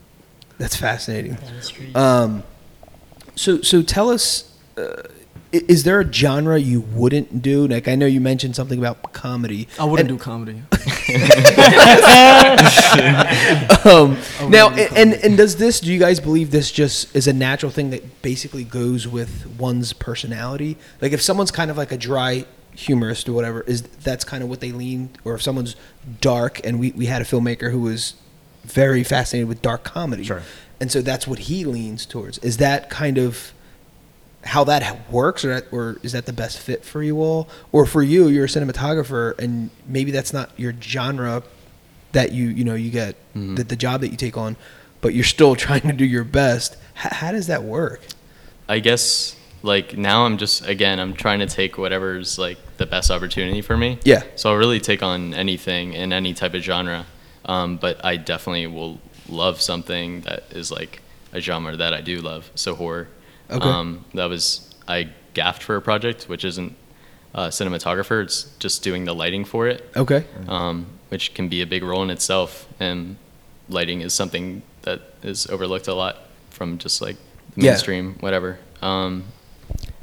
that's 0.58 0.76
fascinating. 0.76 1.34
Down 1.34 1.52
the. 1.92 1.98
Um, 2.00 2.42
so 3.36 3.60
so 3.62 3.82
tell 3.82 4.08
us, 4.10 4.44
uh, 4.78 4.82
i- 4.82 5.23
is 5.54 5.84
there 5.84 6.00
a 6.00 6.12
genre 6.12 6.58
you 6.58 6.80
wouldn't 6.80 7.40
do? 7.42 7.66
Like 7.68 7.88
I 7.88 7.94
know 7.94 8.06
you 8.06 8.20
mentioned 8.20 8.56
something 8.56 8.78
about 8.78 9.12
comedy. 9.12 9.68
I 9.78 9.84
wouldn't 9.84 10.10
And- 10.10 10.18
do 10.18 10.22
comedy. 10.22 10.62
Um, 13.84 14.18
now, 14.50 14.68
wouldn't 14.70 14.90
do 14.90 14.96
and 14.96 15.10
comedy. 15.10 15.22
and 15.22 15.36
does 15.36 15.56
this? 15.56 15.80
Do 15.80 15.92
you 15.92 15.98
guys 15.98 16.20
believe 16.20 16.50
this 16.50 16.70
just 16.70 17.14
is 17.14 17.26
a 17.28 17.32
natural 17.32 17.70
thing 17.70 17.90
that 17.90 18.22
basically 18.22 18.64
goes 18.64 19.06
with 19.06 19.46
one's 19.58 19.92
personality? 19.92 20.76
Like 21.00 21.12
if 21.12 21.20
someone's 21.20 21.50
kind 21.50 21.70
of 21.70 21.76
like 21.76 21.92
a 21.92 21.96
dry 21.98 22.46
humorist 22.74 23.28
or 23.28 23.32
whatever, 23.34 23.60
is 23.62 23.82
that's 23.82 24.24
kind 24.24 24.42
of 24.42 24.48
what 24.48 24.60
they 24.60 24.72
lean? 24.72 25.10
Or 25.24 25.34
if 25.34 25.42
someone's 25.42 25.76
dark, 26.20 26.60
and 26.64 26.78
we 26.80 26.92
we 26.92 27.06
had 27.06 27.20
a 27.22 27.24
filmmaker 27.24 27.70
who 27.70 27.80
was 27.80 28.14
very 28.64 29.04
fascinated 29.04 29.48
with 29.48 29.60
dark 29.62 29.84
comedy, 29.84 30.24
Sure. 30.24 30.42
and 30.80 30.90
so 30.90 31.02
that's 31.02 31.26
what 31.26 31.40
he 31.40 31.64
leans 31.64 32.06
towards. 32.06 32.38
Is 32.38 32.56
that 32.58 32.88
kind 32.90 33.18
of 33.18 33.52
how 34.44 34.64
that 34.64 35.10
works, 35.10 35.44
or 35.44 35.66
or 35.72 35.96
is 36.02 36.12
that 36.12 36.26
the 36.26 36.32
best 36.32 36.58
fit 36.58 36.84
for 36.84 37.02
you 37.02 37.20
all, 37.22 37.48
or 37.72 37.86
for 37.86 38.02
you, 38.02 38.28
you're 38.28 38.44
a 38.44 38.48
cinematographer, 38.48 39.38
and 39.38 39.70
maybe 39.86 40.10
that's 40.10 40.32
not 40.32 40.50
your 40.58 40.74
genre 40.80 41.42
that 42.12 42.32
you 42.32 42.48
you 42.48 42.64
know 42.64 42.74
you 42.74 42.90
get 42.90 43.16
Mhm. 43.34 43.56
the, 43.56 43.64
the 43.64 43.76
job 43.76 44.00
that 44.02 44.08
you 44.10 44.16
take 44.16 44.36
on, 44.36 44.56
but 45.00 45.14
you're 45.14 45.24
still 45.24 45.54
trying 45.66 45.82
to 45.82 45.92
do 45.92 46.04
your 46.04 46.24
best. 46.24 46.76
H- 46.96 47.12
how 47.12 47.32
does 47.32 47.46
that 47.48 47.62
work? 47.64 48.02
I 48.68 48.78
guess 48.80 49.36
like 49.62 49.96
now 49.96 50.26
I'm 50.26 50.36
just 50.38 50.66
again 50.66 50.98
I'm 51.00 51.14
trying 51.14 51.40
to 51.40 51.46
take 51.46 51.78
whatever's 51.78 52.38
like 52.38 52.58
the 52.76 52.86
best 52.86 53.10
opportunity 53.10 53.62
for 53.62 53.76
me. 53.76 53.98
Yeah. 54.04 54.22
So 54.36 54.50
I'll 54.50 54.56
really 54.56 54.80
take 54.80 55.02
on 55.02 55.32
anything 55.34 55.92
in 55.94 56.12
any 56.12 56.34
type 56.34 56.54
of 56.54 56.62
genre, 56.62 57.06
um, 57.46 57.76
but 57.78 58.04
I 58.04 58.16
definitely 58.16 58.66
will 58.66 59.00
love 59.28 59.60
something 59.60 60.20
that 60.22 60.44
is 60.50 60.70
like 60.70 61.00
a 61.32 61.40
genre 61.40 61.76
that 61.76 61.94
I 61.94 62.00
do 62.02 62.20
love. 62.20 62.50
So 62.54 62.74
horror. 62.74 63.08
Okay. 63.50 63.68
Um, 63.68 64.04
that 64.14 64.26
was 64.26 64.74
I 64.88 65.08
gaffed 65.34 65.62
for 65.62 65.76
a 65.76 65.82
project 65.82 66.24
which 66.28 66.44
isn't 66.44 66.74
a 67.34 67.48
cinematographer. 67.48 68.22
It's 68.22 68.44
just 68.58 68.82
doing 68.82 69.04
the 69.04 69.14
lighting 69.14 69.44
for 69.44 69.66
it 69.66 69.84
Okay. 69.96 70.24
um, 70.48 70.86
which 71.08 71.34
can 71.34 71.48
be 71.48 71.60
a 71.62 71.66
big 71.66 71.82
role 71.82 72.02
in 72.02 72.10
itself. 72.10 72.66
And 72.80 73.16
lighting 73.68 74.00
is 74.02 74.12
something 74.14 74.62
that 74.82 75.00
is 75.22 75.46
overlooked 75.48 75.88
a 75.88 75.94
lot 75.94 76.16
from 76.50 76.78
just 76.78 77.00
like 77.02 77.16
Yeah. 77.56 77.70
mainstream, 77.72 78.16
whatever. 78.20 78.58
Um, 78.82 79.24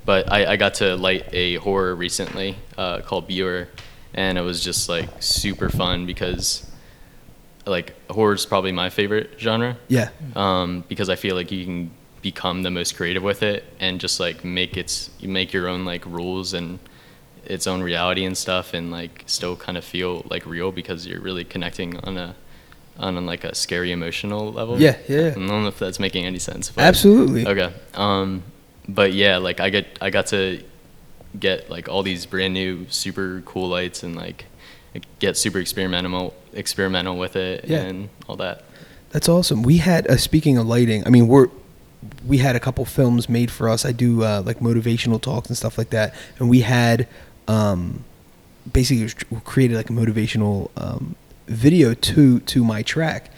but 0.05 0.31
I, 0.31 0.53
I 0.53 0.55
got 0.57 0.73
to 0.75 0.95
light 0.97 1.29
a 1.31 1.55
horror 1.55 1.95
recently 1.95 2.55
uh, 2.77 3.01
called 3.01 3.27
Viewer, 3.27 3.67
and 4.13 4.37
it 4.37 4.41
was 4.41 4.63
just 4.63 4.89
like 4.89 5.07
super 5.21 5.69
fun 5.69 6.05
because 6.07 6.65
like 7.65 7.93
horror 8.09 8.33
is 8.33 8.45
probably 8.45 8.71
my 8.71 8.89
favorite 8.89 9.31
genre 9.39 9.77
Yeah. 9.87 10.09
um, 10.35 10.83
because 10.87 11.09
I 11.09 11.15
feel 11.15 11.35
like 11.35 11.51
you 11.51 11.63
can 11.65 11.91
become 12.21 12.63
the 12.63 12.71
most 12.71 12.95
creative 12.95 13.23
with 13.23 13.41
it 13.41 13.63
and 13.79 13.99
just 13.99 14.19
like 14.19 14.43
make 14.45 14.77
its 14.77 15.09
you 15.19 15.27
make 15.27 15.51
your 15.53 15.67
own 15.67 15.85
like 15.85 16.05
rules 16.05 16.53
and 16.53 16.77
its 17.45 17.65
own 17.65 17.81
reality 17.81 18.23
and 18.23 18.37
stuff 18.37 18.73
and 18.73 18.91
like 18.91 19.23
still 19.25 19.55
kind 19.55 19.77
of 19.77 19.83
feel 19.83 20.23
like 20.29 20.45
real 20.45 20.71
because 20.71 21.07
you're 21.07 21.21
really 21.21 21.43
connecting 21.43 21.97
on 22.01 22.17
a 22.17 22.35
on 22.99 23.17
a, 23.17 23.21
like 23.21 23.43
a 23.43 23.55
scary 23.55 23.91
emotional 23.91 24.51
level. 24.51 24.79
Yeah, 24.79 24.97
yeah. 25.07 25.27
I 25.29 25.31
don't 25.31 25.47
know 25.47 25.67
if 25.67 25.79
that's 25.79 25.99
making 25.99 26.25
any 26.25 26.37
sense. 26.37 26.71
Absolutely. 26.77 27.47
Okay. 27.47 27.73
Um, 27.95 28.43
but 28.87 29.13
yeah, 29.13 29.37
like 29.37 29.59
I 29.59 29.69
get 29.71 29.97
I 29.99 30.11
got 30.11 30.27
to 30.27 30.63
get 31.39 31.69
like 31.69 31.87
all 31.89 32.03
these 32.03 32.25
brand 32.27 32.53
new 32.53 32.85
super 32.89 33.41
cool 33.45 33.69
lights 33.69 34.03
and 34.03 34.15
like 34.15 34.45
get 35.19 35.37
super 35.37 35.57
experimental 35.59 36.33
experimental 36.53 37.17
with 37.17 37.35
it 37.35 37.65
Yeah. 37.65 37.79
and 37.79 38.09
all 38.27 38.35
that. 38.35 38.65
That's 39.11 39.27
awesome. 39.27 39.63
We 39.63 39.77
had 39.77 40.05
uh, 40.07 40.17
speaking 40.17 40.57
of 40.57 40.67
lighting. 40.67 41.07
I 41.07 41.09
mean, 41.09 41.27
we're 41.27 41.47
we 42.25 42.37
had 42.37 42.55
a 42.55 42.59
couple 42.59 42.83
films 42.85 43.29
made 43.29 43.51
for 43.51 43.69
us. 43.69 43.85
I 43.85 43.91
do 43.91 44.23
uh, 44.23 44.43
like 44.45 44.59
motivational 44.59 45.21
talks 45.21 45.47
and 45.47 45.57
stuff 45.57 45.77
like 45.77 45.89
that, 45.91 46.13
and 46.39 46.49
we 46.49 46.61
had 46.61 47.07
um, 47.47 48.03
basically 48.71 49.09
created 49.43 49.77
like 49.77 49.89
a 49.89 49.93
motivational 49.93 50.71
um, 50.77 51.15
video 51.47 51.93
to 51.93 52.39
to 52.41 52.63
my 52.63 52.81
track. 52.81 53.31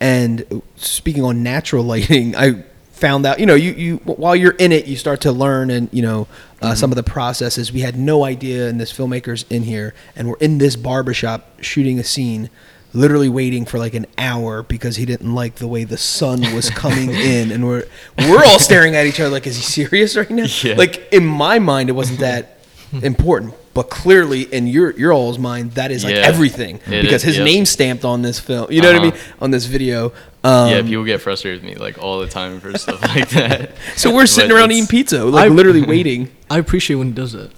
And 0.00 0.62
speaking 0.76 1.24
on 1.24 1.42
natural 1.42 1.84
lighting, 1.84 2.36
I 2.36 2.64
found 2.92 3.24
out 3.26 3.38
you 3.38 3.46
know 3.46 3.54
you 3.54 3.72
you 3.72 3.96
while 3.98 4.34
you're 4.34 4.52
in 4.52 4.72
it, 4.72 4.86
you 4.86 4.96
start 4.96 5.20
to 5.22 5.32
learn 5.32 5.70
and 5.70 5.88
you 5.92 6.02
know 6.02 6.26
uh, 6.60 6.74
some 6.74 6.90
of 6.90 6.96
the 6.96 7.02
processes. 7.02 7.72
We 7.72 7.80
had 7.80 7.96
no 7.96 8.24
idea, 8.24 8.68
and 8.68 8.80
this 8.80 8.92
filmmaker's 8.92 9.44
in 9.48 9.62
here, 9.62 9.94
and 10.16 10.28
we're 10.28 10.38
in 10.38 10.58
this 10.58 10.76
barbershop 10.76 11.62
shooting 11.62 11.98
a 11.98 12.04
scene 12.04 12.50
literally 12.94 13.28
waiting 13.28 13.64
for 13.66 13.78
like 13.78 13.94
an 13.94 14.06
hour 14.16 14.62
because 14.62 14.96
he 14.96 15.04
didn't 15.04 15.34
like 15.34 15.56
the 15.56 15.68
way 15.68 15.84
the 15.84 15.98
sun 15.98 16.40
was 16.54 16.70
coming 16.70 17.10
in 17.34 17.52
and 17.52 17.66
we're 17.66 17.84
we're 18.18 18.44
all 18.44 18.58
staring 18.58 18.96
at 18.96 19.06
each 19.06 19.20
other 19.20 19.28
like 19.30 19.46
is 19.46 19.56
he 19.56 19.62
serious 19.62 20.16
right 20.16 20.30
now 20.30 20.46
Yeah. 20.62 20.74
like 20.74 21.06
in 21.12 21.26
my 21.26 21.58
mind 21.58 21.90
it 21.90 21.92
wasn't 21.92 22.20
that 22.20 22.58
important 23.02 23.52
but 23.74 23.90
clearly 23.90 24.42
in 24.42 24.66
your 24.66 24.92
your 24.92 25.12
all's 25.12 25.38
mind 25.38 25.72
that 25.72 25.90
is 25.90 26.02
like 26.02 26.14
Yeah. 26.14 26.22
everything 26.22 26.76
It 26.86 27.02
because 27.02 27.22
is, 27.22 27.22
his 27.24 27.36
yep. 27.36 27.44
name's 27.44 27.68
stamped 27.68 28.04
on 28.06 28.22
this 28.22 28.40
film 28.40 28.72
you 28.72 28.80
know 28.80 28.88
what 28.90 28.96
i 29.00 29.02
mean 29.02 29.12
Uh-huh. 29.12 29.44
on 29.44 29.50
this 29.50 29.66
video 29.66 30.12
um, 30.44 30.70
yeah, 30.70 30.80
people 30.82 31.04
get 31.04 31.20
frustrated 31.20 31.62
with 31.62 31.70
me 31.72 31.76
like 31.76 31.98
all 31.98 32.20
the 32.20 32.28
time 32.28 32.60
for 32.60 32.76
stuff 32.78 33.02
like 33.02 33.28
that. 33.30 33.72
so 33.96 34.14
we're 34.14 34.24
sitting 34.36 34.50
But 34.50 34.56
around 34.56 34.70
eating 34.72 34.86
pizza 34.86 35.24
like 35.24 35.50
I- 35.50 35.54
literally 35.54 35.82
waiting 35.82 36.30
I 36.48 36.58
appreciate 36.58 36.96
when 36.96 37.08
he 37.08 37.12
does 37.12 37.32
that. 37.32 37.50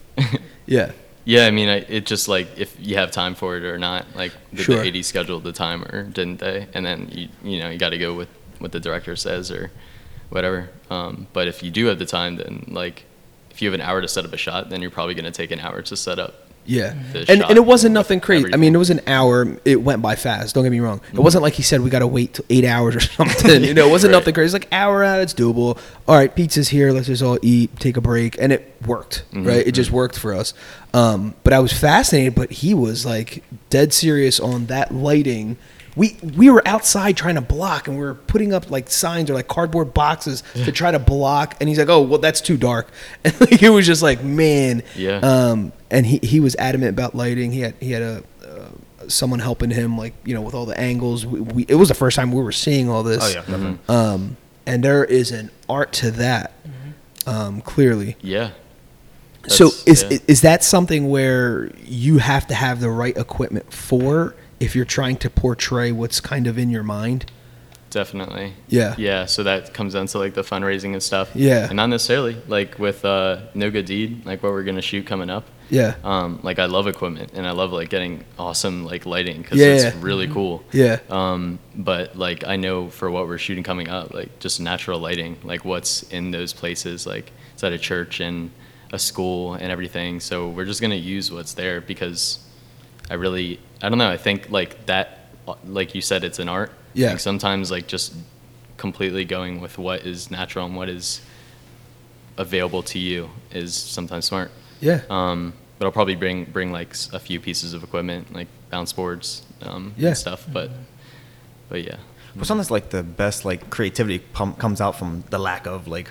yeah 0.67 0.91
Yeah, 1.31 1.47
I 1.47 1.53
mean, 1.53 1.69
I, 1.69 1.77
it 1.77 2.07
just 2.07 2.27
like 2.27 2.49
if 2.59 2.75
you 2.81 2.97
have 2.97 3.13
time 3.13 3.37
for 3.37 3.57
it 3.57 3.63
or 3.63 3.79
not. 3.79 4.05
Like, 4.17 4.33
did 4.53 4.65
Sure. 4.65 4.83
the 4.83 4.99
AD 4.99 5.05
schedule 5.05 5.39
the 5.39 5.53
time 5.53 5.85
or 5.85 6.03
didn't 6.03 6.41
they? 6.41 6.67
And 6.75 6.85
then 6.85 7.09
you 7.13 7.29
you 7.45 7.61
know 7.61 7.71
you 7.71 7.79
got 7.79 7.91
to 7.91 7.99
go 7.99 8.15
with 8.15 8.29
what 8.59 8.73
the 8.73 8.81
director 8.81 9.15
says 9.15 9.49
or 9.53 9.71
whatever. 10.31 10.71
Um, 10.91 11.29
but 11.33 11.47
if 11.47 11.63
you 11.63 11.71
do 11.71 11.87
have 11.87 12.01
the 12.01 12.05
time, 12.07 12.35
then 12.35 12.65
like 12.67 13.05
if 13.53 13.63
you 13.63 13.71
have 13.71 13.79
an 13.79 13.87
hour 13.87 14.01
to 14.03 14.09
set 14.09 14.25
up 14.25 14.33
a 14.33 14.37
shot, 14.37 14.71
then 14.71 14.83
you're 14.83 14.91
probably 14.91 15.15
gonna 15.15 15.31
take 15.31 15.53
an 15.53 15.61
hour 15.61 15.83
to 15.83 15.97
set 15.97 16.19
up. 16.19 16.50
Yeah, 16.67 16.95
and, 17.29 17.43
and 17.43 17.57
it 17.57 17.65
wasn't 17.65 17.95
nothing 17.95 18.21
crazy. 18.21 18.53
I 18.55 18.57
mean, 18.57 18.75
it 18.75 18.79
was 18.79 18.91
an 18.91 19.01
hour. 19.09 19.57
It 19.65 19.83
went 19.83 20.03
by 20.03 20.15
fast. 20.15 20.55
Don't 20.55 20.63
get 20.63 20.71
me 20.71 20.79
wrong. 20.79 21.01
It 21.13 21.17
Mhm. 21.17 21.23
wasn't 21.25 21.43
like 21.43 21.55
he 21.55 21.63
said 21.63 21.81
we 21.81 21.91
got 21.91 21.99
to 22.01 22.07
wait 22.07 22.35
till 22.35 22.45
eight 22.49 22.65
hours 22.65 22.95
or 22.95 23.01
something. 23.01 23.65
You 23.65 23.75
know, 23.75 23.89
it 23.89 23.91
wasn't 23.91 24.13
Right. 24.13 24.21
nothing 24.21 24.35
crazy. 24.35 24.45
It's 24.57 24.65
like 24.65 24.69
hour 24.73 25.03
out, 25.03 25.21
it's 25.21 25.35
doable. 25.35 25.79
All 26.07 26.15
right, 26.17 26.33
pizza's 26.33 26.69
here. 26.69 26.93
Let's 26.93 27.09
just 27.09 27.23
all 27.23 27.39
eat, 27.43 27.81
take 27.81 27.97
a 27.97 28.01
break, 28.01 28.37
and 28.41 28.53
it 28.53 28.73
worked. 28.87 29.25
Mhm. 29.33 29.47
Right, 29.47 29.67
it 29.67 29.73
just 29.73 29.91
worked 29.91 30.17
for 30.17 30.33
us. 30.33 30.55
Um, 30.95 31.35
but 31.43 31.53
I 31.53 31.59
was 31.59 31.73
fascinated. 31.73 32.35
But 32.37 32.53
he 32.53 32.73
was 32.75 33.05
like 33.05 33.43
dead 33.71 33.93
serious 33.93 34.39
on 34.39 34.67
that 34.67 34.95
lighting. 34.95 35.57
We 35.97 36.17
we 36.23 36.51
were 36.51 36.67
outside 36.67 37.17
trying 37.17 37.35
to 37.35 37.41
block, 37.41 37.89
and 37.89 37.97
we 37.99 38.05
were 38.05 38.15
putting 38.15 38.53
up 38.53 38.71
like 38.71 38.91
signs 38.91 39.31
or 39.31 39.35
like 39.35 39.49
cardboard 39.49 39.93
boxes 39.93 40.43
to 40.55 40.73
try 40.73 40.91
to 40.91 40.99
block. 40.99 41.57
And 41.61 41.69
he's 41.69 41.79
like, 41.79 41.89
"Oh, 41.89 42.03
well, 42.03 42.19
that's 42.19 42.41
too 42.41 42.57
dark." 42.57 42.91
And 43.25 43.41
like 43.41 43.63
it 43.63 43.71
was 43.71 43.87
just 43.87 44.03
like, 44.03 44.23
man. 44.23 44.83
Yeah. 44.97 45.19
Um, 45.19 45.73
and 45.91 46.07
he, 46.07 46.19
he 46.23 46.41
was 46.41 46.55
adamant 46.57 46.91
about 46.91 47.15
lighting. 47.15 47.53
He 47.53 47.61
had 47.61 47.75
he 47.81 47.91
had 47.91 48.03
a 48.03 48.23
uh, 48.47 49.09
someone 49.09 49.41
helping 49.41 49.71
him, 49.71 49.99
like 49.99 50.15
you 50.25 50.35
know, 50.35 50.43
with 50.43 50.55
all 50.55 50.67
the 50.67 50.79
angles. 50.79 51.27
We, 51.27 51.41
we, 51.41 51.67
it 51.69 51.75
was 51.75 51.89
the 51.89 51.95
first 51.95 52.17
time 52.17 52.33
we 52.33 52.43
were 52.43 52.53
seeing 52.53 52.89
all 52.89 53.03
this. 53.03 53.23
Oh 53.23 53.29
yeah, 53.29 53.35
definitely. 53.35 53.79
Um, 53.89 54.37
and 54.67 54.85
there 54.85 55.05
is 55.05 55.33
an 55.33 55.51
art 55.69 55.93
to 55.95 56.11
that, 56.13 56.53
um, 57.27 57.61
clearly. 57.61 58.17
Yeah. 58.21 58.53
so 59.49 59.71
is 59.87 60.05
yeah. 60.09 60.19
is 60.29 60.43
that 60.43 60.63
something 60.63 61.09
where 61.09 61.73
you 61.85 62.19
have 62.19 62.47
to 62.49 62.55
have 62.55 62.81
the 62.81 62.91
right 62.91 63.17
equipment 63.17 63.73
for 63.73 64.35
if 64.61 64.77
you're 64.77 64.85
trying 64.85 65.17
to 65.17 65.31
portray 65.31 65.91
what's 65.91 66.21
kind 66.21 66.47
of 66.47 66.59
in 66.59 66.71
your 66.71 66.83
mind? 66.85 67.27
Definitely. 67.91 68.53
Yeah. 68.69 68.95
Yeah. 68.99 69.25
So 69.27 69.43
that 69.43 69.75
comes 69.75 69.95
down 69.95 70.07
to 70.07 70.19
like 70.19 70.35
the 70.35 70.43
fundraising 70.43 70.93
and 70.93 71.03
stuff. 71.03 71.31
Yeah. 71.35 71.67
And 71.67 71.75
not 71.75 71.87
necessarily 71.89 72.37
like 72.47 72.79
with 72.79 73.05
uh, 73.05 73.41
No 73.55 73.71
Good 73.71 73.87
Deed, 73.87 74.25
like 74.25 74.43
what 74.45 74.53
we're 74.53 74.63
gonna 74.63 74.81
shoot 74.83 75.07
coming 75.07 75.29
up. 75.29 75.47
Yeah. 75.71 75.95
Um, 76.05 76.39
like 76.45 76.59
I 76.61 76.67
love 76.67 76.87
equipment 76.87 77.33
and 77.35 77.47
I 77.47 77.51
love 77.53 77.73
like 77.73 77.91
getting 77.91 78.25
awesome 78.39 78.85
like 78.85 79.07
lighting 79.07 79.43
because 79.43 79.59
Yeah. 79.59 79.75
it's 79.89 79.97
really 79.97 80.29
cool. 80.29 80.63
Yeah. 80.71 81.01
Um, 81.09 81.59
but 81.75 82.17
like 82.17 82.47
I 82.47 82.55
know 82.57 82.91
for 82.91 83.11
what 83.11 83.27
we're 83.27 83.39
shooting 83.39 83.65
coming 83.65 83.89
up, 83.89 84.15
like 84.15 84.39
just 84.39 84.61
natural 84.61 85.01
lighting, 85.01 85.39
like 85.43 85.65
what's 85.65 86.05
in 86.05 86.31
those 86.31 86.53
places, 86.53 87.07
like 87.09 87.33
it's 87.55 87.65
at 87.65 87.73
a 87.73 87.79
church 87.79 88.21
and 88.21 88.53
a 88.93 89.01
school 89.01 89.55
and 89.55 89.71
everything. 89.73 90.21
So 90.21 90.49
we're 90.49 90.65
just 90.65 90.81
gonna 90.81 90.95
use 90.95 91.33
what's 91.33 91.55
there 91.55 91.81
because 91.81 92.39
I 93.11 93.15
really, 93.15 93.59
I 93.83 93.89
don't 93.91 93.99
know. 93.99 94.09
I 94.11 94.17
think 94.17 94.51
like 94.51 94.87
that, 94.87 95.19
like 95.65 95.95
you 95.95 96.01
said, 96.01 96.25
it's 96.25 96.39
an 96.39 96.49
art. 96.49 96.73
Yeah. 96.95 97.11
Like 97.11 97.21
sometimes 97.21 97.71
like 97.71 97.87
just 97.89 98.15
completely 98.77 99.25
going 99.25 99.61
with 99.61 99.77
what 99.79 100.07
is 100.07 100.31
natural 100.31 100.65
and 100.67 100.75
what 100.77 100.89
is 100.89 101.21
available 102.39 102.83
to 102.85 102.99
you 102.99 103.31
is 103.53 103.75
sometimes 103.75 104.25
smart. 104.25 104.51
Yeah. 104.81 105.03
Um, 105.11 105.53
but 105.79 105.87
I'll 105.87 105.93
probably 105.93 106.15
bring 106.17 106.45
bring 106.45 106.73
like 106.73 106.95
a 107.13 107.19
few 107.19 107.41
pieces 107.41 107.75
of 107.75 107.83
equipment, 107.83 108.33
like 108.33 108.49
bounce 108.71 108.93
boards, 108.93 109.43
um, 109.63 109.95
Yeah. 109.97 110.09
and 110.09 110.17
stuff. 110.17 110.47
But 110.53 110.71
but 111.69 111.83
yeah, 111.85 111.97
But 112.37 112.47
sometimes 112.47 112.71
like 112.71 112.91
the 112.91 113.03
best 113.03 113.45
like 113.45 113.71
creativity 113.71 114.19
pum- 114.19 114.55
comes 114.55 114.81
out 114.81 114.97
from 114.99 115.25
the 115.31 115.39
lack 115.39 115.67
of 115.67 115.87
like 115.89 116.11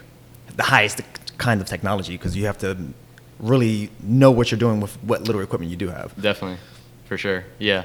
the 0.55 0.63
highest 0.63 1.01
kind 1.37 1.61
of 1.61 1.67
technology 1.67 2.13
because 2.17 2.35
you 2.35 2.45
have 2.45 2.57
to 2.59 2.77
really 3.39 3.89
know 4.03 4.31
what 4.31 4.51
you're 4.51 4.59
doing 4.59 4.79
with 4.81 4.95
what 5.03 5.23
little 5.23 5.41
equipment 5.41 5.69
you 5.71 5.77
do 5.77 5.87
have. 5.89 6.13
definitely, 6.21 6.57
for 7.09 7.17
sure. 7.17 7.43
Yeah, 7.59 7.83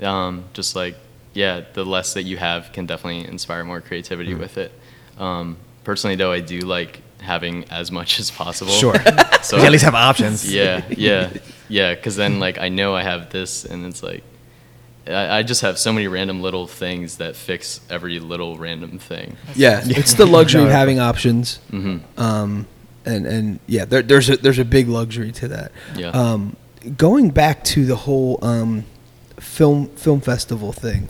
um, 0.00 0.44
just 0.52 0.76
like 0.76 0.94
yeah, 1.34 1.62
the 1.72 1.84
less 1.84 2.14
that 2.14 2.22
you 2.22 2.36
have 2.36 2.72
can 2.72 2.86
definitely 2.86 3.26
inspire 3.28 3.64
more 3.64 3.80
creativity 3.80 4.30
Mm-hmm. 4.30 4.40
with 4.40 4.58
it. 4.58 4.72
Um, 5.18 5.56
personally, 5.84 6.14
though, 6.16 6.30
I 6.32 6.40
do 6.40 6.60
like 6.60 7.02
having 7.20 7.64
as 7.70 7.90
much 7.90 8.20
as 8.22 8.30
possible. 8.30 8.70
Sure. 8.72 8.94
So 9.42 9.56
you 9.56 9.62
at 9.64 9.72
least 9.72 9.84
have 9.84 9.94
options. 9.94 10.44
yeah, 10.52 10.84
yeah, 10.90 11.30
yeah. 11.68 11.94
Because 11.94 12.14
then, 12.14 12.40
like, 12.40 12.58
I 12.58 12.68
know 12.68 12.94
I 12.94 13.02
have 13.02 13.30
this, 13.30 13.64
and 13.64 13.86
it's 13.86 14.02
like, 14.02 14.22
I, 15.06 15.38
I 15.38 15.42
just 15.42 15.62
have 15.62 15.78
so 15.78 15.94
many 15.94 16.08
random 16.08 16.42
little 16.42 16.66
things 16.66 17.16
that 17.16 17.36
fix 17.36 17.80
every 17.88 18.20
little 18.20 18.58
random 18.58 18.98
thing. 18.98 19.38
Yeah, 19.56 19.80
it's 19.82 20.12
the 20.12 20.26
luxury 20.26 20.62
of 20.64 20.68
having 20.68 20.98
options. 21.00 21.56
hmm 21.70 21.98
Um, 22.18 22.66
and 23.06 23.26
and 23.26 23.60
yeah, 23.66 23.86
there, 23.86 24.02
there's 24.02 24.28
a 24.28 24.36
there's 24.36 24.58
a 24.58 24.64
big 24.64 24.88
luxury 24.88 25.32
to 25.32 25.48
that. 25.48 25.72
Yeah. 25.96 26.08
Um, 26.10 26.54
going 26.96 27.30
back 27.30 27.64
to 27.64 27.84
the 27.84 27.96
whole 27.96 28.38
um, 28.42 28.84
film 29.38 29.88
film 29.88 30.20
festival 30.20 30.72
thing, 30.72 31.08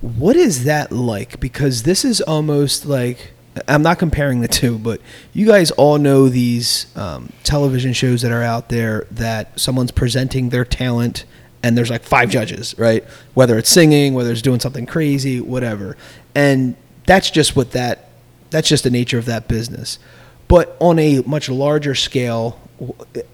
what 0.00 0.36
is 0.36 0.64
that 0.64 0.92
like? 0.92 1.40
Because 1.40 1.82
this 1.82 2.04
is 2.04 2.20
almost 2.20 2.86
like 2.86 3.32
I'm 3.66 3.82
not 3.82 3.98
comparing 3.98 4.40
the 4.40 4.48
two, 4.48 4.78
but 4.78 5.00
you 5.32 5.46
guys 5.46 5.70
all 5.72 5.98
know 5.98 6.28
these 6.28 6.86
um, 6.96 7.32
television 7.42 7.92
shows 7.92 8.22
that 8.22 8.30
are 8.30 8.42
out 8.42 8.68
there 8.68 9.06
that 9.10 9.58
someone's 9.58 9.90
presenting 9.90 10.50
their 10.50 10.64
talent 10.64 11.24
and 11.62 11.76
there's 11.76 11.90
like 11.90 12.04
five 12.04 12.30
judges, 12.30 12.78
right? 12.78 13.04
Whether 13.34 13.58
it's 13.58 13.70
singing, 13.70 14.14
whether 14.14 14.30
it's 14.30 14.42
doing 14.42 14.60
something 14.60 14.86
crazy, 14.86 15.40
whatever. 15.40 15.96
And 16.34 16.76
that's 17.06 17.30
just 17.30 17.56
what 17.56 17.72
that 17.72 18.10
that's 18.50 18.68
just 18.68 18.84
the 18.84 18.90
nature 18.90 19.18
of 19.18 19.26
that 19.26 19.48
business. 19.48 19.98
But 20.46 20.76
on 20.80 20.98
a 20.98 21.20
much 21.22 21.48
larger 21.48 21.94
scale, 21.94 22.58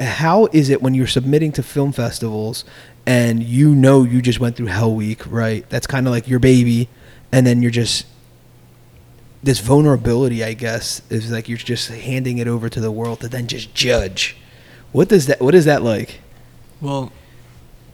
how 0.01 0.47
is 0.53 0.71
it 0.71 0.83
when 0.83 0.95
you're 0.95 1.07
submitting 1.07 1.53
to 1.53 1.63
film 1.63 1.93
festivals 1.93 2.65
and 3.07 3.43
you 3.43 3.75
know 3.75 4.03
you 4.03 4.23
just 4.23 4.41
went 4.41 4.57
through 4.57 4.67
Hell 4.67 4.95
Week, 4.95 5.21
right? 5.31 5.69
That's 5.69 5.87
kind 5.87 6.07
of 6.07 6.13
like 6.13 6.29
your 6.29 6.39
baby, 6.39 6.89
and 7.31 7.47
then 7.47 7.61
you're 7.61 7.71
just 7.71 8.07
this 9.43 9.61
vulnerability, 9.61 10.43
I 10.43 10.55
guess, 10.55 11.03
is 11.11 11.31
like 11.31 11.49
you're 11.49 11.59
just 11.59 11.89
handing 11.89 12.39
it 12.39 12.49
over 12.49 12.69
to 12.71 12.81
the 12.81 12.91
world 12.91 13.21
to 13.21 13.29
then 13.29 13.47
just 13.47 13.75
judge. 13.75 14.37
What 14.93 15.09
does 15.09 15.27
that? 15.27 15.41
What 15.41 15.55
is 15.55 15.67
that 15.67 15.83
like? 15.83 16.21
Well, 16.81 17.13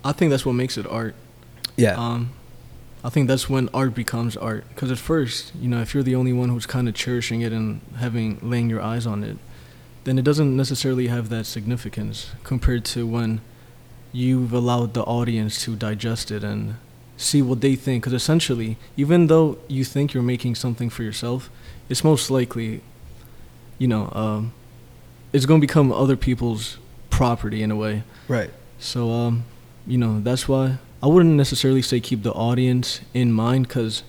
I 0.04 0.12
think 0.12 0.30
that's 0.30 0.46
what 0.46 0.52
makes 0.52 0.78
it 0.78 0.86
art. 0.86 1.14
Yeah. 1.76 1.94
Um, 1.94 2.30
I 3.02 3.08
think 3.08 3.28
that's 3.28 3.48
when 3.48 3.68
art 3.72 3.94
becomes 3.94 4.36
art. 4.36 4.64
Because 4.68 4.90
at 4.92 4.98
first, 4.98 5.52
you 5.56 5.68
know, 5.68 5.80
if 5.80 5.94
you're 5.94 6.02
the 6.02 6.14
only 6.14 6.32
one 6.32 6.50
who's 6.50 6.66
kind 6.66 6.88
of 6.88 6.94
cherishing 6.94 7.40
it 7.40 7.52
and 7.52 7.80
having 7.98 8.38
laying 8.42 8.70
your 8.70 8.82
eyes 8.82 9.06
on 9.06 9.24
it, 9.24 9.38
then 10.10 10.18
it 10.18 10.24
doesn't 10.24 10.56
necessarily 10.56 11.06
have 11.06 11.28
that 11.28 11.46
significance 11.46 12.32
compared 12.42 12.84
to 12.84 13.06
when 13.06 13.40
you've 14.10 14.52
allowed 14.52 14.92
the 14.92 15.02
audience 15.04 15.64
to 15.64 15.76
digest 15.76 16.32
it 16.32 16.42
and 16.42 16.74
see 17.16 17.40
what 17.40 17.60
they 17.60 17.76
think. 17.76 18.02
Because 18.02 18.12
essentially, 18.12 18.76
even 18.96 19.28
though 19.28 19.56
you 19.68 19.84
think 19.84 20.12
you're 20.12 20.24
making 20.24 20.56
something 20.56 20.90
for 20.90 21.04
yourself, 21.04 21.48
it's 21.88 22.02
most 22.02 22.28
likely, 22.28 22.82
you 23.78 23.86
know, 23.86 24.10
um, 24.12 24.52
it's 25.32 25.46
going 25.46 25.60
to 25.60 25.64
become 25.64 25.92
other 25.92 26.16
people's 26.16 26.78
property 27.08 27.62
in 27.62 27.70
a 27.70 27.76
way. 27.76 28.02
right. 28.26 28.50
So, 28.80 29.12
um, 29.12 29.44
you 29.86 29.96
know, 29.96 30.18
that's 30.18 30.48
why 30.48 30.78
I 31.00 31.06
wouldn't 31.06 31.36
necessarily 31.36 31.82
say 31.82 32.00
keep 32.00 32.24
the 32.24 32.32
audience 32.32 33.00
in 33.14 33.30
mind 33.30 33.68
because 33.68 34.02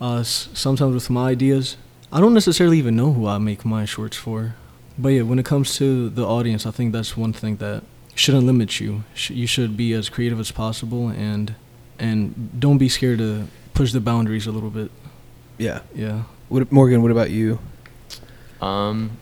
uh, 0.00 0.20
s- 0.20 0.48
sometimes 0.54 0.94
with 0.94 1.10
my 1.10 1.28
ideas, 1.32 1.76
I 2.10 2.18
don't 2.20 2.32
necessarily 2.32 2.78
even 2.78 2.96
know 2.96 3.12
who 3.12 3.26
I 3.26 3.36
make 3.36 3.66
my 3.66 3.84
shorts 3.84 4.16
for. 4.16 4.54
But 4.98 5.10
yeah, 5.10 5.22
when 5.22 5.38
it 5.38 5.44
comes 5.44 5.76
to 5.76 6.08
the 6.10 6.26
audience, 6.26 6.66
I 6.66 6.72
think 6.72 6.92
that's 6.92 7.16
one 7.16 7.32
thing 7.32 7.56
that 7.56 7.84
shouldn't 8.14 8.44
limit 8.44 8.80
you. 8.80 9.04
You 9.28 9.46
should 9.46 9.76
be 9.76 9.92
as 9.92 10.08
creative 10.08 10.40
as 10.40 10.50
possible 10.50 11.08
and 11.08 11.54
and 12.00 12.60
don't 12.60 12.78
be 12.78 12.88
scared 12.88 13.18
to 13.18 13.46
push 13.74 13.92
the 13.92 14.00
boundaries 14.00 14.46
a 14.46 14.52
little 14.52 14.70
bit. 14.70 14.90
Yeah. 15.56 15.80
Yeah. 15.94 16.24
What, 16.48 16.70
Morgan? 16.72 17.02
What 17.02 17.10
about 17.10 17.30
you? 17.30 17.58
Um, 18.60 19.12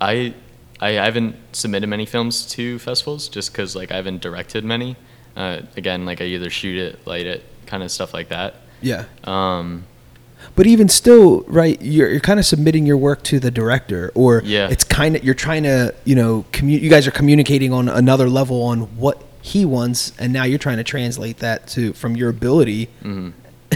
I 0.00 0.34
I 0.80 0.92
haven't 0.92 1.36
submitted 1.52 1.88
many 1.88 2.06
films 2.06 2.46
to 2.52 2.78
festivals 2.78 3.28
just 3.28 3.52
because 3.52 3.74
like 3.74 3.90
I 3.90 3.96
haven't 3.96 4.22
directed 4.22 4.64
many. 4.64 4.96
Uh, 5.36 5.62
again, 5.76 6.06
like 6.06 6.20
I 6.20 6.24
either 6.24 6.50
shoot 6.50 6.78
it, 6.78 7.06
light 7.06 7.26
it, 7.26 7.44
kind 7.66 7.82
of 7.82 7.90
stuff 7.90 8.14
like 8.14 8.28
that. 8.28 8.54
Yeah. 8.80 9.04
Um, 9.24 9.84
But 10.56 10.66
even 10.66 10.88
still, 10.88 11.42
right? 11.46 11.80
You're, 11.80 12.10
you're 12.10 12.20
kind 12.20 12.38
of 12.40 12.46
submitting 12.46 12.86
your 12.86 12.96
work 12.96 13.22
to 13.24 13.38
the 13.40 13.50
director, 13.50 14.10
or 14.14 14.42
Yeah. 14.44 14.68
it's 14.70 14.84
kind 14.84 15.16
of 15.16 15.24
you're 15.24 15.34
trying 15.34 15.62
to, 15.64 15.94
you 16.04 16.14
know, 16.14 16.44
commu- 16.52 16.80
You 16.80 16.90
guys 16.90 17.06
are 17.06 17.10
communicating 17.12 17.72
on 17.72 17.88
another 17.88 18.28
level 18.28 18.62
on 18.62 18.80
what 18.96 19.22
he 19.42 19.64
wants, 19.64 20.12
and 20.18 20.32
now 20.32 20.44
you're 20.44 20.58
trying 20.58 20.76
to 20.78 20.84
translate 20.84 21.38
that 21.38 21.66
to 21.68 21.92
from 21.94 22.16
your 22.16 22.28
ability, 22.28 22.88
mhm. 23.02 23.32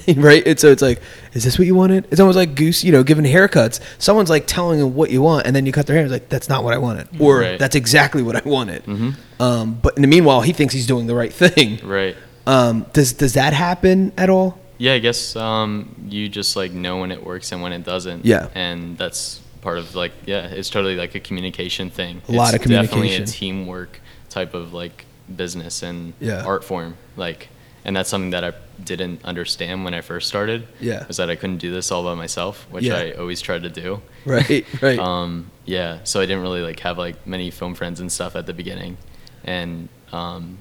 right? 0.16 0.46
And 0.46 0.58
so 0.58 0.68
it's 0.72 0.82
like, 0.82 1.00
is 1.32 1.44
this 1.44 1.58
what 1.58 1.66
you 1.66 1.74
wanted? 1.74 2.06
It's 2.10 2.20
almost 2.20 2.36
like 2.36 2.54
Goose, 2.54 2.82
you 2.84 2.92
know, 2.92 3.02
giving 3.02 3.24
haircuts. 3.24 3.80
Someone's 3.98 4.28
like 4.28 4.46
telling 4.46 4.80
him 4.80 4.94
what 4.94 5.10
you 5.10 5.22
want, 5.22 5.46
and 5.46 5.54
then 5.56 5.64
you 5.66 5.72
cut 5.72 5.86
their 5.86 5.96
hair. 5.96 6.04
It's 6.04 6.12
like 6.12 6.28
that's 6.28 6.48
not 6.48 6.64
what 6.64 6.74
I 6.74 6.78
wanted, 6.78 7.08
or 7.20 7.40
Right. 7.40 7.58
that's 7.58 7.76
exactly 7.76 8.22
what 8.22 8.36
I 8.36 8.42
wanted. 8.44 8.84
Mhm. 8.84 9.14
Um, 9.40 9.78
but 9.80 9.94
in 9.96 10.02
the 10.02 10.08
meanwhile, 10.08 10.40
he 10.42 10.52
thinks 10.52 10.74
he's 10.74 10.86
doing 10.86 11.06
the 11.06 11.14
right 11.14 11.32
thing. 11.32 11.78
Right. 11.84 12.16
Um, 12.46 12.84
does 12.92 13.12
does 13.14 13.32
that 13.34 13.52
happen 13.54 14.12
at 14.18 14.28
all? 14.28 14.58
Yeah, 14.79 14.95
I 14.95 14.99
guess 14.99 15.37
um, 15.37 15.95
you 16.09 16.29
just 16.29 16.57
like 16.57 16.72
know 16.72 16.99
when 16.99 17.12
it 17.12 17.25
works 17.25 17.53
and 17.53 17.62
when 17.62 17.72
it 17.72 17.85
doesn't. 17.85 18.25
Yeah. 18.25 18.49
And 18.55 18.99
that's 18.99 19.41
part 19.61 19.79
of 19.79 19.95
like 19.95 20.12
yeah, 20.27 20.47
it's 20.49 20.70
totally 20.70 20.97
like 20.97 21.14
a 21.14 21.20
communication 21.20 21.91
thing. 21.91 22.22
A 22.29 22.33
lot 22.33 22.55
of 22.55 22.61
communication. 22.62 22.99
Definitely 23.01 23.22
a 23.22 23.27
teamwork 23.27 24.01
type 24.31 24.55
of 24.55 24.72
like 24.75 25.05
business 25.35 25.83
and 25.83 26.12
Yeah. 26.20 26.45
art 26.45 26.64
form. 26.64 26.97
Like, 27.16 27.49
and 27.85 27.95
that's 27.95 28.09
something 28.11 28.31
that 28.31 28.45
I 28.45 28.53
didn't 28.83 29.25
understand 29.25 29.85
when 29.85 29.95
I 29.95 30.01
first 30.01 30.27
started. 30.29 30.66
Yeah. 30.81 31.07
Was 31.07 31.18
that 31.18 31.31
I 31.31 31.37
couldn't 31.37 31.59
do 31.59 31.70
this 31.70 31.93
all 31.93 32.03
by 32.03 32.14
myself, 32.14 32.66
which 32.70 32.85
Yeah. 32.85 32.97
I 32.97 33.12
always 33.12 33.41
tried 33.41 33.62
to 33.62 33.70
do. 33.70 34.03
Right, 34.27 34.66
right. 34.83 34.99
Um, 34.99 35.51
yeah, 35.64 35.99
so 36.05 36.20
I 36.20 36.27
didn't 36.27 36.43
really 36.43 36.62
like 36.62 36.81
have 36.81 36.99
like 36.99 37.27
many 37.27 37.51
film 37.51 37.75
friends 37.75 38.01
and 38.01 38.11
stuff 38.11 38.35
at 38.37 38.47
the 38.47 38.53
beginning, 38.53 38.97
and 39.45 39.89
um, 40.12 40.59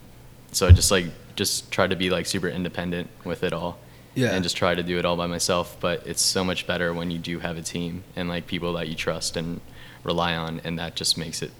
so 0.52 0.68
I 0.68 0.72
just 0.72 0.92
like 0.92 1.06
just 1.36 1.72
tried 1.72 1.90
to 1.90 1.96
be 1.96 2.10
like 2.10 2.26
super 2.28 2.48
independent 2.48 3.10
with 3.26 3.44
it 3.44 3.52
all. 3.54 3.80
Yeah. 4.16 4.30
And 4.34 4.44
just 4.44 4.56
try 4.58 4.76
to 4.76 4.84
do 4.84 5.00
it 5.00 5.06
all 5.06 5.18
by 5.18 5.28
myself, 5.28 5.76
but 5.80 6.06
it's 6.06 6.22
so 6.22 6.44
much 6.44 6.68
better 6.68 6.94
when 6.94 7.10
you 7.12 7.18
do 7.18 7.40
have 7.40 7.58
a 7.58 7.62
team 7.64 8.04
and 8.16 8.30
like 8.30 8.46
people 8.48 8.74
that 8.74 8.88
you 8.88 8.96
trust 8.96 9.36
and 9.38 9.60
rely 10.04 10.36
on, 10.36 10.62
and 10.64 10.78
that 10.78 10.96
just 10.96 11.18
makes 11.18 11.42
it 11.42 11.52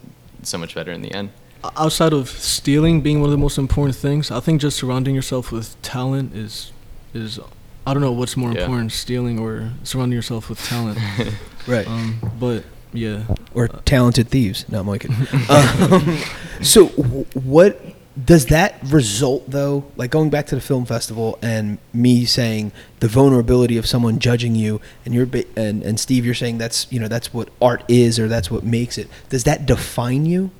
so 0.42 0.56
much 0.58 0.74
better 0.74 0.92
in 0.92 1.02
the 1.02 1.12
end. 1.12 1.30
Outside 1.76 2.12
of 2.12 2.28
stealing 2.28 3.00
being 3.00 3.20
one 3.20 3.28
of 3.28 3.32
the 3.32 3.38
most 3.38 3.58
important 3.58 3.96
things, 3.96 4.30
I 4.30 4.38
think 4.40 4.60
just 4.60 4.76
surrounding 4.76 5.14
yourself 5.14 5.50
with 5.50 5.80
talent 5.82 6.34
is 6.36 6.72
is 7.14 7.40
I 7.86 7.92
don't 7.94 8.02
know 8.02 8.12
what's 8.12 8.36
more 8.36 8.52
Yeah. 8.52 8.60
important, 8.62 8.92
stealing 8.92 9.38
or 9.38 9.70
surrounding 9.82 10.14
yourself 10.16 10.48
with 10.48 10.62
talent. 10.64 10.98
right. 11.66 11.86
um, 11.88 12.20
but 12.38 12.64
yeah, 12.92 13.24
or 13.54 13.68
talented 13.68 14.28
thieves. 14.28 14.64
No, 14.68 14.80
I'm 14.80 14.86
like, 14.86 15.06
um, 15.50 16.18
so 16.62 16.88
w- 16.90 17.26
what 17.34 17.80
does 18.22 18.46
that 18.46 18.78
result 18.84 19.50
though? 19.50 19.84
Like 19.96 20.10
going 20.10 20.30
back 20.30 20.46
to 20.46 20.54
the 20.54 20.60
film 20.60 20.84
festival 20.84 21.38
and 21.42 21.78
me 21.92 22.24
saying 22.24 22.70
the 23.00 23.08
vulnerability 23.08 23.76
of 23.76 23.86
someone 23.86 24.18
judging 24.20 24.54
you, 24.54 24.80
and 25.04 25.14
you're 25.14 25.28
and 25.56 25.82
and 25.82 25.98
Steve, 25.98 26.24
you're 26.24 26.34
saying 26.34 26.58
that's 26.58 26.90
you 26.92 27.00
know 27.00 27.08
that's 27.08 27.34
what 27.34 27.48
art 27.60 27.82
is 27.88 28.20
or 28.20 28.28
that's 28.28 28.50
what 28.50 28.62
makes 28.62 28.98
it. 28.98 29.08
Does 29.30 29.44
that 29.44 29.66
define 29.66 30.26
you? 30.26 30.50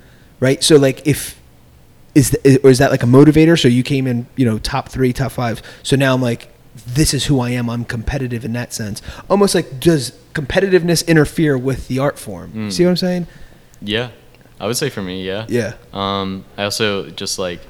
Right. 0.41 0.65
So 0.65 0.77
like 0.77 1.07
if 1.07 1.41
is 2.15 2.31
th- 2.31 2.61
or 2.65 2.71
is 2.71 2.79
that 2.79 2.91
like 2.91 3.05
a 3.05 3.07
motivator? 3.07 3.61
So 3.61 3.69
you 3.69 3.85
came 3.85 4.07
in, 4.07 4.27
you 4.37 4.45
know, 4.45 4.59
top 4.59 4.89
three, 4.89 5.13
top 5.13 5.33
five. 5.33 5.63
So 5.85 5.95
now 5.95 6.15
I'm 6.15 6.23
like, 6.23 6.49
this 6.75 7.15
is 7.15 7.27
who 7.27 7.39
I 7.39 7.51
am. 7.51 7.71
I'm 7.71 7.85
competitive 7.85 8.45
in 8.45 8.53
that 8.55 8.73
sense. 8.73 9.01
Almost 9.31 9.55
like 9.55 9.79
does 9.79 10.11
competitiveness 10.33 11.07
interfere 11.07 11.57
with 11.57 11.87
the 11.87 12.01
art 12.01 12.19
form? 12.19 12.53
Mm. 12.53 12.73
See 12.73 12.85
what 12.85 12.91
I'm 12.91 12.97
saying? 12.97 13.27
Yeah, 13.81 14.11
I 14.61 14.67
would 14.67 14.77
say 14.77 14.89
for 14.91 15.03
me, 15.03 15.25
yeah. 15.27 15.47
Yeah. 15.49 15.75
Um, 15.93 16.45
I 16.57 16.65
also 16.65 17.11
just 17.11 17.39
like, 17.39 17.61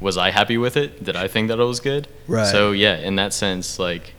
was 0.00 0.16
I 0.18 0.30
happy 0.30 0.58
with 0.58 0.76
it? 0.76 1.04
Did 1.04 1.16
I 1.16 1.28
think 1.28 1.48
that 1.48 1.58
it 1.58 1.64
was 1.64 1.80
good? 1.80 2.08
Right. 2.26 2.46
So 2.46 2.72
yeah, 2.72 2.96
in 2.96 3.16
that 3.16 3.32
sense, 3.32 3.78
like, 3.78 4.14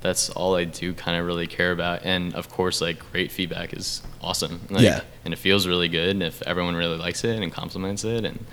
that's 0.00 0.30
all 0.30 0.56
I 0.56 0.64
do 0.64 0.92
kind 0.92 1.16
of 1.16 1.24
really 1.26 1.46
care 1.46 1.70
about. 1.70 2.04
And 2.04 2.34
of 2.34 2.48
course, 2.50 2.80
like, 2.80 2.98
great 3.12 3.30
feedback 3.30 3.72
is 3.72 4.02
awesome. 4.20 4.60
Like, 4.68 4.82
Yeah. 4.82 5.00
And 5.24 5.32
it 5.32 5.38
feels 5.38 5.66
really 5.66 5.88
good. 5.88 6.08
And 6.10 6.22
if 6.22 6.42
everyone 6.42 6.74
really 6.74 6.98
likes 6.98 7.22
it 7.22 7.40
and 7.40 7.52
compliments 7.52 8.02
it 8.04 8.24
and 8.24 8.44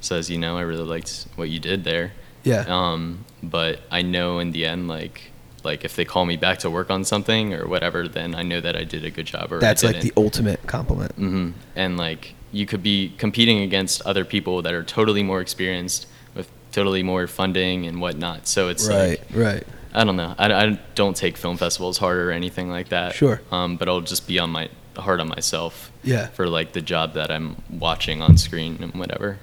says, 0.00 0.28
you 0.28 0.36
know, 0.38 0.58
I 0.58 0.60
really 0.60 0.84
liked 0.84 1.26
what 1.36 1.48
you 1.48 1.58
did 1.58 1.84
there. 1.84 2.12
Yeah. 2.44 2.64
Um, 2.68 3.24
but 3.42 3.80
I 3.90 4.02
know 4.02 4.38
in 4.38 4.52
the 4.52 4.66
end, 4.66 4.86
like, 4.86 5.32
like 5.64 5.84
if 5.84 5.96
they 5.96 6.04
call 6.04 6.24
me 6.26 6.36
back 6.36 6.58
to 6.60 6.70
work 6.70 6.90
on 6.90 7.04
something 7.04 7.54
or 7.54 7.66
whatever, 7.66 8.06
then 8.06 8.34
I 8.34 8.42
know 8.42 8.60
that 8.60 8.76
I 8.76 8.84
did 8.84 9.04
a 9.04 9.10
good 9.10 9.26
job. 9.26 9.50
Or 9.50 9.58
That's 9.58 9.82
like 9.82 10.02
the 10.02 10.12
ultimate 10.16 10.66
compliment. 10.66 11.12
hmm 11.12 11.50
And 11.74 11.96
like 11.96 12.34
you 12.52 12.66
could 12.66 12.82
be 12.82 13.12
competing 13.18 13.60
against 13.60 14.02
other 14.02 14.24
people 14.24 14.62
that 14.62 14.72
are 14.72 14.82
totally 14.82 15.22
more 15.22 15.40
experienced 15.40 16.06
with 16.34 16.50
totally 16.72 17.02
more 17.02 17.26
funding 17.26 17.86
and 17.86 18.00
whatnot. 18.00 18.46
So 18.46 18.68
it's 18.68 18.88
right. 18.88 19.20
like 19.20 19.22
right. 19.34 19.66
I 19.94 20.04
don't 20.04 20.16
know. 20.16 20.34
I, 20.38 20.52
I 20.52 20.80
don't 20.94 21.16
take 21.16 21.36
film 21.36 21.56
festivals 21.56 21.98
hard 21.98 22.18
or 22.18 22.30
anything 22.30 22.70
like 22.70 22.90
that. 22.90 23.14
Sure. 23.14 23.40
Um, 23.50 23.76
but 23.76 23.88
I'll 23.88 24.00
just 24.00 24.26
be 24.26 24.38
on 24.38 24.50
my 24.50 24.68
hard 24.96 25.20
on 25.20 25.28
myself. 25.28 25.90
Yeah. 26.02 26.28
For 26.28 26.46
like 26.48 26.72
the 26.72 26.82
job 26.82 27.14
that 27.14 27.30
I'm 27.30 27.56
watching 27.70 28.22
on 28.22 28.36
screen 28.36 28.78
and 28.80 28.94
whatever. 28.94 29.38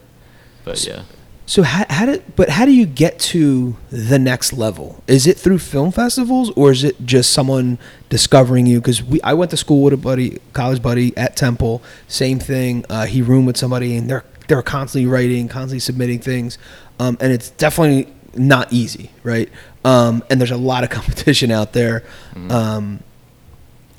But 0.63 0.85
yeah. 0.85 1.03
So 1.47 1.61
how, 1.61 1.85
how 1.89 2.05
did 2.07 2.35
but 2.35 2.49
how 2.49 2.65
do 2.65 2.71
you 2.71 2.85
get 2.87 3.19
to 3.19 3.75
the 3.91 4.17
next 4.17 4.51
level? 4.53 5.03
Is 5.07 5.27
it 5.27 5.37
through 5.37 5.59
film 5.59 5.91
festivals 5.91 6.49
or 6.51 6.71
is 6.71 6.83
it 6.83 7.05
just 7.05 7.31
someone 7.31 7.77
discovering 8.09 8.65
you? 8.65 8.79
Because 8.81 9.03
we 9.03 9.21
I 9.21 9.33
went 9.33 9.51
to 9.51 9.57
school 9.57 9.83
with 9.83 9.93
a 9.93 9.97
buddy, 9.97 10.39
college 10.53 10.81
buddy 10.81 11.15
at 11.15 11.35
Temple. 11.35 11.83
Same 12.07 12.39
thing. 12.39 12.83
Uh, 12.89 13.05
he 13.05 13.21
roomed 13.21 13.45
with 13.47 13.57
somebody 13.57 13.95
and 13.95 14.09
they're 14.09 14.23
they're 14.47 14.61
constantly 14.63 15.07
writing, 15.07 15.47
constantly 15.47 15.79
submitting 15.79 16.19
things, 16.19 16.57
um, 16.99 17.17
and 17.19 17.31
it's 17.31 17.49
definitely 17.51 18.11
not 18.35 18.71
easy, 18.73 19.11
right? 19.23 19.49
Um, 19.83 20.23
and 20.29 20.39
there's 20.41 20.51
a 20.51 20.57
lot 20.57 20.83
of 20.83 20.89
competition 20.99 21.51
out 21.51 21.73
there. 21.73 22.03
Mhm. 22.33 22.51
Um, 22.51 22.99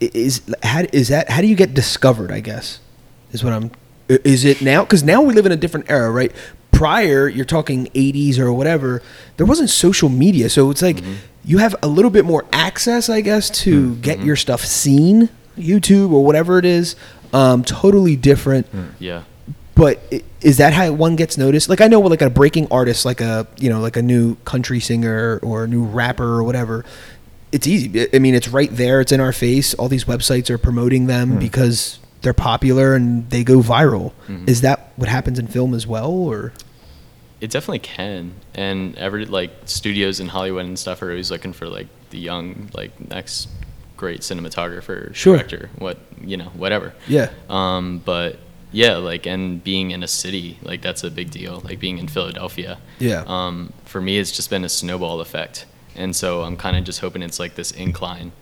is 0.00 0.42
how 0.62 0.82
is 0.92 1.08
that? 1.08 1.30
How 1.30 1.40
do 1.40 1.46
you 1.46 1.56
get 1.56 1.74
discovered? 1.74 2.30
I 2.32 2.40
guess 2.40 2.80
is 3.32 3.44
what 3.44 3.52
I'm. 3.52 3.70
Is 4.08 4.44
it 4.44 4.62
now? 4.62 4.84
Because 4.84 5.02
now 5.02 5.20
we 5.22 5.34
live 5.34 5.46
in 5.46 5.52
a 5.52 5.56
different 5.56 5.90
era, 5.90 6.10
right? 6.10 6.30
Prior, 6.76 7.28
you're 7.28 7.44
talking 7.46 7.86
80s 7.94 8.38
or 8.38 8.52
whatever. 8.52 9.02
There 9.36 9.46
wasn't 9.46 9.70
social 9.70 10.08
media, 10.08 10.48
so 10.50 10.70
it's 10.70 10.82
like 10.82 11.02
you 11.44 11.58
have 11.58 11.74
a 11.82 11.86
little 11.86 12.10
bit 12.10 12.24
more 12.24 12.44
access, 12.52 13.08
I 13.08 13.20
guess, 13.22 13.48
to 13.64 13.94
get 13.96 14.20
your 14.20 14.36
stuff 14.36 14.64
seen, 14.64 15.28
YouTube 15.58 16.12
or 16.12 16.24
whatever 16.24 16.58
it 16.58 16.64
is. 16.64 16.94
Um, 17.32 17.64
totally 17.64 18.14
different. 18.16 18.66
Yeah. 18.98 19.22
But 19.74 20.00
is 20.40 20.56
that 20.58 20.72
how 20.72 20.90
one 20.92 21.16
gets 21.16 21.36
noticed? 21.38 21.68
Like 21.68 21.80
I 21.80 21.86
know, 21.88 22.00
like 22.00 22.22
a 22.22 22.30
breaking 22.30 22.68
artist, 22.70 23.04
like 23.04 23.20
a 23.20 23.46
you 23.58 23.68
know, 23.70 23.80
like 23.80 23.96
a 23.96 24.02
new 24.02 24.36
country 24.44 24.80
singer 24.80 25.38
or 25.42 25.64
a 25.64 25.68
new 25.68 25.84
rapper 25.84 26.24
or 26.24 26.42
whatever. 26.44 26.84
It's 27.52 27.66
easy. 27.66 28.06
I- 28.12 28.18
mean, 28.18 28.34
it's 28.34 28.48
right 28.48 28.74
there. 28.74 29.00
It's 29.00 29.12
in 29.12 29.20
our 29.20 29.32
face. 29.32 29.72
All 29.74 29.88
these 29.88 30.04
websites 30.04 30.50
are 30.50 30.58
promoting 30.58 31.06
them 31.06 31.38
because 31.38 31.98
they're 32.22 32.32
popular 32.34 32.94
and 32.94 33.28
they 33.30 33.44
go 33.44 33.60
viral. 33.60 34.12
Mhm. 34.28 34.48
Is 34.48 34.62
that 34.62 34.92
what 34.96 35.08
happens 35.08 35.38
in 35.38 35.46
film 35.46 35.74
as 35.74 35.86
well, 35.86 36.10
or 36.10 36.52
It 37.40 37.50
definitely 37.50 37.80
can, 37.80 38.32
and 38.54 38.96
every 38.96 39.26
like 39.26 39.50
studios 39.66 40.20
in 40.20 40.28
Hollywood 40.28 40.64
and 40.64 40.78
stuff 40.78 41.02
are 41.02 41.10
always 41.10 41.30
looking 41.30 41.52
for 41.52 41.68
like 41.68 41.86
the 42.10 42.18
young, 42.18 42.70
like 42.72 42.92
next 43.10 43.48
great 43.96 44.20
cinematographer, 44.20 45.14
Sure. 45.14 45.36
director, 45.36 45.68
what 45.78 45.98
you 46.22 46.36
know, 46.36 46.50
whatever. 46.54 46.94
yeah, 47.08 47.30
Um, 47.50 48.00
but 48.04 48.38
yeah, 48.72 48.96
like 48.96 49.26
and 49.26 49.62
being 49.62 49.90
in 49.90 50.02
a 50.02 50.08
city, 50.08 50.58
like 50.62 50.80
that's 50.82 51.04
a 51.04 51.10
big 51.10 51.30
deal. 51.30 51.60
Like 51.64 51.78
being 51.78 51.98
in 51.98 52.08
Philadelphia. 52.08 52.78
Yeah. 52.98 53.24
Um, 53.26 53.72
for 53.84 54.00
me, 54.00 54.18
it's 54.18 54.32
just 54.32 54.48
been 54.50 54.64
a 54.64 54.68
snowball 54.68 55.20
effect, 55.20 55.66
and 55.94 56.16
so 56.16 56.42
I'm 56.42 56.56
kind 56.56 56.76
of 56.76 56.84
just 56.84 57.00
hoping 57.00 57.22
it's 57.22 57.38
like 57.38 57.54
this 57.54 57.70
incline 57.70 58.32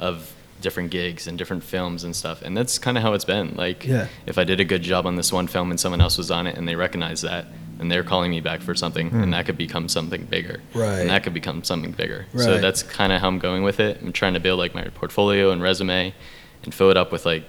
of 0.00 0.32
different 0.60 0.90
gigs 0.90 1.26
and 1.26 1.36
different 1.36 1.62
films 1.64 2.04
and 2.04 2.14
stuff, 2.16 2.40
and 2.42 2.56
that's 2.56 2.78
kind 2.78 2.96
of 2.96 3.02
how 3.02 3.12
it's 3.14 3.24
been. 3.24 3.54
Like, 3.56 3.84
Yeah. 3.84 4.06
if 4.26 4.38
I 4.38 4.44
did 4.44 4.60
a 4.60 4.64
good 4.64 4.82
job 4.82 5.06
on 5.06 5.16
this 5.16 5.30
one 5.32 5.46
film 5.46 5.70
and 5.70 5.78
someone 5.78 6.00
else 6.00 6.16
was 6.16 6.30
on 6.30 6.46
it 6.46 6.56
and 6.56 6.66
they 6.66 6.74
recognize 6.76 7.20
that, 7.20 7.46
and 7.78 7.90
they're 7.90 8.04
calling 8.04 8.30
me 8.30 8.40
back 8.40 8.60
for 8.60 8.74
something, 8.74 9.10
and 9.12 9.32
that 9.34 9.46
could 9.46 9.58
become 9.58 9.88
something 9.88 10.24
bigger. 10.24 10.60
Right. 10.74 11.00
And 11.00 11.10
that 11.10 11.22
could 11.24 11.34
become 11.34 11.64
something 11.64 11.92
bigger. 11.92 12.26
Right. 12.32 12.44
So 12.44 12.58
that's 12.58 12.82
kind 12.82 13.12
of 13.12 13.20
how 13.20 13.28
I'm 13.28 13.38
going 13.38 13.62
with 13.64 13.80
it. 13.80 14.00
I'm 14.02 14.12
trying 14.12 14.34
to 14.34 14.40
build 14.40 14.58
like 14.58 14.74
my 14.74 14.84
portfolio 14.84 15.50
and 15.50 15.62
resume, 15.62 16.14
and 16.62 16.74
fill 16.74 16.90
it 16.90 16.96
up 16.96 17.10
with 17.12 17.26
like 17.26 17.44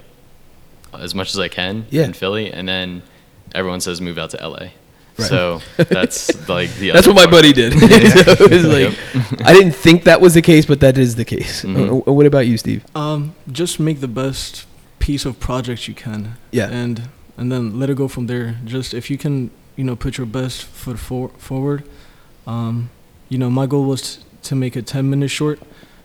as 0.94 1.14
much 1.14 1.30
as 1.32 1.40
I 1.40 1.48
can 1.50 1.86
Yeah. 1.90 2.04
in 2.04 2.14
Philly, 2.14 2.52
and 2.52 2.68
then 2.68 3.02
everyone 3.54 3.82
says 3.82 4.02
move 4.02 4.18
out 4.18 4.32
to 4.32 4.38
LA. 4.48 4.58
Right. 5.18 5.30
So 5.30 5.62
that's 5.78 6.50
like 6.50 6.74
the. 6.76 6.92
that's 6.92 7.08
other 7.08 7.14
what 7.14 7.16
my 7.16 7.32
part. 7.32 7.32
buddy 7.44 7.54
did. 7.54 7.74
so 7.74 7.88
it 8.46 8.52
was 8.52 8.66
like, 8.66 9.48
I 9.48 9.54
didn't 9.54 9.74
think 9.76 10.04
that 10.04 10.20
was 10.22 10.34
the 10.34 10.42
case, 10.42 10.66
but 10.66 10.80
that 10.82 10.98
is 10.98 11.16
the 11.16 11.24
case. 11.26 11.64
Mhm. 11.64 12.06
Uh, 12.08 12.12
what 12.12 12.26
about 12.26 12.48
you, 12.48 12.58
Steve? 12.58 12.84
Um, 12.96 13.34
just 13.52 13.80
make 13.80 14.02
the 14.02 14.08
best 14.10 14.66
piece 15.00 15.24
of 15.26 15.40
project 15.40 15.88
you 15.88 15.94
can. 15.94 16.36
Yeah. 16.52 16.68
And 16.70 17.04
and 17.38 17.52
then 17.52 17.80
let 17.80 17.90
it 17.90 17.96
go 17.98 18.08
from 18.08 18.28
there. 18.28 18.58
Just 18.66 18.94
if 18.94 19.10
you 19.10 19.18
can, 19.18 19.52
you 19.76 19.84
know, 19.84 19.96
put 19.96 20.18
your 20.18 20.28
best 20.28 20.64
foot 20.64 21.00
for, 21.00 21.30
forward. 21.30 21.84
Um, 22.48 22.90
you 23.30 23.38
know, 23.38 23.50
my 23.50 23.66
goal 23.66 23.86
was 23.86 24.24
to 24.44 24.56
make 24.56 24.76
a 24.76 24.82
10 24.82 25.10
minute 25.10 25.30
short 25.30 25.60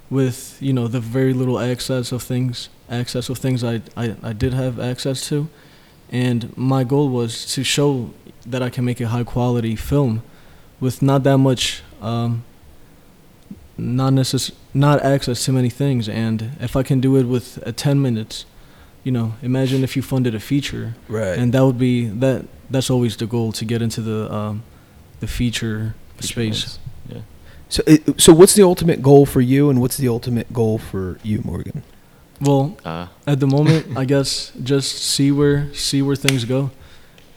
with, 0.09 0.57
you 0.61 0.73
know, 0.73 0.89
the 0.89 1.01
very 1.01 1.33
little 1.33 1.59
access 1.59 2.13
of 2.13 2.23
things, 2.23 2.69
access 2.89 3.29
of 3.29 3.39
things 3.39 3.63
I, 3.63 3.83
I, 3.97 4.17
I 4.23 4.33
did 4.33 4.55
have 4.55 4.81
access 4.81 5.29
to. 5.29 5.49
And 6.11 6.57
my 6.57 6.83
goal 6.83 7.09
was 7.09 7.47
to 7.55 7.63
show 7.63 8.13
that 8.45 8.63
I 8.63 8.71
can 8.71 8.85
make 8.85 9.01
a 9.01 9.09
high 9.09 9.25
quality 9.25 9.77
film 9.77 10.23
with 10.81 11.03
not 11.03 11.23
that 11.25 11.39
much 11.39 11.83
um, 12.01 12.43
not 13.81 14.13
necess- 14.13 14.53
not 14.75 15.03
access 15.03 15.45
to 15.45 15.53
many 15.53 15.71
things 15.71 16.09
and 16.09 16.57
if 16.61 16.77
i 16.77 16.83
can 16.83 17.01
do 17.01 17.17
it 17.17 17.25
with 17.25 17.59
a 17.67 17.73
10 17.73 18.01
minutes 18.01 18.45
you 19.05 19.13
know 19.13 19.33
imagine 19.43 19.83
if 19.83 19.97
you 19.97 20.03
funded 20.03 20.35
a 20.35 20.41
feature 20.41 20.95
Right. 21.09 21.39
and 21.39 21.53
that 21.55 21.65
would 21.65 21.79
be 21.79 22.07
that 22.07 22.45
that's 22.71 22.91
always 22.91 23.17
the 23.17 23.27
goal 23.27 23.53
to 23.53 23.65
get 23.65 23.81
into 23.83 24.01
the 24.03 24.33
um 24.33 24.63
the 25.21 25.27
feature 25.27 25.95
space 26.21 26.79
Yeah. 27.09 27.23
so, 27.69 27.83
it, 27.87 28.21
so 28.21 28.33
what's 28.33 28.55
the 28.55 28.63
ultimate 28.63 29.01
goal 29.03 29.27
for 29.27 29.41
you, 29.41 29.71
and 29.71 29.81
what's 29.81 29.97
the 29.97 30.09
ultimate 30.09 30.53
goal 30.53 30.79
for 30.79 31.19
you, 31.23 31.41
Morgan? 31.45 31.83
well 32.41 32.77
Uh, 32.85 33.07
at 33.27 33.39
the 33.41 33.47
moment 33.47 33.85
i 34.03 34.05
guess 34.07 34.53
just 34.63 34.97
see 35.15 35.31
where 35.33 35.69
see 35.75 36.01
where 36.03 36.17
things 36.17 36.45
go 36.45 36.71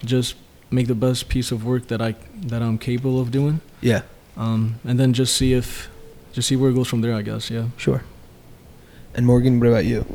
just 0.06 0.36
make 0.72 0.88
the 0.88 0.96
best 0.96 1.28
piece 1.30 1.52
of 1.52 1.64
work 1.66 1.88
that 1.88 2.02
i 2.02 2.16
that 2.52 2.62
i'm 2.62 2.78
capable 2.78 3.20
of 3.20 3.30
doing 3.32 3.60
Yeah, 3.82 4.02
um 4.38 4.76
and 4.88 4.98
then 5.00 5.12
just 5.14 5.36
see 5.36 5.54
if 5.54 5.90
just 6.36 6.48
see 6.48 6.56
where 6.58 6.72
it 6.72 6.76
goes 6.76 6.88
from 6.88 7.02
there 7.02 7.14
i 7.20 7.22
guess 7.22 7.50
yeah 7.50 7.66
sure. 7.78 8.02
And 9.16 9.26
Morgan, 9.28 9.60
what 9.60 9.68
about 9.70 9.86
you? 9.86 10.06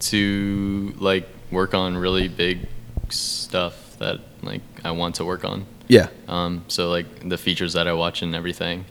To 0.00 0.94
like 0.98 1.28
work 1.50 1.74
on 1.74 1.96
really 1.96 2.28
big 2.28 2.68
stuff 3.08 3.96
that 3.98 4.20
like 4.42 4.62
I 4.84 4.90
want 4.92 5.16
to 5.16 5.24
work 5.24 5.44
on. 5.44 5.66
Yeah, 5.88 6.08
Um, 6.28 6.64
so 6.68 6.90
like 6.90 7.28
the 7.28 7.38
features 7.38 7.72
that 7.72 7.88
I 7.88 7.94
watch 7.94 8.20
and 8.22 8.34
everything, 8.34 8.84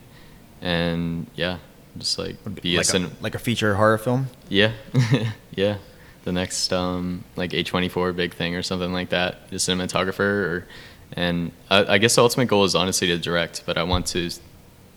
and 0.60 1.28
yeah, 1.36 1.58
just 1.96 2.18
like 2.18 2.36
be 2.60 2.76
a, 2.76 2.82
cin- 2.84 3.04
a, 3.04 3.10
like 3.20 3.34
a 3.36 3.38
feature 3.38 3.76
horror 3.76 3.98
film. 3.98 4.26
yeah, 4.48 4.72
yeah, 5.54 5.78
the 6.24 6.32
next 6.32 6.72
um 6.72 7.22
like 7.36 7.52
A24 7.52 8.16
big 8.16 8.34
thing 8.34 8.56
or 8.56 8.62
something 8.62 8.92
like 8.92 9.10
that, 9.10 9.48
the 9.50 9.56
cinematographer 9.56 10.18
or, 10.20 10.66
and 11.12 11.52
I, 11.70 11.94
I 11.94 11.98
guess 11.98 12.16
the 12.16 12.22
ultimate 12.22 12.46
goal 12.48 12.64
is 12.64 12.74
honestly 12.74 13.06
to 13.06 13.18
direct, 13.18 13.62
but 13.64 13.78
I 13.78 13.84
want 13.84 14.06
to 14.08 14.30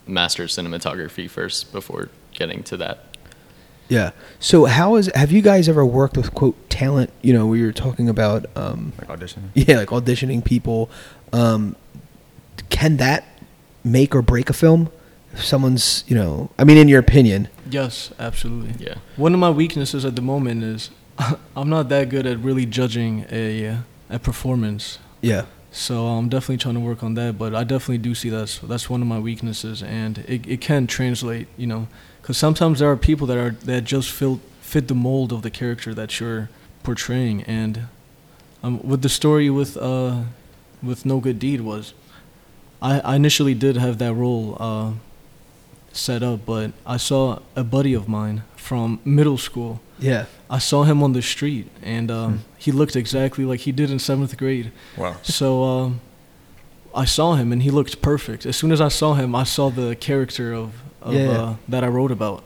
master 0.08 0.46
cinematography 0.46 1.30
first 1.30 1.72
before 1.72 2.10
getting 2.34 2.64
to 2.64 2.78
that. 2.78 3.06
Yeah. 3.92 4.12
So, 4.40 4.66
how 4.66 4.96
is 4.96 5.12
have 5.14 5.32
you 5.36 5.42
guys 5.42 5.68
ever 5.68 5.86
worked 5.86 6.16
with 6.18 6.34
quote 6.34 6.56
talent? 6.70 7.10
You 7.22 7.34
know, 7.34 7.46
where 7.48 7.58
you're 7.60 7.74
talking 7.88 8.08
about, 8.10 8.46
um, 8.56 8.94
Like 8.98 9.10
audition. 9.10 9.52
yeah, 9.54 9.78
like 9.82 9.90
auditioning 9.90 10.44
people. 10.44 10.90
Um, 11.34 11.76
can 12.70 12.98
that 12.98 13.26
make 13.84 14.16
or 14.16 14.22
break 14.22 14.50
a 14.50 14.54
film? 14.54 14.90
If 15.34 15.44
someone's, 15.46 16.04
you 16.08 16.16
know, 16.16 16.50
I 16.60 16.64
mean, 16.66 16.78
in 16.78 16.88
your 16.90 17.00
opinion, 17.00 17.48
yes 17.70 18.12
absolutely 18.20 18.86
Yeah. 18.86 18.96
One 19.16 19.34
of 19.34 19.40
my 19.40 19.50
weaknesses 19.50 20.04
at 20.04 20.16
the 20.18 20.22
moment 20.22 20.62
is 20.64 20.90
I'm 21.56 21.70
not 21.70 21.88
that 21.90 22.10
good 22.10 22.26
at 22.26 22.38
really 22.40 22.66
judging 22.66 23.26
a 23.32 23.68
uh, 23.68 23.78
a 24.10 24.20
performance. 24.20 25.00
yeah, 25.22 25.46
So 25.72 26.06
I'm 26.08 26.28
definitely 26.28 26.58
trying 26.58 26.76
to 26.76 26.82
work 26.82 27.02
on 27.02 27.14
that, 27.16 27.38
but 27.38 27.56
I 27.56 27.64
definitely 27.64 28.00
do 28.00 28.14
see 28.14 28.30
that's 28.30 28.60
that's 28.60 28.90
one 28.90 29.02
of 29.02 29.08
my 29.08 29.20
weaknesses, 29.20 29.82
and 29.82 30.18
it, 30.28 30.46
it 30.46 30.60
can 30.60 30.86
translate, 30.86 31.48
you 31.56 31.68
know, 31.68 31.88
because 32.22 32.38
sometimes 32.38 32.80
there 32.80 32.90
are 32.90 32.98
people 32.98 33.28
that 33.28 33.38
are 33.38 33.52
that 33.52 33.84
just 33.84 34.12
fit 34.12 34.40
fit 34.62 34.88
the 34.88 34.96
mold 34.96 35.32
of 35.34 35.42
the 35.42 35.50
character 35.50 35.94
that 35.94 36.20
you're 36.20 36.50
portraying, 36.84 37.44
and 37.44 37.88
um, 38.64 38.82
with 38.84 39.02
the 39.02 39.10
story 39.10 39.50
with 39.50 39.78
uh 39.78 40.24
with 40.82 41.06
No 41.06 41.20
Good 41.20 41.40
Deed 41.40 41.62
was, 41.62 41.94
I, 42.82 43.00
I 43.02 43.16
initially 43.16 43.54
did 43.54 43.78
have 43.78 43.98
that 44.00 44.14
role 44.14 44.58
uh, 44.60 44.94
set 45.94 46.24
up, 46.24 46.46
but 46.46 46.72
I 46.86 46.98
saw 46.98 47.40
a 47.56 47.64
buddy 47.64 47.94
of 47.94 48.08
mine 48.08 48.44
from 48.56 49.00
middle 49.06 49.38
school 49.38 49.82
yeah, 50.02 50.26
I 50.50 50.58
saw 50.58 50.84
him 50.84 51.04
on 51.04 51.14
the 51.14 51.22
street, 51.22 51.70
and 51.84 52.10
um, 52.10 52.44
he 52.58 52.72
looked 52.72 52.96
exactly 52.96 53.46
like 53.46 53.62
he 53.62 53.72
did 53.72 53.92
in 53.92 54.00
seventh 54.00 54.36
grade. 54.36 54.72
Wow. 54.98 55.16
So 55.22 55.64
um, 55.64 56.02
I 56.94 57.06
saw 57.06 57.36
him, 57.36 57.54
and 57.54 57.62
he 57.62 57.70
looked 57.70 58.02
perfect. 58.02 58.48
As 58.48 58.58
soon 58.58 58.72
as 58.72 58.82
I 58.82 58.88
saw 58.88 59.14
him, 59.14 59.36
I 59.36 59.44
saw 59.44 59.70
the 59.70 59.96
character 59.96 60.54
of, 60.54 60.74
of 61.02 61.14
Yeah. 61.14 61.30
uh, 61.32 61.56
that 61.68 61.84
I 61.84 61.88
wrote 61.88 62.12
about, 62.12 62.44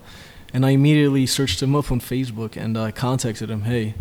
and 0.53 0.65
I 0.65 0.69
immediately 0.71 1.25
searched 1.25 1.61
him 1.61 1.75
up 1.75 1.91
on 1.91 1.99
Facebook, 1.99 2.55
and 2.57 2.77
I 2.77 2.91
contacted 2.91 3.49
him. 3.49 3.61
Hey, 3.63 3.93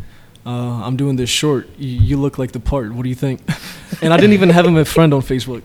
uh, 0.47 0.83
I'm 0.87 0.97
doing 0.97 1.17
this 1.17 1.31
short. 1.31 1.69
You, 1.79 1.89
you 1.89 2.17
look 2.17 2.37
like 2.39 2.53
the 2.53 2.61
part. 2.61 2.93
What 2.93 3.03
do 3.05 3.09
you 3.09 3.15
think? 3.15 3.41
and 4.03 4.13
I 4.13 4.17
didn't 4.17 4.35
even 4.35 4.51
have 4.51 4.67
him 4.67 4.77
a 4.77 4.85
friend 4.85 5.13
on 5.15 5.23
Facebook. 5.23 5.63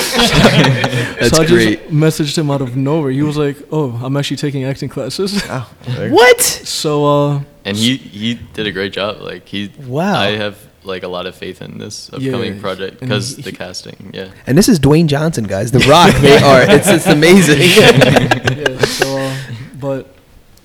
That's 1.21 1.37
so 1.37 1.43
I 1.43 1.47
great. 1.47 1.81
just 1.83 1.93
messaged 1.93 2.37
him 2.39 2.51
out 2.51 2.61
of 2.61 2.77
nowhere. 2.77 3.11
He 3.11 3.23
was 3.23 3.37
like, 3.37 3.57
"Oh, 3.73 3.99
I'm 4.03 4.17
actually 4.17 4.37
taking 4.39 4.65
acting 4.65 4.89
classes." 4.89 5.43
There- 5.87 6.11
What? 6.11 6.41
so 6.41 7.05
uh, 7.05 7.41
And 7.65 7.77
he 7.77 7.97
he 7.97 8.35
did 8.55 8.67
a 8.67 8.73
great 8.73 8.93
job. 8.93 9.21
Like 9.21 9.47
he 9.49 9.71
Wow. 9.87 10.15
I 10.19 10.37
have 10.37 10.57
like 10.83 11.03
a 11.03 11.09
lot 11.09 11.27
of 11.27 11.35
faith 11.35 11.61
in 11.61 11.79
this 11.79 12.09
upcoming 12.13 12.55
Yeah, 12.55 12.61
project 12.61 13.01
because 13.01 13.37
the 13.37 13.53
casting. 13.53 14.11
Yeah. 14.15 14.31
And 14.47 14.57
this 14.57 14.69
is 14.69 14.79
Dwayne 14.81 15.07
Johnson, 15.07 15.45
guys. 15.45 15.71
The 15.73 15.81
Rock. 15.81 16.15
They 16.21 16.37
are. 16.43 16.63
It's 16.63 16.89
it's 16.89 17.07
amazing. 17.07 17.59
yeah, 17.61 18.79
so, 18.85 19.19
uh, 19.19 19.37
but, 19.79 20.15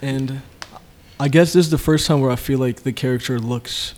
and 0.02 0.42
I 1.20 1.28
guess 1.28 1.54
this 1.54 1.66
is 1.66 1.72
the 1.72 1.78
first 1.78 2.08
time 2.08 2.22
where 2.22 2.32
I 2.32 2.36
feel 2.38 2.60
like 2.60 2.84
the 2.84 2.94
character 2.94 3.40
looks 3.40 3.94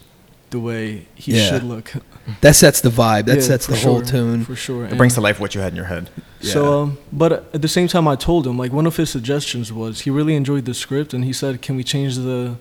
the 0.50 0.60
way 0.60 1.06
he 1.16 1.34
Yeah. 1.38 1.50
should 1.50 1.64
look. 1.64 1.94
that 2.42 2.56
sets 2.56 2.82
the 2.82 2.90
vibe. 2.90 3.26
That 3.26 3.36
Yeah, 3.38 3.42
sets 3.44 3.66
for 3.66 3.74
the 3.74 3.80
whole 3.80 3.98
sure, 4.00 4.06
tune. 4.06 4.46
For 4.46 4.56
sure. 4.56 4.86
It 4.86 4.98
brings 4.98 5.14
to 5.16 5.22
life 5.22 5.40
what 5.40 5.54
you 5.56 5.62
had 5.62 5.74
in 5.74 5.76
your 5.76 5.86
head. 5.86 6.10
So, 6.42 6.82
um, 6.84 6.98
but 7.12 7.32
at 7.54 7.62
the 7.62 7.68
same 7.68 7.88
time, 7.88 8.08
I 8.08 8.16
told 8.16 8.48
him, 8.48 8.58
like, 8.58 8.72
one 8.72 8.86
of 8.88 8.96
his 8.96 9.10
suggestions 9.10 9.74
was 9.74 10.02
he 10.02 10.10
really 10.10 10.36
enjoyed 10.36 10.66
the 10.66 10.74
script 10.74 11.14
and 11.14 11.26
he 11.26 11.34
said, 11.34 11.62
can 11.62 11.76
we 11.76 11.84
change 11.84 12.16
the, 12.16 12.56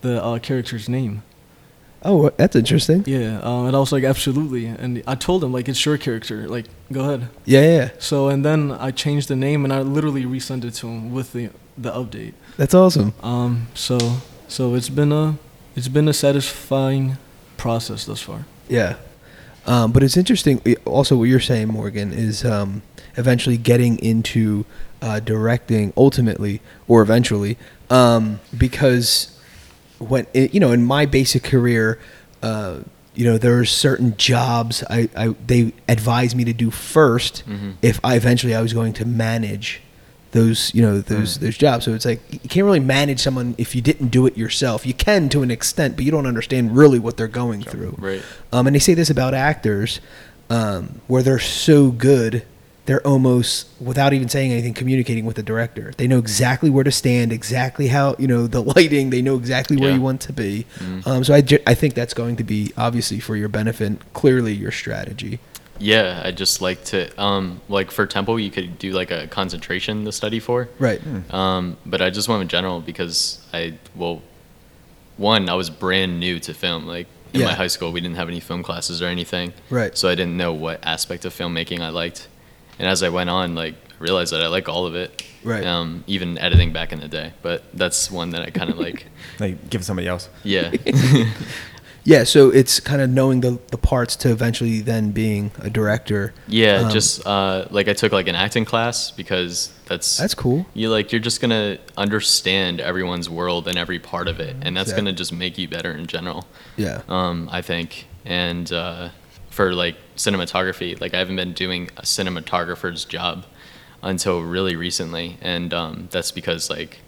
the 0.00 0.22
uh, 0.22 0.38
character's 0.40 0.88
name? 0.88 1.22
Oh, 2.02 2.30
that's 2.36 2.54
interesting. 2.54 3.02
Yeah, 3.06 3.40
um, 3.42 3.66
and 3.66 3.74
I 3.76 3.80
was 3.80 3.90
like, 3.90 4.04
absolutely. 4.04 4.66
And 4.66 5.02
I 5.06 5.14
told 5.16 5.42
him, 5.42 5.52
like, 5.52 5.68
it's 5.68 5.84
your 5.84 5.98
character. 5.98 6.48
Like, 6.48 6.66
go 6.92 7.00
ahead. 7.00 7.28
Yeah, 7.44 7.62
yeah. 7.62 7.90
So, 7.98 8.28
and 8.28 8.44
then 8.44 8.70
I 8.70 8.92
changed 8.92 9.28
the 9.28 9.36
name 9.36 9.64
and 9.64 9.72
I 9.72 9.80
literally 9.80 10.24
resent 10.24 10.64
it 10.64 10.74
to 10.74 10.86
him 10.86 11.12
with 11.12 11.32
the, 11.32 11.50
the 11.76 11.90
update. 11.90 12.34
That's 12.56 12.74
awesome. 12.74 13.14
Um, 13.22 13.68
so 13.74 13.98
so 14.48 14.74
it's 14.74 14.88
been 14.88 15.12
a 15.12 15.38
it's 15.76 15.88
been 15.88 16.08
a 16.08 16.12
satisfying 16.12 17.18
process 17.56 18.06
thus 18.06 18.20
far. 18.20 18.46
Yeah. 18.68 18.96
Um, 19.66 19.92
but 19.92 20.02
it's 20.02 20.16
interesting. 20.16 20.60
Also, 20.86 21.16
what 21.16 21.24
you're 21.24 21.40
saying, 21.40 21.68
Morgan, 21.68 22.12
is 22.12 22.44
um, 22.44 22.82
eventually 23.16 23.58
getting 23.58 23.98
into 23.98 24.64
uh, 25.02 25.20
directing 25.20 25.92
ultimately, 25.96 26.62
or 26.88 27.02
eventually, 27.02 27.58
um, 27.90 28.40
because 28.56 29.37
when 29.98 30.26
i 30.34 30.48
you 30.52 30.60
know, 30.60 30.72
in 30.72 30.84
my 30.84 31.06
basic 31.06 31.42
career, 31.42 31.98
uh, 32.42 32.78
you 33.14 33.24
know, 33.24 33.36
there 33.38 33.58
are 33.58 33.64
certain 33.64 34.16
jobs 34.16 34.84
I, 34.88 35.08
I 35.16 35.28
they 35.46 35.72
advised 35.88 36.36
me 36.36 36.44
to 36.44 36.52
do 36.52 36.70
1st 36.70 37.42
Mhm. 37.44 37.74
if 37.82 37.98
I 38.04 38.14
eventually 38.16 38.54
I 38.54 38.62
was 38.62 38.72
going 38.72 38.92
to 38.94 39.04
manage 39.04 39.80
those 40.32 40.72
you 40.74 40.82
know 40.82 41.00
those 41.00 41.38
those 41.38 41.56
jobs. 41.56 41.84
So 41.86 41.94
it's 41.94 42.04
like 42.04 42.20
you 42.30 42.48
can't 42.50 42.64
really 42.66 42.80
manage 42.80 43.18
someone 43.20 43.54
if 43.58 43.74
you 43.74 43.80
didn't 43.80 44.08
do 44.08 44.26
it 44.26 44.36
yourself. 44.36 44.86
You 44.86 44.94
can 44.94 45.28
to 45.30 45.42
an 45.42 45.50
extent, 45.50 45.96
but 45.96 46.04
you 46.04 46.10
don't 46.10 46.26
understand 46.26 46.76
really 46.76 46.98
what 46.98 47.16
they're 47.16 47.26
going 47.28 47.62
through. 47.62 47.94
Right. 47.98 48.22
Um, 48.52 48.66
and 48.66 48.76
they 48.76 48.80
say 48.80 48.94
this 48.94 49.08
about 49.10 49.32
actors, 49.34 50.00
um, 50.50 51.00
where 51.06 51.22
they're 51.22 51.38
so 51.38 51.90
good, 51.90 52.44
they're 52.88 53.06
almost 53.06 53.68
without 53.78 54.14
even 54.14 54.30
saying 54.30 54.50
anything, 54.50 54.72
communicating 54.72 55.26
with 55.26 55.36
the 55.36 55.42
director. 55.42 55.92
They 55.98 56.06
know 56.08 56.16
exactly 56.18 56.70
where 56.70 56.84
to 56.84 56.90
stand, 56.90 57.32
exactly 57.34 57.88
how 57.88 58.16
you 58.18 58.26
know 58.26 58.46
the 58.46 58.62
lighting. 58.74 59.10
They 59.10 59.20
know 59.20 59.36
exactly 59.36 59.76
where 59.76 59.90
Yeah. 59.90 59.96
you 59.96 60.00
want 60.00 60.22
to 60.22 60.32
be. 60.32 60.64
Mm. 60.78 61.06
Um, 61.06 61.22
so 61.22 61.34
I, 61.34 61.42
ju- 61.42 61.58
I 61.66 61.74
think 61.74 61.92
that's 61.92 62.14
going 62.14 62.36
to 62.36 62.44
be 62.44 62.72
obviously 62.78 63.20
for 63.20 63.36
your 63.36 63.48
benefit. 63.50 63.92
Clearly, 64.14 64.54
your 64.54 64.70
strategy. 64.72 65.38
Yeah, 65.78 66.22
I 66.24 66.30
just 66.32 66.62
like 66.62 66.82
to 66.86 67.00
um 67.22 67.60
like 67.68 67.90
for 67.90 68.06
Temple 68.06 68.40
you 68.40 68.50
could 68.50 68.78
do 68.78 68.92
like 68.92 69.10
a 69.10 69.26
concentration 69.26 70.06
to 70.06 70.10
study 70.12 70.40
for. 70.40 70.70
Right. 70.78 71.00
Um, 71.30 71.76
but 71.84 72.00
I 72.00 72.08
just 72.08 72.26
went 72.26 72.40
in 72.40 72.48
general 72.48 72.80
because 72.80 73.38
I 73.52 73.74
well, 73.94 74.22
one 75.18 75.50
I 75.50 75.54
was 75.54 75.68
brand 75.68 76.18
new 76.18 76.40
to 76.40 76.54
film. 76.54 76.86
Like 76.86 77.06
in 77.34 77.40
Yeah. 77.40 77.48
my 77.48 77.52
high 77.54 77.66
school, 77.68 77.92
we 77.92 78.00
didn't 78.00 78.16
have 78.16 78.28
any 78.28 78.40
film 78.40 78.62
classes 78.62 79.02
or 79.02 79.06
anything. 79.06 79.52
Right. 79.68 79.96
So 79.96 80.08
I 80.08 80.14
didn't 80.14 80.38
know 80.38 80.54
what 80.54 80.80
aspect 80.86 81.26
of 81.26 81.34
filmmaking 81.34 81.80
I 81.80 81.90
liked, 81.90 82.26
and 82.78 82.88
as 82.88 83.02
I 83.02 83.08
went 83.08 83.30
on, 83.30 83.54
like 83.54 83.74
realized 83.98 84.32
that 84.32 84.42
I 84.42 84.48
like 84.48 84.68
all 84.68 84.86
of 84.86 84.94
it. 84.94 85.24
Right. 85.44 85.64
Um, 85.64 86.02
even 86.08 86.36
editing 86.38 86.72
back 86.72 86.92
in 86.92 87.00
the 87.00 87.08
day, 87.08 87.32
but 87.42 87.62
that's 87.72 88.10
one 88.10 88.30
that 88.30 88.42
I 88.42 88.50
kind 88.50 88.70
of 88.70 88.78
like. 88.86 89.06
Like 89.38 89.70
give 89.70 89.84
somebody 89.84 90.08
else. 90.08 90.28
Yeah. 90.44 90.72
Yeah. 92.04 92.24
So 92.24 92.48
it's 92.48 92.80
kind 92.80 93.02
of 93.02 93.10
knowing 93.10 93.40
the 93.42 93.58
the 93.70 93.76
parts 93.76 94.16
to 94.16 94.30
eventually 94.30 94.80
then 94.80 95.10
being 95.10 95.50
a 95.60 95.68
director. 95.68 96.32
Yeah, 96.46 96.84
Um, 96.84 96.90
just 96.90 97.26
uh, 97.26 97.66
like 97.70 97.86
I 97.86 97.92
took 97.92 98.12
like 98.12 98.28
an 98.28 98.34
acting 98.34 98.64
class 98.64 99.10
because 99.10 99.70
that's 99.86 100.16
That's 100.16 100.34
cool. 100.34 100.64
You 100.72 100.88
like 100.88 101.12
you're 101.12 101.20
just 101.20 101.40
gonna 101.42 101.76
understand 101.98 102.80
everyone's 102.80 103.28
world 103.28 103.68
and 103.68 103.76
every 103.76 103.98
part 103.98 104.26
of 104.26 104.40
it, 104.40 104.56
and 104.62 104.74
that's 104.74 104.90
Yeah. 104.90 104.96
gonna 104.96 105.12
just 105.12 105.32
make 105.34 105.58
you 105.58 105.68
better 105.68 105.92
in 105.92 106.06
general. 106.06 106.46
Yeah. 106.78 107.02
Um, 107.10 107.48
I 107.52 107.60
think, 107.60 108.06
and 108.24 108.72
uh, 108.72 109.10
for 109.50 109.74
like 109.74 109.96
cinematography, 110.18 111.00
like 111.00 111.14
I 111.14 111.18
haven't 111.18 111.36
been 111.36 111.52
doing 111.54 111.88
a 111.96 112.02
cinematographer's 112.02 113.04
job 113.04 113.46
until 114.02 114.42
really 114.42 114.76
recently, 114.76 115.38
and 115.40 115.72
um, 115.72 116.08
that's 116.10 116.30
because 116.30 116.68
like 116.70 116.98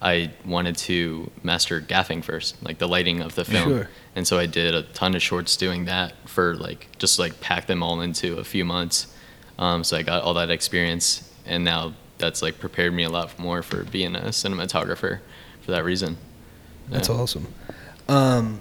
I 0.00 0.30
wanted 0.46 0.76
to 0.78 1.30
master 1.42 1.80
gaffing 1.80 2.22
first, 2.22 2.62
like 2.62 2.78
the 2.78 2.86
lighting 2.88 3.20
of 3.20 3.34
the 3.34 3.44
film. 3.44 3.68
Sure. 3.70 3.88
And 4.14 4.26
so 4.26 4.38
I 4.38 4.46
did 4.46 4.74
a 4.74 4.82
ton 4.84 5.14
of 5.14 5.22
shorts 5.22 5.56
doing 5.56 5.86
that 5.86 6.12
for 6.26 6.54
like 6.56 6.88
just 6.98 7.18
like 7.18 7.40
pack 7.40 7.66
them 7.66 7.82
all 7.82 8.00
into 8.00 8.38
a 8.38 8.44
few 8.44 8.64
months. 8.64 9.06
Um, 9.58 9.82
so 9.82 9.96
I 9.96 10.02
got 10.02 10.22
all 10.22 10.34
that 10.34 10.50
experience, 10.50 11.28
and 11.44 11.64
now 11.64 11.94
that's 12.18 12.42
like 12.42 12.58
prepared 12.58 12.92
me 12.94 13.04
a 13.04 13.10
lot 13.10 13.36
more 13.38 13.62
for 13.62 13.84
being 13.84 14.14
a 14.16 14.20
cinematographer 14.28 15.20
for 15.62 15.70
that 15.72 15.84
reason. 15.84 16.16
That's 16.88 17.08
Yeah. 17.08 17.14
awesome. 17.16 17.46
Um, 18.08 18.60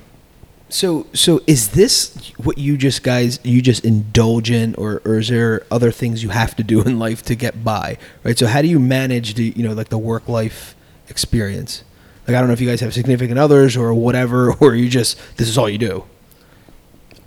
so 0.70 1.08
so 1.14 1.42
is 1.48 1.70
this 1.70 2.32
what 2.38 2.58
you 2.58 2.78
just 2.78 3.04
guys 3.04 3.40
you 3.44 3.62
just 3.62 3.86
indulge 3.86 4.52
in, 4.52 4.76
or 4.76 5.02
or 5.06 5.20
is 5.20 5.30
there 5.30 5.66
other 5.72 5.92
things 5.92 6.24
you 6.24 6.30
have 6.30 6.56
to 6.58 6.64
do 6.64 6.82
in 6.90 7.00
life 7.00 7.22
to 7.24 7.36
get 7.36 7.64
by? 7.64 7.98
Right. 8.24 8.38
So 8.38 8.48
how 8.48 8.62
do 8.62 8.68
you 8.68 8.80
manage 8.80 9.36
the 9.36 9.54
you 9.56 9.64
know 9.68 9.74
like 9.74 9.90
the 9.90 9.98
work 9.98 10.28
life 10.28 10.76
experience? 11.10 11.84
Like 12.28 12.36
I 12.36 12.40
don't 12.40 12.48
know 12.48 12.54
if 12.54 12.62
you 12.62 12.68
guys 12.68 12.82
have 12.82 12.94
significant 12.94 13.40
others 13.40 13.78
or 13.78 13.94
whatever, 13.94 14.54
or 14.60 14.76
you 14.76 14.90
just 14.90 15.18
this 15.38 15.48
is 15.48 15.58
all 15.58 15.70
you 15.70 15.78
do. 15.78 16.04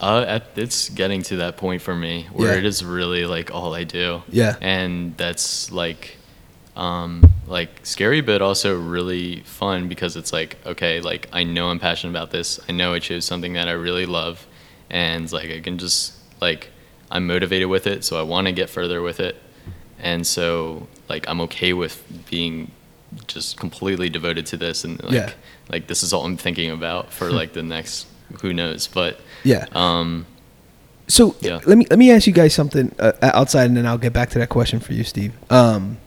Uh, 0.01 0.41
it's 0.57 0.89
getting 0.89 1.23
to 1.23 1.37
that 1.37 1.59
point 1.59 1.83
for 1.83 1.95
me 1.95 2.27
where 2.33 2.53
Yeah. 2.53 2.59
it 2.59 2.65
is 2.65 2.83
really 2.83 3.27
like 3.27 3.55
all 3.55 3.75
I 3.75 3.85
do. 3.85 4.23
Yeah. 4.31 4.57
And 4.63 5.15
that's 5.19 5.71
like, 5.71 6.17
um, 6.77 7.23
like 7.47 7.71
scary, 7.85 8.21
but 8.21 8.41
also 8.43 8.79
really 8.79 9.41
fun 9.41 9.89
because 9.89 10.17
it's 10.17 10.33
like, 10.33 10.57
okay, 10.67 11.01
like 11.01 11.29
I 11.33 11.43
know 11.45 11.69
I'm 11.71 11.79
passionate 11.79 12.13
about 12.13 12.31
this. 12.31 12.61
I 12.69 12.73
know 12.73 12.95
I 12.95 12.99
chose 13.01 13.25
something 13.25 13.55
that 13.55 13.69
I 13.69 13.73
really 13.73 14.07
love, 14.07 14.47
and 14.89 15.31
like 15.33 15.51
I 15.51 15.61
can 15.61 15.79
just 15.79 16.15
like 16.41 16.69
I'm 17.11 17.27
motivated 17.27 17.69
with 17.69 17.87
it, 17.87 18.05
so 18.05 18.19
I 18.19 18.23
want 18.23 18.47
to 18.47 18.53
get 18.53 18.71
further 18.71 19.03
with 19.03 19.21
it, 19.21 19.37
and 19.99 20.27
so 20.27 20.87
like 21.09 21.29
I'm 21.29 21.41
okay 21.43 21.73
with 21.73 22.03
being 22.31 22.71
just 23.27 23.57
completely 23.59 24.09
devoted 24.09 24.47
to 24.47 24.57
this, 24.57 24.85
and 24.85 25.03
like 25.03 25.13
Yeah. 25.13 25.33
like 25.69 25.87
this 25.89 26.03
is 26.03 26.13
all 26.13 26.25
I'm 26.25 26.37
thinking 26.37 26.71
about 26.71 27.13
for 27.13 27.31
like 27.33 27.53
the 27.53 27.63
next 27.65 28.07
who 28.43 28.53
knows, 28.53 28.87
but 28.87 29.21
Yeah. 29.43 29.67
um, 29.73 30.25
So 31.09 31.35
Yeah. 31.41 31.59
let 31.67 31.77
me 31.77 31.87
let 31.91 31.99
me 31.99 32.13
ask 32.13 32.29
you 32.29 32.33
guys 32.33 32.55
something 32.55 32.95
uh, 33.01 33.13
outside, 33.23 33.65
and 33.65 33.77
then 33.77 33.87
I'll 33.87 33.99
get 33.99 34.13
back 34.13 34.31
to 34.31 34.39
that 34.39 34.49
question 34.49 34.79
for 34.79 34.93
you, 34.93 35.03
Steve. 35.03 35.33
Um, 35.51 35.99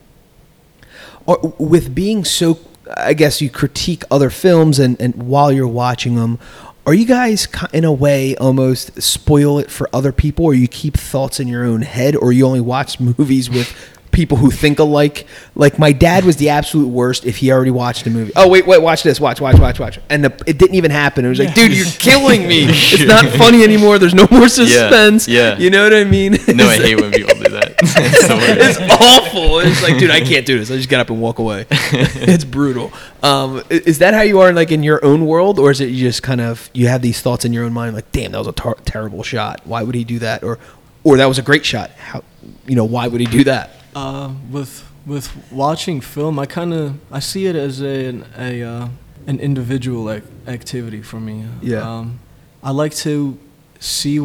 or, 1.25 1.53
with 1.57 1.93
being 1.93 2.23
so, 2.23 2.59
I 2.95 3.13
guess 3.13 3.41
you 3.41 3.49
critique 3.49 4.03
other 4.11 4.29
films, 4.29 4.79
and, 4.79 4.99
and 5.01 5.15
while 5.15 5.51
you're 5.51 5.67
watching 5.67 6.15
them, 6.15 6.39
are 6.85 6.93
you 6.93 7.05
guys 7.05 7.47
in 7.71 7.85
a 7.85 7.93
way 7.93 8.35
almost 8.35 9.01
spoil 9.01 9.57
it 9.57 9.71
for 9.71 9.89
other 9.93 10.11
people, 10.11 10.45
or 10.45 10.53
you 10.53 10.67
keep 10.67 10.97
thoughts 10.97 11.39
in 11.39 11.47
your 11.47 11.63
own 11.63 11.81
head, 11.81 12.15
or 12.15 12.33
you 12.33 12.45
only 12.45 12.61
watch 12.61 12.99
movies 12.99 13.49
with 13.49 13.73
people 14.13 14.37
who 14.37 14.51
think 14.51 14.79
alike? 14.79 15.27
Like 15.55 15.77
my 15.77 15.91
dad 15.91 16.23
was 16.23 16.37
the 16.37 16.49
absolute 16.49 16.87
worst 16.87 17.25
if 17.25 17.37
he 17.37 17.51
already 17.51 17.71
watched 17.71 18.07
a 18.07 18.09
movie. 18.09 18.31
Oh 18.35 18.47
wait, 18.47 18.65
wait, 18.65 18.81
watch 18.81 19.03
this, 19.03 19.19
watch, 19.19 19.41
watch, 19.41 19.59
watch, 19.59 19.79
watch, 19.79 19.99
and 20.09 20.23
the, 20.23 20.43
it 20.47 20.57
didn't 20.57 20.75
even 20.75 20.91
happen. 20.91 21.25
It 21.25 21.29
was 21.29 21.39
like, 21.39 21.53
dude, 21.53 21.75
you're 21.75 21.85
killing 21.99 22.47
me. 22.47 22.67
It's 22.93 23.03
not 23.05 23.25
funny 23.37 23.63
anymore. 23.63 23.97
There's 23.97 24.13
no 24.13 24.27
more 24.29 24.47
suspense. 24.47 25.27
yeah. 25.27 25.53
yeah. 25.53 25.57
You 25.57 25.69
know 25.69 25.83
what 25.83 25.93
I 25.93 26.03
mean? 26.03 26.33
no, 26.55 26.67
I 26.67 26.77
hate 26.77 27.01
when 27.01 27.11
people 27.11 27.35
do 27.35 27.49
that. 27.49 27.73
It's 27.95 28.79
it's 28.79 28.93
awful. 29.01 29.59
It's 29.59 29.81
like, 29.81 29.97
dude, 29.97 30.11
I 30.11 30.21
can't 30.21 30.45
do 30.45 30.57
this. 30.59 30.69
I 30.71 30.77
just 30.77 30.89
get 30.89 30.99
up 30.99 31.09
and 31.09 31.21
walk 31.21 31.39
away. 31.39 31.65
it's 31.71 32.43
brutal. 32.43 32.91
Um, 33.21 33.63
is 33.69 33.99
that 33.99 34.13
how 34.13 34.21
you 34.21 34.39
are, 34.39 34.51
like 34.53 34.71
in 34.71 34.83
your 34.83 35.03
own 35.03 35.25
world, 35.25 35.59
or 35.59 35.71
is 35.71 35.81
it 35.81 35.89
you 35.89 36.05
just 36.07 36.23
kind 36.23 36.41
of 36.41 36.69
you 36.73 36.87
have 36.87 37.01
these 37.01 37.21
thoughts 37.21 37.45
in 37.45 37.53
your 37.53 37.65
own 37.65 37.73
mind, 37.73 37.95
like, 37.95 38.11
damn, 38.11 38.31
that 38.31 38.37
was 38.37 38.47
a 38.47 38.51
tar- 38.51 38.77
terrible 38.85 39.23
shot. 39.23 39.61
Why 39.65 39.83
would 39.83 39.95
he 39.95 40.03
do 40.03 40.19
that? 40.19 40.43
Or, 40.43 40.59
or 41.03 41.17
that 41.17 41.25
was 41.25 41.39
a 41.39 41.41
great 41.41 41.65
shot. 41.65 41.91
How, 41.91 42.23
you 42.67 42.75
know, 42.75 42.85
why 42.85 43.07
would 43.07 43.21
he 43.21 43.27
do 43.27 43.43
that? 43.45 43.71
Uh, 43.95 44.33
with 44.51 44.83
with 45.05 45.29
watching 45.51 46.01
film, 46.01 46.39
I 46.39 46.45
kind 46.45 46.73
of 46.73 46.95
I 47.11 47.19
see 47.19 47.45
it 47.47 47.55
as 47.55 47.81
a 47.81 48.21
a 48.37 48.63
uh, 48.63 48.87
an 49.27 49.39
individual 49.39 50.09
ac- 50.11 50.25
activity 50.47 51.01
for 51.01 51.19
me. 51.19 51.45
Yeah. 51.61 51.81
Um, 51.99 52.19
I 52.63 52.71
like 52.71 52.95
to 52.95 53.37
see 53.79 54.19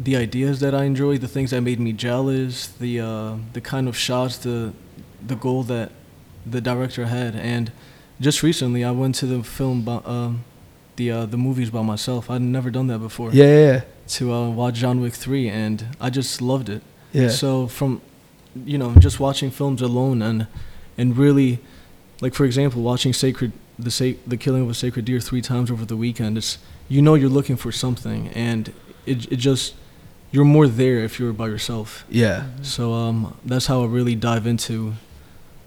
the 0.00 0.16
ideas 0.16 0.60
that 0.60 0.74
I 0.74 0.84
enjoy, 0.84 1.18
the 1.18 1.28
things 1.28 1.50
that 1.50 1.60
made 1.60 1.78
me 1.80 1.92
jealous, 1.92 2.66
the 2.68 3.00
uh, 3.00 3.36
the 3.52 3.60
kind 3.60 3.88
of 3.88 3.96
shots, 3.96 4.38
the 4.38 4.72
the 5.26 5.36
goal 5.36 5.62
that 5.64 5.90
the 6.44 6.60
director 6.60 7.06
had, 7.06 7.34
and 7.36 7.70
just 8.20 8.42
recently 8.42 8.82
I 8.84 8.90
went 8.92 9.14
to 9.16 9.26
the 9.26 9.42
film, 9.42 9.82
by, 9.82 10.00
um, 10.04 10.44
the 10.96 11.10
uh, 11.10 11.26
the 11.26 11.36
movies 11.36 11.70
by 11.70 11.82
myself. 11.82 12.30
I'd 12.30 12.40
never 12.42 12.70
done 12.70 12.86
that 12.88 12.98
before. 13.00 13.30
Yeah, 13.32 13.44
yeah, 13.72 13.80
To 14.18 14.32
uh, 14.32 14.50
watch 14.50 14.74
John 14.76 15.00
Wick 15.00 15.14
three, 15.14 15.48
and 15.48 15.84
I 16.00 16.10
just 16.10 16.40
loved 16.40 16.68
it. 16.68 16.82
yeah. 17.12 17.28
So 17.28 17.66
from, 17.66 18.00
you 18.64 18.78
know, 18.78 18.94
just 18.96 19.20
watching 19.20 19.50
films 19.50 19.82
alone 19.82 20.22
and 20.22 20.46
and 20.98 21.16
really, 21.16 21.58
like 22.20 22.34
for 22.34 22.44
example, 22.44 22.82
watching 22.82 23.12
Sacred 23.12 23.52
the 23.78 23.90
sa- 23.90 24.18
the 24.26 24.36
Killing 24.36 24.62
of 24.62 24.70
a 24.70 24.74
Sacred 24.74 25.04
Deer 25.04 25.20
three 25.20 25.42
times 25.42 25.70
over 25.70 25.84
the 25.84 25.96
weekend. 25.96 26.38
It's 26.38 26.58
you 26.88 27.02
know 27.02 27.14
you're 27.14 27.28
looking 27.30 27.56
for 27.56 27.72
something, 27.72 28.28
and 28.28 28.72
it 29.04 29.30
it 29.30 29.36
just 29.36 29.74
you're 30.32 30.44
more 30.44 30.66
there 30.66 30.98
if 31.04 31.18
you're 31.18 31.32
by 31.32 31.46
yourself. 31.48 32.04
yeah. 32.08 32.46
So 32.62 32.92
um, 32.92 33.36
that's 33.44 33.66
how 33.66 33.82
I 33.82 33.86
really 33.86 34.14
dive 34.14 34.46
into. 34.46 34.94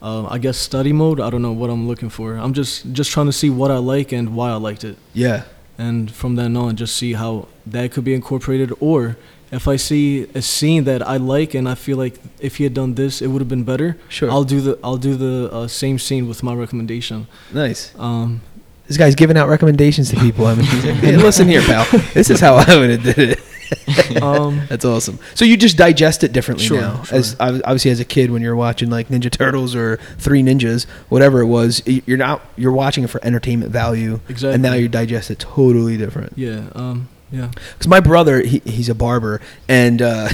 Uh, 0.01 0.25
I 0.27 0.37
guess 0.37 0.57
study 0.57 0.93
mode. 0.93 1.19
I 1.19 1.29
don't 1.29 1.41
know 1.41 1.51
what 1.51 1.69
I'm 1.69 1.85
looking 1.87 2.09
for. 2.09 2.35
I'm 2.37 2.53
just 2.53 2.91
just 2.93 3.11
trying 3.11 3.25
to 3.25 3.33
see 3.33 3.49
what 3.49 3.69
I 3.69 3.77
like 3.77 4.13
and 4.13 4.33
why 4.35 4.49
I 4.49 4.55
liked 4.55 4.83
it 4.85 4.97
Yeah. 5.13 5.43
And 5.85 6.11
from 6.19 6.31
then 6.35 6.51
on 6.63 6.75
just 6.75 6.93
see 7.01 7.13
how 7.13 7.31
that 7.75 7.85
could 7.91 8.03
be 8.03 8.13
incorporated 8.13 8.69
or 8.89 9.15
if 9.51 9.63
i 9.73 9.75
see 9.77 10.05
a 10.35 10.41
scene 10.41 10.83
that 10.89 11.01
i 11.13 11.15
like 11.35 11.51
and 11.57 11.65
i 11.73 11.75
feel 11.85 11.97
like 12.03 12.15
if 12.47 12.57
he 12.57 12.63
had 12.67 12.73
done 12.81 12.91
this 12.95 13.13
it 13.23 13.27
would 13.31 13.41
have 13.45 13.47
been 13.55 13.63
better 13.73 13.89
Sure. 14.17 14.29
i'll 14.33 14.43
do 14.55 14.59
the 14.67 14.73
i'll 14.83 14.97
do 15.09 15.13
the 15.15 15.35
uh, 15.51 15.67
same 15.67 15.97
scene 16.05 16.27
with 16.27 16.43
my 16.43 16.53
recommendation 16.53 17.25
Nice. 17.53 17.81
um, 17.97 18.41
This 18.87 18.97
guy's 18.97 19.15
giving 19.15 19.37
out 19.37 19.47
recommendations 19.55 20.09
to 20.11 20.15
people. 20.25 20.45
I 20.51 20.55
mean, 20.57 20.65
he's 20.65 20.83
like, 20.85 20.95
hey, 21.05 21.15
listen 21.27 21.47
here, 21.47 21.61
pal. 21.61 21.85
This 22.17 22.27
is 22.33 22.39
how 22.45 22.53
I 22.55 22.69
would 22.79 22.89
have 22.95 23.03
did 23.03 23.19
it. 23.33 23.39
um, 24.21 24.61
That's 24.69 24.85
awesome. 24.85 25.19
So 25.35 25.45
you 25.45 25.57
just 25.57 25.77
digest 25.77 26.23
it 26.23 26.31
differently 26.33 26.65
Sure, 26.65 26.81
now. 26.81 27.03
sure. 27.03 27.17
As 27.17 27.35
obviously 27.39 27.91
as 27.91 27.99
a 27.99 28.05
kid 28.05 28.31
when 28.31 28.41
you're 28.41 28.55
watching 28.55 28.89
like 28.89 29.09
Ninja 29.09 29.31
Turtles 29.31 29.75
or 29.75 29.97
Three 30.17 30.41
Ninjas, 30.41 30.85
whatever 31.09 31.41
it 31.41 31.47
was, 31.47 31.81
you're 31.85 32.17
not 32.17 32.41
you're 32.57 32.71
watching 32.71 33.03
it 33.03 33.09
for 33.09 33.23
entertainment 33.25 33.71
value. 33.71 34.19
Exactly. 34.29 34.53
And 34.53 34.63
now 34.63 34.73
you 34.73 34.87
digest 34.87 35.29
it 35.31 35.39
totally 35.39 35.97
different. 35.97 36.33
yeah 36.35 36.69
um, 36.75 37.07
yeah 37.31 37.49
Because 37.73 37.87
my 37.87 37.99
brother, 37.99 38.41
he, 38.41 38.59
he's 38.65 38.89
a 38.89 38.95
barber, 38.95 39.41
and 39.67 40.01
uh, 40.01 40.27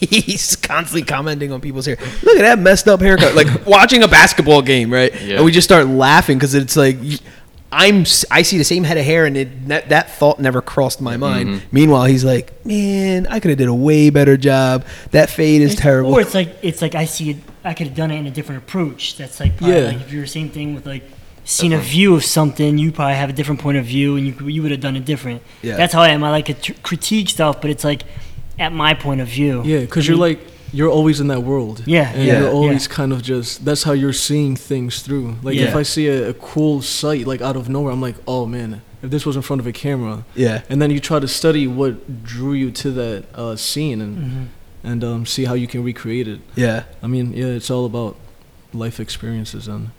he's 0.00 0.56
constantly 0.56 1.02
commenting 1.04 1.52
on 1.52 1.60
people's 1.60 1.86
hair. 1.86 1.96
Look 2.22 2.36
at 2.36 2.42
that 2.42 2.58
messed 2.58 2.88
up 2.88 3.00
haircut. 3.00 3.34
Like 3.36 3.66
watching 3.66 4.02
a 4.02 4.08
basketball 4.08 4.62
game, 4.62 4.92
right? 4.92 5.12
Yeah. 5.22 5.36
And 5.36 5.44
we 5.44 5.52
just 5.52 5.66
start 5.66 5.86
laughing 5.86 6.38
because 6.38 6.54
it's 6.54 6.76
like. 6.76 6.96
Y- 7.72 7.86
I'm 7.86 8.02
s- 8.02 8.24
I 8.30 8.42
see 8.42 8.58
the 8.58 8.64
same 8.64 8.84
head 8.84 8.96
of 8.98 9.04
hair, 9.04 9.24
and 9.26 9.36
it, 9.36 9.68
that 9.68 9.88
that 9.88 10.10
thought 10.10 10.38
never 10.38 10.60
crossed 10.62 11.00
my 11.00 11.16
mind. 11.16 11.48
Mhm. 11.48 11.60
Meanwhile, 11.72 12.04
he's 12.04 12.24
like, 12.24 12.52
man, 12.66 13.26
I 13.30 13.40
could 13.40 13.48
have 13.50 13.58
did 13.58 13.68
a 13.68 13.74
way 13.74 14.10
better 14.10 14.36
job. 14.36 14.84
That 15.10 15.30
fade 15.30 15.62
is 15.62 15.72
It's- 15.72 15.82
terrible. 15.82 16.12
Or 16.12 16.20
it's 16.20 16.34
like 16.34 16.54
it's 16.62 16.82
like 16.82 16.94
I 16.94 17.04
see 17.06 17.30
it. 17.30 17.36
I 17.64 17.74
could 17.74 17.86
have 17.88 17.96
done 17.96 18.10
it 18.10 18.16
in 18.18 18.26
a 18.26 18.30
different 18.30 18.62
approach. 18.64 19.16
That's 19.16 19.40
like 19.40 19.56
probably 19.56 19.76
Yeah. 19.76 19.86
like 19.88 20.00
if 20.00 20.12
you're 20.12 20.22
the 20.22 20.28
same 20.28 20.48
thing 20.50 20.74
with 20.74 20.84
like 20.86 21.02
seeing 21.44 21.72
a 21.72 21.78
view 21.78 22.14
of 22.14 22.24
something, 22.24 22.78
you 22.78 22.92
probably 22.92 23.14
have 23.16 23.30
a 23.30 23.32
different 23.32 23.60
point 23.60 23.78
of 23.78 23.84
view, 23.84 24.16
and 24.16 24.26
you 24.26 24.34
you 24.48 24.62
would 24.62 24.70
have 24.70 24.80
done 24.80 24.96
it 24.96 25.04
different. 25.04 25.42
Yeah. 25.62 25.76
That's 25.76 25.92
how 25.94 26.02
I 26.02 26.08
am. 26.10 26.22
I 26.24 26.30
like 26.30 26.46
to 26.46 26.54
tr- 26.54 26.72
critique 26.82 27.28
stuff, 27.30 27.60
but 27.60 27.70
it's 27.70 27.84
like 27.84 28.02
at 28.58 28.72
my 28.72 28.94
point 28.94 29.20
of 29.20 29.28
view. 29.28 29.62
Yeah, 29.64 29.80
because 29.80 30.06
I 30.06 30.12
you're 30.12 30.18
like 30.18 30.38
you're 30.72 30.90
always 30.90 31.20
in 31.20 31.28
that 31.28 31.42
world. 31.42 31.82
Yeah, 31.86 32.10
and 32.10 32.24
yeah, 32.24 32.40
you're 32.40 32.50
always 32.50 32.86
yeah. 32.86 32.94
kind 32.94 33.12
of 33.12 33.22
just 33.22 33.64
that's 33.64 33.82
how 33.82 33.92
you're 33.92 34.12
seeing 34.12 34.56
things 34.56 35.02
through. 35.02 35.36
Like 35.42 35.56
if 35.56 35.74
I 35.74 35.82
see 35.82 36.08
a, 36.08 36.30
a 36.30 36.34
cool 36.34 36.82
sight 36.82 37.26
like 37.26 37.40
out 37.40 37.56
of 37.56 37.68
nowhere, 37.68 37.92
I'm 37.92 38.00
like, 38.00 38.16
oh 38.26 38.46
man, 38.46 38.82
if 39.02 39.10
this 39.10 39.26
was 39.26 39.36
in 39.36 39.42
front 39.42 39.60
of 39.60 39.66
a 39.66 39.72
camera, 39.72 40.24
yeah, 40.34 40.62
and 40.68 40.80
then 40.80 40.90
you 40.90 41.00
try 41.00 41.20
to 41.20 41.28
study 41.28 41.66
what 41.66 42.24
drew 42.24 42.52
you 42.52 42.70
to 42.70 42.90
that 42.92 43.24
uh, 43.34 43.56
scene 43.56 44.00
and 44.00 44.18
mhm. 44.18 44.46
and 44.82 45.04
um, 45.04 45.26
see 45.26 45.44
how 45.44 45.54
you 45.54 45.66
can 45.66 45.84
recreate 45.84 46.28
it. 46.28 46.40
yeah, 46.54 46.84
I 47.02 47.06
mean, 47.06 47.32
yeah, 47.34 47.46
it's 47.46 47.70
all 47.70 47.84
about 47.84 48.16
life 48.72 48.98
experiences 48.98 49.68
and 49.68 49.90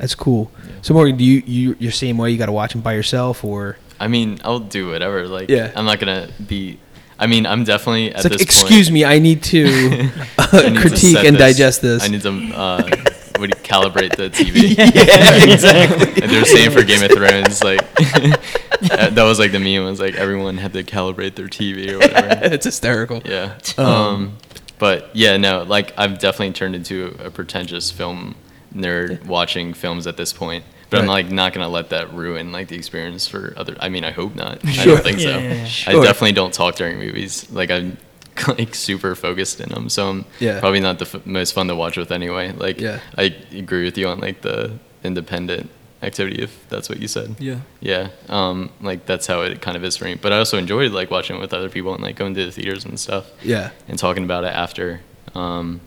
that's 0.00 0.14
cool. 0.14 0.50
Yeah. 0.64 0.72
So 0.82 0.94
Morgan, 0.94 1.16
do 1.18 1.24
you 1.24 1.42
you 1.46 1.76
you're 1.78 1.92
same 1.92 2.16
way? 2.16 2.30
You 2.30 2.38
got 2.38 2.46
to 2.46 2.52
watch 2.52 2.72
them 2.72 2.80
by 2.80 2.94
yourself, 2.94 3.44
or 3.44 3.76
I 4.00 4.08
mean, 4.08 4.40
I'll 4.44 4.58
do 4.58 4.88
whatever. 4.88 5.28
Like, 5.28 5.50
Yeah. 5.50 5.72
I'm 5.76 5.84
not 5.84 6.00
gonna 6.00 6.30
be. 6.44 6.78
I 7.20 7.26
mean, 7.26 7.46
I'm 7.46 7.64
definitely 7.64 8.10
at 8.12 8.16
it's 8.16 8.24
like, 8.24 8.32
this 8.32 8.42
excuse 8.42 8.88
point, 8.88 8.94
me, 8.94 9.04
I 9.04 9.18
need 9.18 9.42
to 9.44 9.66
I 10.38 10.48
uh, 10.52 10.68
need 10.70 10.80
critique 10.80 11.16
set 11.16 11.26
and 11.26 11.36
this- 11.36 11.56
digest 11.56 11.82
this. 11.82 12.02
I 12.02 12.08
need 12.08 12.22
to 12.22 12.30
uh, 12.54 12.82
you, 12.86 13.46
calibrate 13.62 14.16
the 14.16 14.30
TV. 14.30 14.76
yeah, 15.46 15.52
exactly. 15.52 16.22
And 16.22 16.30
they're 16.30 16.44
saying 16.44 16.70
for 16.72 16.82
Game 16.82 17.02
of 17.02 17.10
Thrones, 17.10 17.62
like 17.62 17.80
that 17.94 19.14
was 19.16 19.38
like 19.38 19.52
the 19.52 19.58
meme 19.60 19.84
was 19.84 20.00
like 20.00 20.14
everyone 20.14 20.56
had 20.58 20.72
to 20.72 20.82
calibrate 20.82 21.34
their 21.36 21.46
TV 21.46 21.92
or 21.92 21.98
whatever. 21.98 22.54
it's 22.54 22.64
hysterical. 22.64 23.22
Yeah. 23.24 23.58
Um, 23.78 23.86
Um, 23.86 24.36
but 24.78 25.14
yeah, 25.14 25.36
no, 25.36 25.62
like 25.62 25.92
I've 25.98 26.18
definitely 26.18 26.52
turned 26.54 26.74
into 26.74 27.14
a 27.22 27.30
pretentious 27.30 27.90
film 27.90 28.34
nerd 28.74 29.24
watching 29.26 29.74
films 29.74 30.06
at 30.06 30.16
this 30.16 30.32
point. 30.32 30.64
But 30.90 31.00
I'm 31.02 31.06
like 31.06 31.30
not 31.30 31.52
gonna 31.52 31.68
let 31.68 31.90
that 31.90 32.12
ruin 32.12 32.52
like 32.52 32.68
the 32.68 32.76
experience 32.76 33.26
for 33.28 33.54
other. 33.56 33.76
I 33.80 33.88
mean, 33.88 34.04
I 34.04 34.10
hope 34.10 34.34
not. 34.34 34.64
I 34.64 34.72
Sure. 34.72 34.94
don't 34.96 35.04
think 35.04 35.20
so. 35.20 35.28
Yeah, 35.30 35.38
yeah, 35.38 35.54
yeah. 35.86 35.98
I 36.00 36.04
definitely 36.04 36.32
don't 36.32 36.52
talk 36.52 36.74
during 36.74 36.98
movies. 36.98 37.50
Like 37.50 37.70
I'm 37.70 37.96
like 38.58 38.74
super 38.74 39.14
focused 39.14 39.60
in 39.60 39.68
them, 39.68 39.88
so 39.88 40.08
I'm 40.10 40.24
Yeah. 40.40 40.60
probably 40.60 40.80
not 40.80 40.98
the 40.98 41.04
f- 41.06 41.24
most 41.26 41.52
fun 41.54 41.68
to 41.68 41.74
watch 41.76 41.96
with 41.96 42.10
anyway. 42.10 42.52
Like 42.52 42.80
Yeah. 42.80 42.98
I 43.16 43.34
agree 43.54 43.84
with 43.84 43.96
you 43.96 44.08
on 44.08 44.18
like 44.20 44.42
the 44.42 44.72
independent 45.04 45.70
activity 46.02 46.42
if 46.42 46.66
that's 46.70 46.88
what 46.88 46.98
you 46.98 47.06
said. 47.08 47.36
yeah. 47.38 47.58
Yeah, 47.80 48.08
um, 48.28 48.70
like 48.80 49.04
that's 49.06 49.26
how 49.26 49.42
it 49.42 49.60
kind 49.60 49.76
of 49.76 49.84
is 49.84 49.96
for 49.96 50.06
me. 50.06 50.14
But 50.14 50.32
I 50.32 50.38
also 50.38 50.56
enjoyed 50.58 50.92
like 50.92 51.10
watching 51.10 51.36
it 51.36 51.40
with 51.40 51.52
other 51.54 51.68
people 51.68 51.92
and 51.94 52.02
like 52.02 52.16
going 52.16 52.34
to 52.34 52.46
the 52.46 52.50
theaters 52.52 52.84
and 52.84 52.98
stuff 52.98 53.26
Yeah, 53.42 53.70
and 53.88 53.98
talking 53.98 54.24
about 54.24 54.44
it 54.44 54.54
after. 54.54 55.02
Um, 55.34 55.80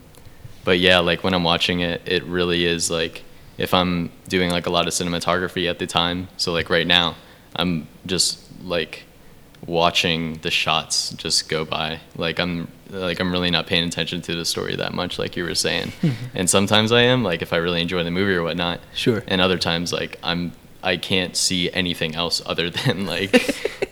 but 0.63 0.79
yeah, 0.79 0.99
like 0.99 1.23
when 1.23 1.33
I'm 1.33 1.43
watching 1.43 1.81
it, 1.81 2.01
it 2.05 2.23
really 2.23 2.65
is 2.65 2.89
like 2.91 3.23
if 3.57 3.73
I'm 3.73 4.11
doing 4.27 4.49
like 4.49 4.65
a 4.65 4.69
lot 4.69 4.87
of 4.87 4.93
cinematography 4.93 5.69
at 5.69 5.79
the 5.79 5.87
time. 5.87 6.27
So 6.37 6.51
like 6.51 6.69
right 6.69 6.87
now, 6.87 7.15
I'm 7.55 7.87
just 8.05 8.39
like 8.63 9.03
watching 9.65 10.35
the 10.41 10.51
shots 10.51 11.11
just 11.11 11.49
go 11.49 11.65
by. 11.65 11.99
Like 12.15 12.39
I'm 12.39 12.67
like 12.89 13.19
I'm 13.19 13.31
really 13.31 13.51
not 13.51 13.67
paying 13.67 13.87
attention 13.87 14.21
to 14.23 14.35
the 14.35 14.45
story 14.45 14.75
that 14.75 14.93
much, 14.93 15.19
like 15.19 15.35
you 15.35 15.43
were 15.43 15.55
saying. 15.55 15.91
and 16.33 16.49
sometimes 16.49 16.91
I 16.91 17.01
am, 17.01 17.23
like 17.23 17.41
if 17.41 17.53
I 17.53 17.57
really 17.57 17.81
enjoy 17.81 18.03
the 18.03 18.11
movie 18.11 18.33
or 18.33 18.43
whatnot. 18.43 18.79
Sure. 18.93 19.23
And 19.27 19.41
other 19.41 19.57
times, 19.57 19.93
like 19.93 20.19
I'm 20.23 20.53
I 20.81 20.97
can't 20.97 21.35
see 21.35 21.71
anything 21.71 22.15
else 22.15 22.41
other 22.45 22.69
than 22.69 23.05
like 23.05 23.31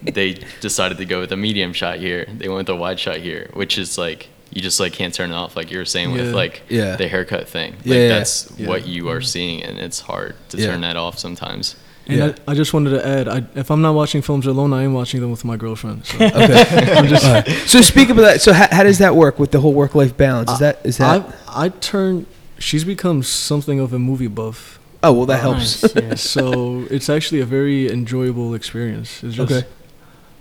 they 0.01 0.34
decided 0.59 0.97
to 0.97 1.05
go 1.05 1.22
with 1.22 1.32
a 1.32 1.38
medium 1.38 1.74
shot 1.74 1.99
here. 1.99 2.26
They 2.26 2.47
went 2.49 2.68
with 2.68 2.76
a 2.76 2.80
wide 2.80 2.99
shot 2.99 3.18
here, 3.18 3.49
which 3.53 3.78
is 3.78 3.97
like 3.97 4.30
you 4.52 4.62
just 4.62 4.80
like 4.80 4.93
can't 4.93 5.14
turn 5.14 5.32
it 5.32 5.36
off, 5.36 5.56
like 5.56 5.72
you 5.72 5.78
were 5.78 5.86
saying 5.86 6.12
with 6.12 6.34
like 6.34 6.64
Yeah. 6.70 6.95
the 6.97 7.08
haircut 7.08 7.47
thing. 7.47 7.72
Like 7.74 7.86
Yeah, 7.86 7.95
yeah, 7.95 8.08
that's 8.10 8.52
yeah. 8.58 8.68
what 8.68 8.86
you 8.88 9.10
are 9.10 9.22
seeing, 9.22 9.64
and 9.64 9.78
it's 9.80 10.02
hard 10.02 10.36
to 10.49 10.58
Yeah. 10.58 10.68
turn 10.68 10.82
that 10.82 10.95
off 10.97 11.18
sometimes. 11.18 11.76
And 12.08 12.18
Yeah. 12.18 12.34
I, 12.47 12.52
I 12.52 12.56
just 12.56 12.74
wanted 12.74 12.89
to 12.91 13.08
add, 13.08 13.28
I, 13.28 13.43
if 13.56 13.70
I'm 13.72 13.82
not 13.82 13.93
watching 13.93 14.22
films 14.22 14.45
alone, 14.47 14.74
I 14.74 14.84
am 14.84 14.93
watching 14.93 15.22
them 15.22 15.32
with 15.32 15.45
my 15.45 15.56
girlfriend. 15.56 16.06
So. 16.06 16.18
Okay. 16.26 16.95
All 16.95 17.34
right. 17.34 17.47
So 17.66 17.80
speak 17.82 18.10
about 18.10 18.24
that. 18.24 18.41
So 18.41 18.52
how, 18.54 18.68
how 18.72 18.84
does 18.84 18.97
that 18.97 19.16
work 19.16 19.39
with 19.39 19.52
the 19.52 19.60
whole 19.62 19.74
work 19.74 19.93
life 19.95 20.18
balance? 20.18 20.52
Is 20.52 20.60
that 20.60 20.80
is 20.84 20.97
that? 20.97 21.22
I 21.47 21.66
I 21.66 21.70
turn. 21.70 22.26
She's 22.60 22.84
become 22.84 23.24
something 23.24 23.80
of 23.80 23.93
a 23.93 23.99
movie 23.99 24.28
buff. 24.28 24.80
oh 25.04 25.14
well, 25.14 25.26
that 25.28 25.39
helps. 25.41 25.82
Nice, 25.84 25.95
yeah. 25.95 26.16
so 26.36 26.86
it's 26.91 27.10
actually 27.10 27.39
a 27.41 27.45
very 27.45 27.89
enjoyable 27.89 28.54
experience. 28.56 29.24
It's 29.24 29.36
just 29.36 29.52
Okay. 29.52 29.68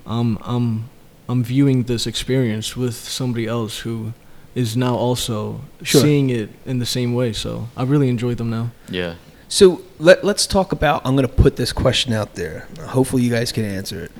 um 0.06 0.38
I'm 0.42 0.88
I'm 1.30 1.44
viewing 1.44 1.84
this 1.84 2.06
experience 2.06 2.76
with 2.76 2.94
somebody 2.94 3.46
else 3.46 3.78
who 3.80 4.12
is 4.54 4.76
now 4.76 4.96
also 4.96 5.60
Sure. 5.82 6.00
seeing 6.00 6.28
it 6.30 6.48
in 6.66 6.80
the 6.80 6.86
same 6.86 7.14
way. 7.14 7.32
So 7.32 7.68
I 7.76 7.84
really 7.84 8.08
enjoy 8.08 8.34
them 8.34 8.50
now. 8.50 8.70
Yeah. 8.88 9.14
So 9.48 9.82
let 9.98 10.24
let's 10.24 10.46
talk 10.46 10.72
about. 10.72 11.02
I'm 11.04 11.14
going 11.16 11.26
to 11.28 11.32
put 11.42 11.56
this 11.56 11.72
question 11.72 12.12
out 12.12 12.34
there. 12.34 12.66
Hopefully, 12.96 13.22
you 13.22 13.30
guys 13.30 13.52
can 13.52 13.64
answer 13.64 14.00
it. 14.04 14.12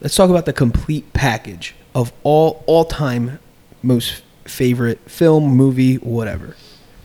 Let's 0.00 0.14
talk 0.14 0.30
about 0.30 0.44
the 0.46 0.52
complete 0.52 1.12
package 1.12 1.74
of 1.94 2.12
all 2.22 2.62
all 2.66 2.84
time 2.84 3.38
most 3.82 4.22
favorite 4.44 4.98
film, 5.10 5.44
movie, 5.56 5.96
whatever. 5.96 6.56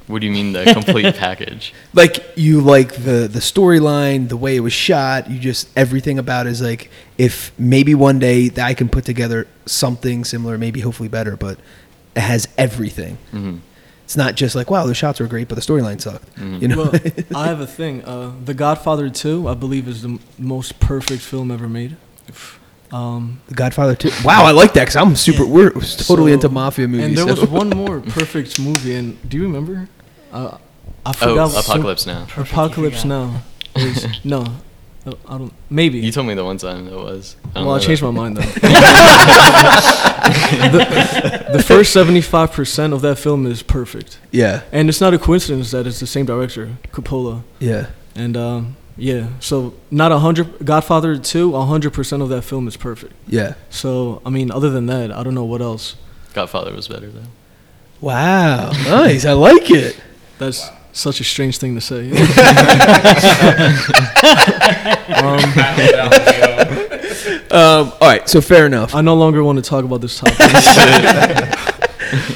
What 0.08 0.20
do 0.20 0.28
you 0.28 0.34
mean 0.34 0.52
the 0.54 0.66
complete 0.74 1.16
package? 1.16 1.74
Like 1.94 2.26
you 2.36 2.60
like 2.62 2.94
the 2.94 3.28
the 3.32 3.40
storyline, 3.40 4.28
the 4.30 4.38
way 4.38 4.56
it 4.56 4.60
was 4.60 4.74
shot. 4.74 5.30
You 5.30 5.40
just 5.40 5.70
everything 5.78 6.20
about 6.20 6.46
it 6.48 6.52
is 6.52 6.62
like 6.62 6.90
if 7.18 7.52
maybe 7.58 7.96
one 7.96 8.20
day 8.20 8.50
that 8.50 8.66
I 8.66 8.74
can 8.74 8.90
put 8.90 9.06
together 9.06 9.48
something 9.66 10.24
similar, 10.26 10.58
maybe 10.58 10.82
hopefully 10.82 11.10
better, 11.10 11.38
but 11.38 11.58
it 12.16 12.22
has 12.22 12.48
everything. 12.58 13.18
hmm 13.32 13.58
It's 14.04 14.18
not 14.18 14.36
just 14.36 14.56
like 14.56 14.70
wow, 14.70 14.86
the 14.86 14.94
shots 14.94 15.20
were 15.22 15.28
great, 15.28 15.48
but 15.48 15.56
the 15.56 15.62
storyline 15.62 16.02
sucked. 16.02 16.36
Mhm. 16.36 16.62
You 16.62 16.68
know? 16.68 16.78
Well, 16.84 16.94
I 17.36 17.48
have 17.48 17.62
a 17.62 17.68
thing. 17.68 18.04
Uh, 18.04 18.34
the 18.44 18.54
Godfather 18.54 19.10
2, 19.10 19.48
I 19.48 19.54
believe, 19.54 19.88
is 19.88 20.02
the 20.02 20.10
m- 20.10 20.20
most 20.38 20.80
perfect 20.82 21.22
film 21.24 21.50
ever 21.50 21.70
made. 21.70 21.96
Um, 22.94 23.42
The 23.48 23.56
Godfather 23.56 23.96
2. 23.96 24.12
Wow, 24.24 24.46
I 24.46 24.52
like 24.52 24.74
that 24.74 24.82
because 24.82 24.96
I'm 24.96 25.16
super. 25.16 25.46
We're 25.46 25.72
totally 25.72 26.32
So- 26.32 26.36
into 26.36 26.50
mafia 26.50 26.88
movies. 26.88 27.06
And 27.08 27.18
there 27.18 27.28
so- 27.36 27.42
was 27.42 27.50
one 27.62 27.70
more 27.72 28.00
perfect 28.02 28.60
movie, 28.60 28.94
and 28.96 29.18
do 29.30 29.38
you 29.38 29.44
remember? 29.44 29.90
Uh, 30.32 30.58
I 31.06 31.10
Oh, 31.10 31.14
forgot. 31.14 31.52
what- 31.54 31.66
Apocalypse 31.66 32.06
Now. 32.06 32.26
Perfect, 32.30 32.52
Apocalypse 32.52 33.02
forgot. 33.02 33.32
Now. 33.32 33.42
Is, 33.82 34.06
no, 34.24 34.46
Uh, 35.06 35.12
I 35.28 35.38
don't. 35.40 35.52
Maybe. 35.70 35.98
You 36.00 36.12
told 36.12 36.28
me 36.28 36.34
the 36.36 36.46
one 36.46 36.58
time 36.58 36.88
it 36.88 36.94
was. 36.96 37.36
I 37.56 37.62
well, 37.64 37.74
I 37.76 37.80
changed 37.80 38.04
that. 38.04 38.12
my 38.12 38.22
mind 38.22 38.38
though. 38.38 38.44
the, 40.72 41.50
the 41.54 41.64
first 41.64 41.92
seventy-five 41.94 42.52
percent 42.52 42.94
of 42.94 43.02
that 43.02 43.18
film 43.20 43.46
is 43.46 43.62
perfect, 43.64 44.20
yeah, 44.32 44.62
and 44.72 44.88
it's 44.90 45.02
not 45.02 45.14
a 45.14 45.18
coincidence 45.20 45.72
that 45.72 45.86
it's 45.88 46.00
the 46.00 46.08
same 46.08 46.26
director, 46.26 46.78
Coppola. 46.92 47.44
yeah, 47.60 47.88
And 48.16 48.38
um, 48.38 48.76
yeah, 48.98 49.28
so 49.40 49.74
not 49.92 50.12
a 50.12 50.20
hundred. 50.20 50.66
Godfather 50.66 51.18
two, 51.18 51.56
a 51.56 51.66
hundred 51.66 51.94
percent 51.94 52.22
of 52.22 52.30
that 52.30 52.44
film 52.44 52.68
is 52.68 52.78
perfect. 52.78 53.14
yeah. 53.28 53.56
So 53.70 54.22
I 54.26 54.30
mean, 54.30 54.52
other 54.52 54.70
than 54.70 54.86
that, 54.88 55.12
I 55.12 55.24
don't 55.24 55.36
know 55.36 55.46
what 55.46 55.62
else. 55.62 55.96
Godfather 56.34 56.74
was 56.74 56.88
better 56.88 57.10
though. 57.10 57.28
Wow, 58.02 58.72
nice. 58.72 59.26
I 59.26 59.34
like 59.34 59.70
it. 59.72 60.00
That's 60.38 60.70
such 60.92 61.20
a 61.20 61.24
strange 61.24 61.58
thing 61.58 61.76
to 61.76 61.82
say. 61.82 62.12
Um, 67.52 67.92
all 68.02 68.08
right, 68.08 68.28
so 68.28 68.42
fair 68.42 68.66
enough. 68.66 68.96
I 68.96 69.02
no 69.02 69.16
longer 69.16 69.44
want 69.44 69.64
to 69.64 69.70
talk 69.70 69.86
about 69.86 70.02
this 70.02 70.20
topic. 70.20 70.38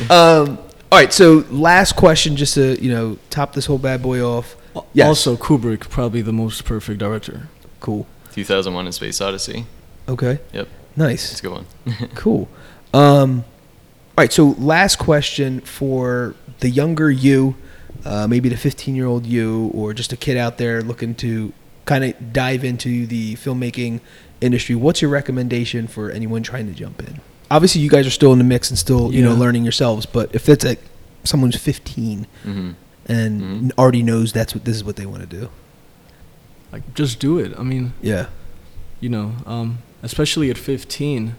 Um, 0.10 0.58
all 0.92 0.98
right, 1.00 1.12
so 1.14 1.44
last 1.52 1.96
question, 1.96 2.36
just 2.36 2.54
to 2.56 2.82
you 2.84 2.90
know 2.92 3.18
top 3.30 3.54
this 3.54 3.66
whole 3.66 3.78
bad 3.78 4.02
boy 4.02 4.22
off. 4.22 4.56
Yes. 4.94 5.08
Also, 5.08 5.36
Kubrick, 5.38 5.90
probably 5.90 6.22
the 6.22 6.34
most 6.34 6.66
perfect 6.66 7.00
director. 7.00 7.48
Cool. 7.80 8.06
2001: 8.34 8.88
A 8.88 8.92
Space 8.92 9.22
Odyssey. 9.22 9.66
Okay. 10.08 10.40
Yep, 10.54 10.68
Nice. 10.96 11.32
it's 11.32 11.40
a 11.40 11.44
good 11.44 11.52
one. 11.52 11.66
Cool. 12.16 12.48
Um, 12.94 13.44
all 14.18 14.24
right, 14.24 14.32
so 14.32 14.56
last 14.58 14.98
question 14.98 15.60
for 15.62 16.34
the 16.60 16.70
younger 16.70 17.12
you, 17.12 17.56
uh, 18.06 18.26
maybe 18.28 18.50
the 18.50 18.58
15 18.58 18.96
year 18.96 19.06
old 19.06 19.26
you, 19.26 19.70
or 19.74 19.94
just 19.94 20.14
a 20.14 20.18
kid 20.18 20.38
out 20.38 20.58
there 20.58 20.82
looking 20.82 21.14
to 21.16 21.52
kind 21.86 22.04
of 22.04 22.34
dive 22.34 22.64
into 22.64 23.06
the 23.06 23.36
filmmaking 23.36 24.00
industry. 24.42 24.76
What's 24.76 25.02
your 25.02 25.12
recommendation 25.12 25.88
for 25.88 26.10
anyone 26.12 26.42
trying 26.44 26.68
to 26.68 26.74
jump 26.74 27.02
in? 27.02 27.20
Obviously, 27.52 27.82
you 27.82 27.90
guys 27.90 28.08
are 28.08 28.12
still 28.12 28.32
in 28.34 28.40
the 28.40 28.44
mix 28.46 28.70
and 28.70 28.78
still, 28.80 29.14
you 29.14 29.24
know, 29.24 29.34
learning 29.34 29.64
yourselves. 29.64 30.06
But 30.06 30.34
if 30.36 30.50
it's 30.50 30.66
like 30.66 30.80
someone's 31.24 31.56
15 31.58 32.26
hmm 32.44 32.72
and 33.08 33.42
Mhm. 33.42 33.72
already 33.78 34.04
knows 34.04 34.34
that's 34.34 34.54
what 34.54 34.66
this 34.66 34.76
is 34.76 34.84
what 34.84 34.96
they 34.96 35.06
want 35.06 35.22
to 35.30 35.38
do, 35.40 35.50
Like, 36.72 36.84
just 36.94 37.20
do 37.20 37.40
it. 37.40 37.54
I 37.58 37.64
mean, 37.64 37.94
yeah, 38.02 38.26
you 39.00 39.08
know, 39.10 39.36
um, 39.46 39.78
especially 40.04 40.50
at 40.50 40.58
15. 40.58 41.36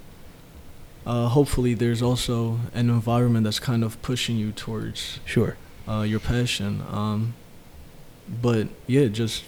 Uh, 1.07 1.29
hopefully, 1.29 1.75
there's 1.75 2.01
also 2.03 2.59
an 2.75 2.89
environment 2.91 3.45
that's 3.45 3.59
kind 3.61 3.83
of 3.85 4.01
pushing 4.03 4.37
you 4.39 4.53
towards 4.53 5.21
sure, 5.27 5.57
uh, 5.87 6.01
your 6.03 6.21
passion. 6.21 6.83
Um, 6.91 7.35
but 8.43 8.69
yeah, 8.87 9.07
just 9.09 9.45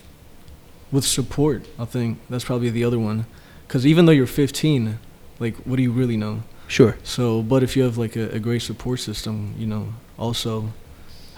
with 0.93 1.05
support, 1.05 1.67
I 1.79 1.85
think 1.87 2.19
that's 2.29 2.45
probably 2.45 2.71
the 2.71 2.85
other 2.85 2.99
one. 2.99 3.25
Because 3.67 3.87
even 3.87 4.05
though 4.07 4.13
you're 4.13 4.27
15, 4.27 4.99
like, 5.39 5.57
what 5.65 5.77
do 5.77 5.83
you 5.83 5.93
really 5.93 6.17
know? 6.17 6.43
Sure. 6.67 6.97
So, 7.03 7.43
but 7.43 7.63
if 7.63 7.77
you 7.77 7.83
have 7.85 7.97
like 7.99 8.17
a, 8.17 8.29
a 8.31 8.39
great 8.39 8.63
support 8.63 9.01
system, 9.01 9.55
you 9.59 9.67
know, 9.67 9.95
also 10.19 10.73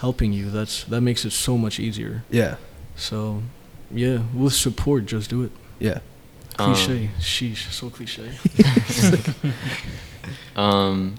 helping 0.03 0.33
you, 0.33 0.51
that's 0.51 0.85
that 0.85 1.01
makes 1.01 1.25
it 1.25 1.33
so 1.33 1.57
much 1.57 1.79
easier. 1.81 2.25
Yeah. 2.31 2.57
So, 2.97 3.43
yeah, 3.91 4.19
with 4.35 4.53
support, 4.53 5.07
just 5.07 5.31
do 5.31 5.45
it. 5.45 5.53
Yeah. 5.79 6.01
Um, 6.59 6.75
Cliche, 6.75 7.11
sheesh, 7.19 7.71
so 7.73 7.89
cliche. 7.89 8.29
Um, 10.55 11.17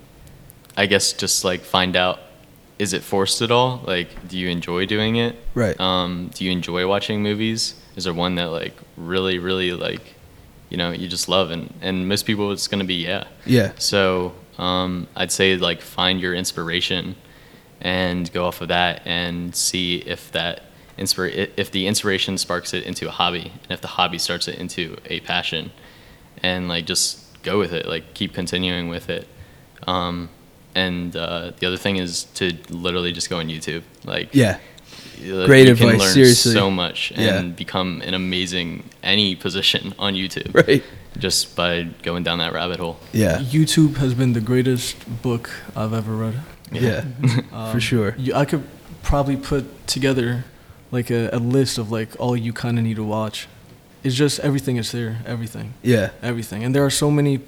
I 0.78 0.86
guess 0.86 1.12
just 1.14 1.44
like 1.44 1.62
find 1.62 1.96
out 1.96 2.20
is 2.80 2.94
it 2.94 3.04
forced 3.04 3.42
at 3.42 3.52
all? 3.52 3.82
Like, 3.86 4.10
do 4.28 4.38
you 4.38 4.50
enjoy 4.50 4.86
doing 4.86 5.16
it? 5.18 5.36
Right. 5.54 5.80
Um, 5.80 6.30
do 6.34 6.46
you 6.46 6.52
enjoy 6.52 6.88
watching 6.88 7.22
movies? 7.22 7.76
Is 7.96 8.04
there 8.06 8.14
one 8.14 8.36
that 8.36 8.50
like 8.62 8.76
really, 8.98 9.40
really 9.40 9.72
like, 9.72 10.16
you 10.70 10.78
know, 10.78 10.92
you 10.92 11.08
just 11.08 11.28
love? 11.30 11.52
And 11.52 11.74
and 11.82 12.08
most 12.08 12.26
people, 12.26 12.52
it's 12.52 12.68
gonna 12.68 12.84
be 12.96 13.06
yeah. 13.06 13.26
Yeah. 13.46 13.72
So 13.78 14.34
um, 14.58 15.08
I'd 15.16 15.32
say 15.32 15.58
like 15.58 15.82
find 15.82 16.22
your 16.22 16.34
inspiration 16.34 17.16
and 17.84 18.32
go 18.34 18.46
off 18.46 18.62
of 18.62 18.70
that 18.70 19.02
and 19.06 19.56
see 19.56 19.98
if 19.98 20.32
that 20.32 20.64
inspira- 20.98 21.50
if 21.58 21.70
the 21.72 21.86
inspiration 21.86 22.38
sparks 22.38 22.74
it 22.74 22.84
into 22.86 23.08
a 23.08 23.12
hobby 23.12 23.52
and 23.64 23.72
if 23.72 23.82
the 23.82 23.88
hobby 23.90 24.18
starts 24.18 24.48
it 24.48 24.58
into 24.58 24.98
a 25.06 25.20
passion 25.22 25.72
and 26.42 26.68
like 26.70 26.86
just 26.86 27.20
go 27.44 27.60
with 27.60 27.74
it 27.74 27.86
like 27.88 28.14
keep 28.14 28.34
continuing 28.34 28.88
with 28.90 29.10
it 29.10 29.28
um, 29.86 30.30
and 30.76 31.16
uh, 31.16 31.52
the 31.60 31.68
other 31.68 31.78
thing 31.78 31.98
is 31.98 32.24
to 32.36 32.56
literally 32.70 33.12
just 33.12 33.30
go 33.30 33.38
on 33.40 33.48
YouTube 33.50 33.84
like 34.06 34.30
Yeah. 34.34 34.60
uh, 35.20 35.46
Great 35.46 35.68
you 35.68 35.76
can 35.76 35.88
advice, 35.90 36.00
learn 36.02 36.14
seriously. 36.14 36.54
so 36.54 36.72
much 36.72 37.12
Yeah. 37.12 37.36
and 37.38 37.56
become 37.56 38.02
an 38.06 38.14
amazing 38.14 38.84
any 39.04 39.36
position 39.36 39.94
on 40.00 40.14
YouTube 40.14 40.54
Right. 40.68 40.84
just 41.18 41.56
by 41.56 41.84
going 42.02 42.24
down 42.24 42.38
that 42.40 42.54
rabbit 42.54 42.80
hole 42.80 42.98
Yeah. 43.12 43.40
YouTube 43.40 43.98
has 43.98 44.14
been 44.14 44.32
the 44.34 44.42
greatest 44.42 45.22
book 45.22 45.50
I've 45.76 45.94
ever 45.94 46.16
read. 46.16 46.36
Yeah. 46.74 47.02
For 47.50 47.56
Um, 47.56 47.80
sure. 47.80 48.16
You, 48.18 48.34
I 48.36 48.46
could 48.46 48.64
probably 49.04 49.38
put 49.38 49.64
together 49.88 50.44
like 50.92 51.10
a, 51.10 51.30
a 51.34 51.40
list 51.40 51.78
of 51.78 51.92
like 51.92 52.10
all 52.20 52.36
you 52.38 52.54
kind 52.54 52.78
of 52.78 52.84
need 52.84 52.96
to 52.98 53.04
watch. 53.04 53.48
It's 54.04 54.16
just 54.16 54.40
everything 54.40 54.78
is 54.78 54.92
there, 54.92 55.18
everything, 55.26 55.74
Yeah. 55.82 56.10
everything, 56.22 56.64
and 56.64 56.76
there 56.76 56.84
are 56.86 56.90
so 56.92 57.10
many. 57.10 57.40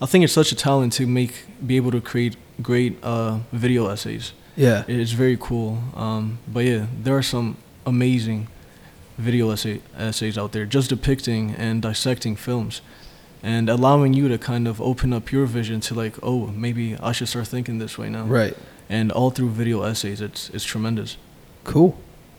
I 0.00 0.06
think 0.06 0.24
it's 0.24 0.32
such 0.32 0.52
a 0.52 0.54
talent 0.56 0.92
to 0.94 1.06
make 1.06 1.32
be 1.66 1.76
able 1.76 1.90
to 1.90 2.00
create 2.00 2.36
great 2.62 2.96
uh, 3.02 3.38
video 3.52 3.88
essays. 3.88 4.32
Yeah. 4.56 4.84
It's 4.88 5.12
very 5.12 5.36
cool. 5.40 5.78
Um, 5.94 6.38
but 6.46 6.64
yeah, 6.64 6.86
there 7.02 7.16
are 7.16 7.22
some 7.22 7.56
amazing 7.86 8.46
video 9.18 9.50
essay, 9.50 9.80
essays 9.98 10.38
out 10.38 10.52
there 10.52 10.64
just 10.64 10.88
depicting 10.90 11.54
and 11.58 11.82
dissecting 11.82 12.36
films 12.36 12.80
and 13.42 13.68
allowing 13.68 14.12
you 14.12 14.28
to 14.28 14.38
kind 14.38 14.68
of 14.68 14.80
open 14.80 15.12
up 15.12 15.32
your 15.32 15.46
vision 15.46 15.80
to 15.80 15.94
like, 15.94 16.14
oh, 16.22 16.48
maybe 16.48 16.96
I 16.96 17.12
should 17.12 17.28
start 17.28 17.46
thinking 17.46 17.78
this 17.78 17.96
way 17.96 18.08
now. 18.10 18.24
Right. 18.24 18.56
And 18.88 19.12
all 19.12 19.30
through 19.30 19.50
video 19.50 19.82
essays, 19.82 20.20
it's 20.20 20.50
it's 20.50 20.64
tremendous. 20.64 21.16
Cool. 21.64 21.96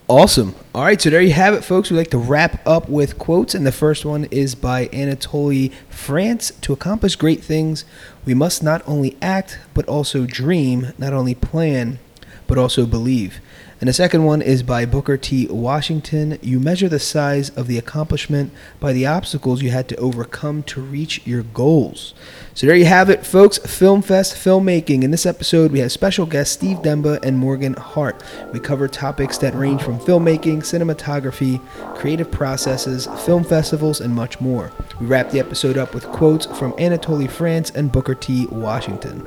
Awesome. 0.08 0.54
All 0.74 0.82
right, 0.82 1.00
so 1.00 1.08
there 1.08 1.22
you 1.22 1.32
have 1.32 1.54
it, 1.54 1.64
folks. 1.64 1.90
We 1.90 1.96
like 1.96 2.10
to 2.10 2.18
wrap 2.18 2.66
up 2.66 2.88
with 2.88 3.18
quotes, 3.18 3.54
and 3.54 3.64
the 3.64 3.72
first 3.72 4.04
one 4.04 4.24
is 4.26 4.54
by 4.54 4.88
Anatole 4.88 5.70
France. 5.88 6.52
To 6.62 6.72
accomplish 6.72 7.16
great 7.16 7.42
things, 7.42 7.86
we 8.26 8.34
must 8.34 8.62
not 8.62 8.82
only 8.86 9.16
act, 9.22 9.60
but 9.72 9.88
also 9.88 10.26
dream, 10.26 10.92
not 10.98 11.14
only 11.14 11.34
plan, 11.34 11.98
but 12.46 12.58
also 12.58 12.84
believe. 12.84 13.40
And 13.82 13.88
the 13.88 13.92
second 13.92 14.22
one 14.22 14.42
is 14.42 14.62
by 14.62 14.86
Booker 14.86 15.16
T. 15.16 15.48
Washington. 15.48 16.38
You 16.40 16.60
measure 16.60 16.88
the 16.88 17.00
size 17.00 17.50
of 17.50 17.66
the 17.66 17.78
accomplishment 17.78 18.52
by 18.78 18.92
the 18.92 19.06
obstacles 19.06 19.60
you 19.60 19.72
had 19.72 19.88
to 19.88 19.96
overcome 19.96 20.62
to 20.62 20.80
reach 20.80 21.26
your 21.26 21.42
goals. 21.42 22.14
So 22.54 22.68
there 22.68 22.76
you 22.76 22.84
have 22.84 23.10
it, 23.10 23.26
folks. 23.26 23.58
Film 23.58 24.00
Fest 24.00 24.36
filmmaking. 24.36 25.02
In 25.02 25.10
this 25.10 25.26
episode, 25.26 25.72
we 25.72 25.80
have 25.80 25.90
special 25.90 26.26
guests 26.26 26.54
Steve 26.54 26.80
Demba 26.80 27.18
and 27.24 27.36
Morgan 27.36 27.74
Hart. 27.74 28.22
We 28.52 28.60
cover 28.60 28.86
topics 28.86 29.36
that 29.38 29.52
range 29.52 29.82
from 29.82 29.98
filmmaking, 29.98 30.58
cinematography, 30.58 31.60
creative 31.96 32.30
processes, 32.30 33.08
film 33.26 33.42
festivals, 33.42 34.00
and 34.00 34.14
much 34.14 34.40
more. 34.40 34.70
We 35.00 35.06
wrap 35.06 35.30
the 35.30 35.40
episode 35.40 35.76
up 35.76 35.92
with 35.92 36.06
quotes 36.06 36.46
from 36.46 36.72
Anatole 36.78 37.26
France 37.26 37.70
and 37.70 37.90
Booker 37.90 38.14
T. 38.14 38.46
Washington. 38.46 39.26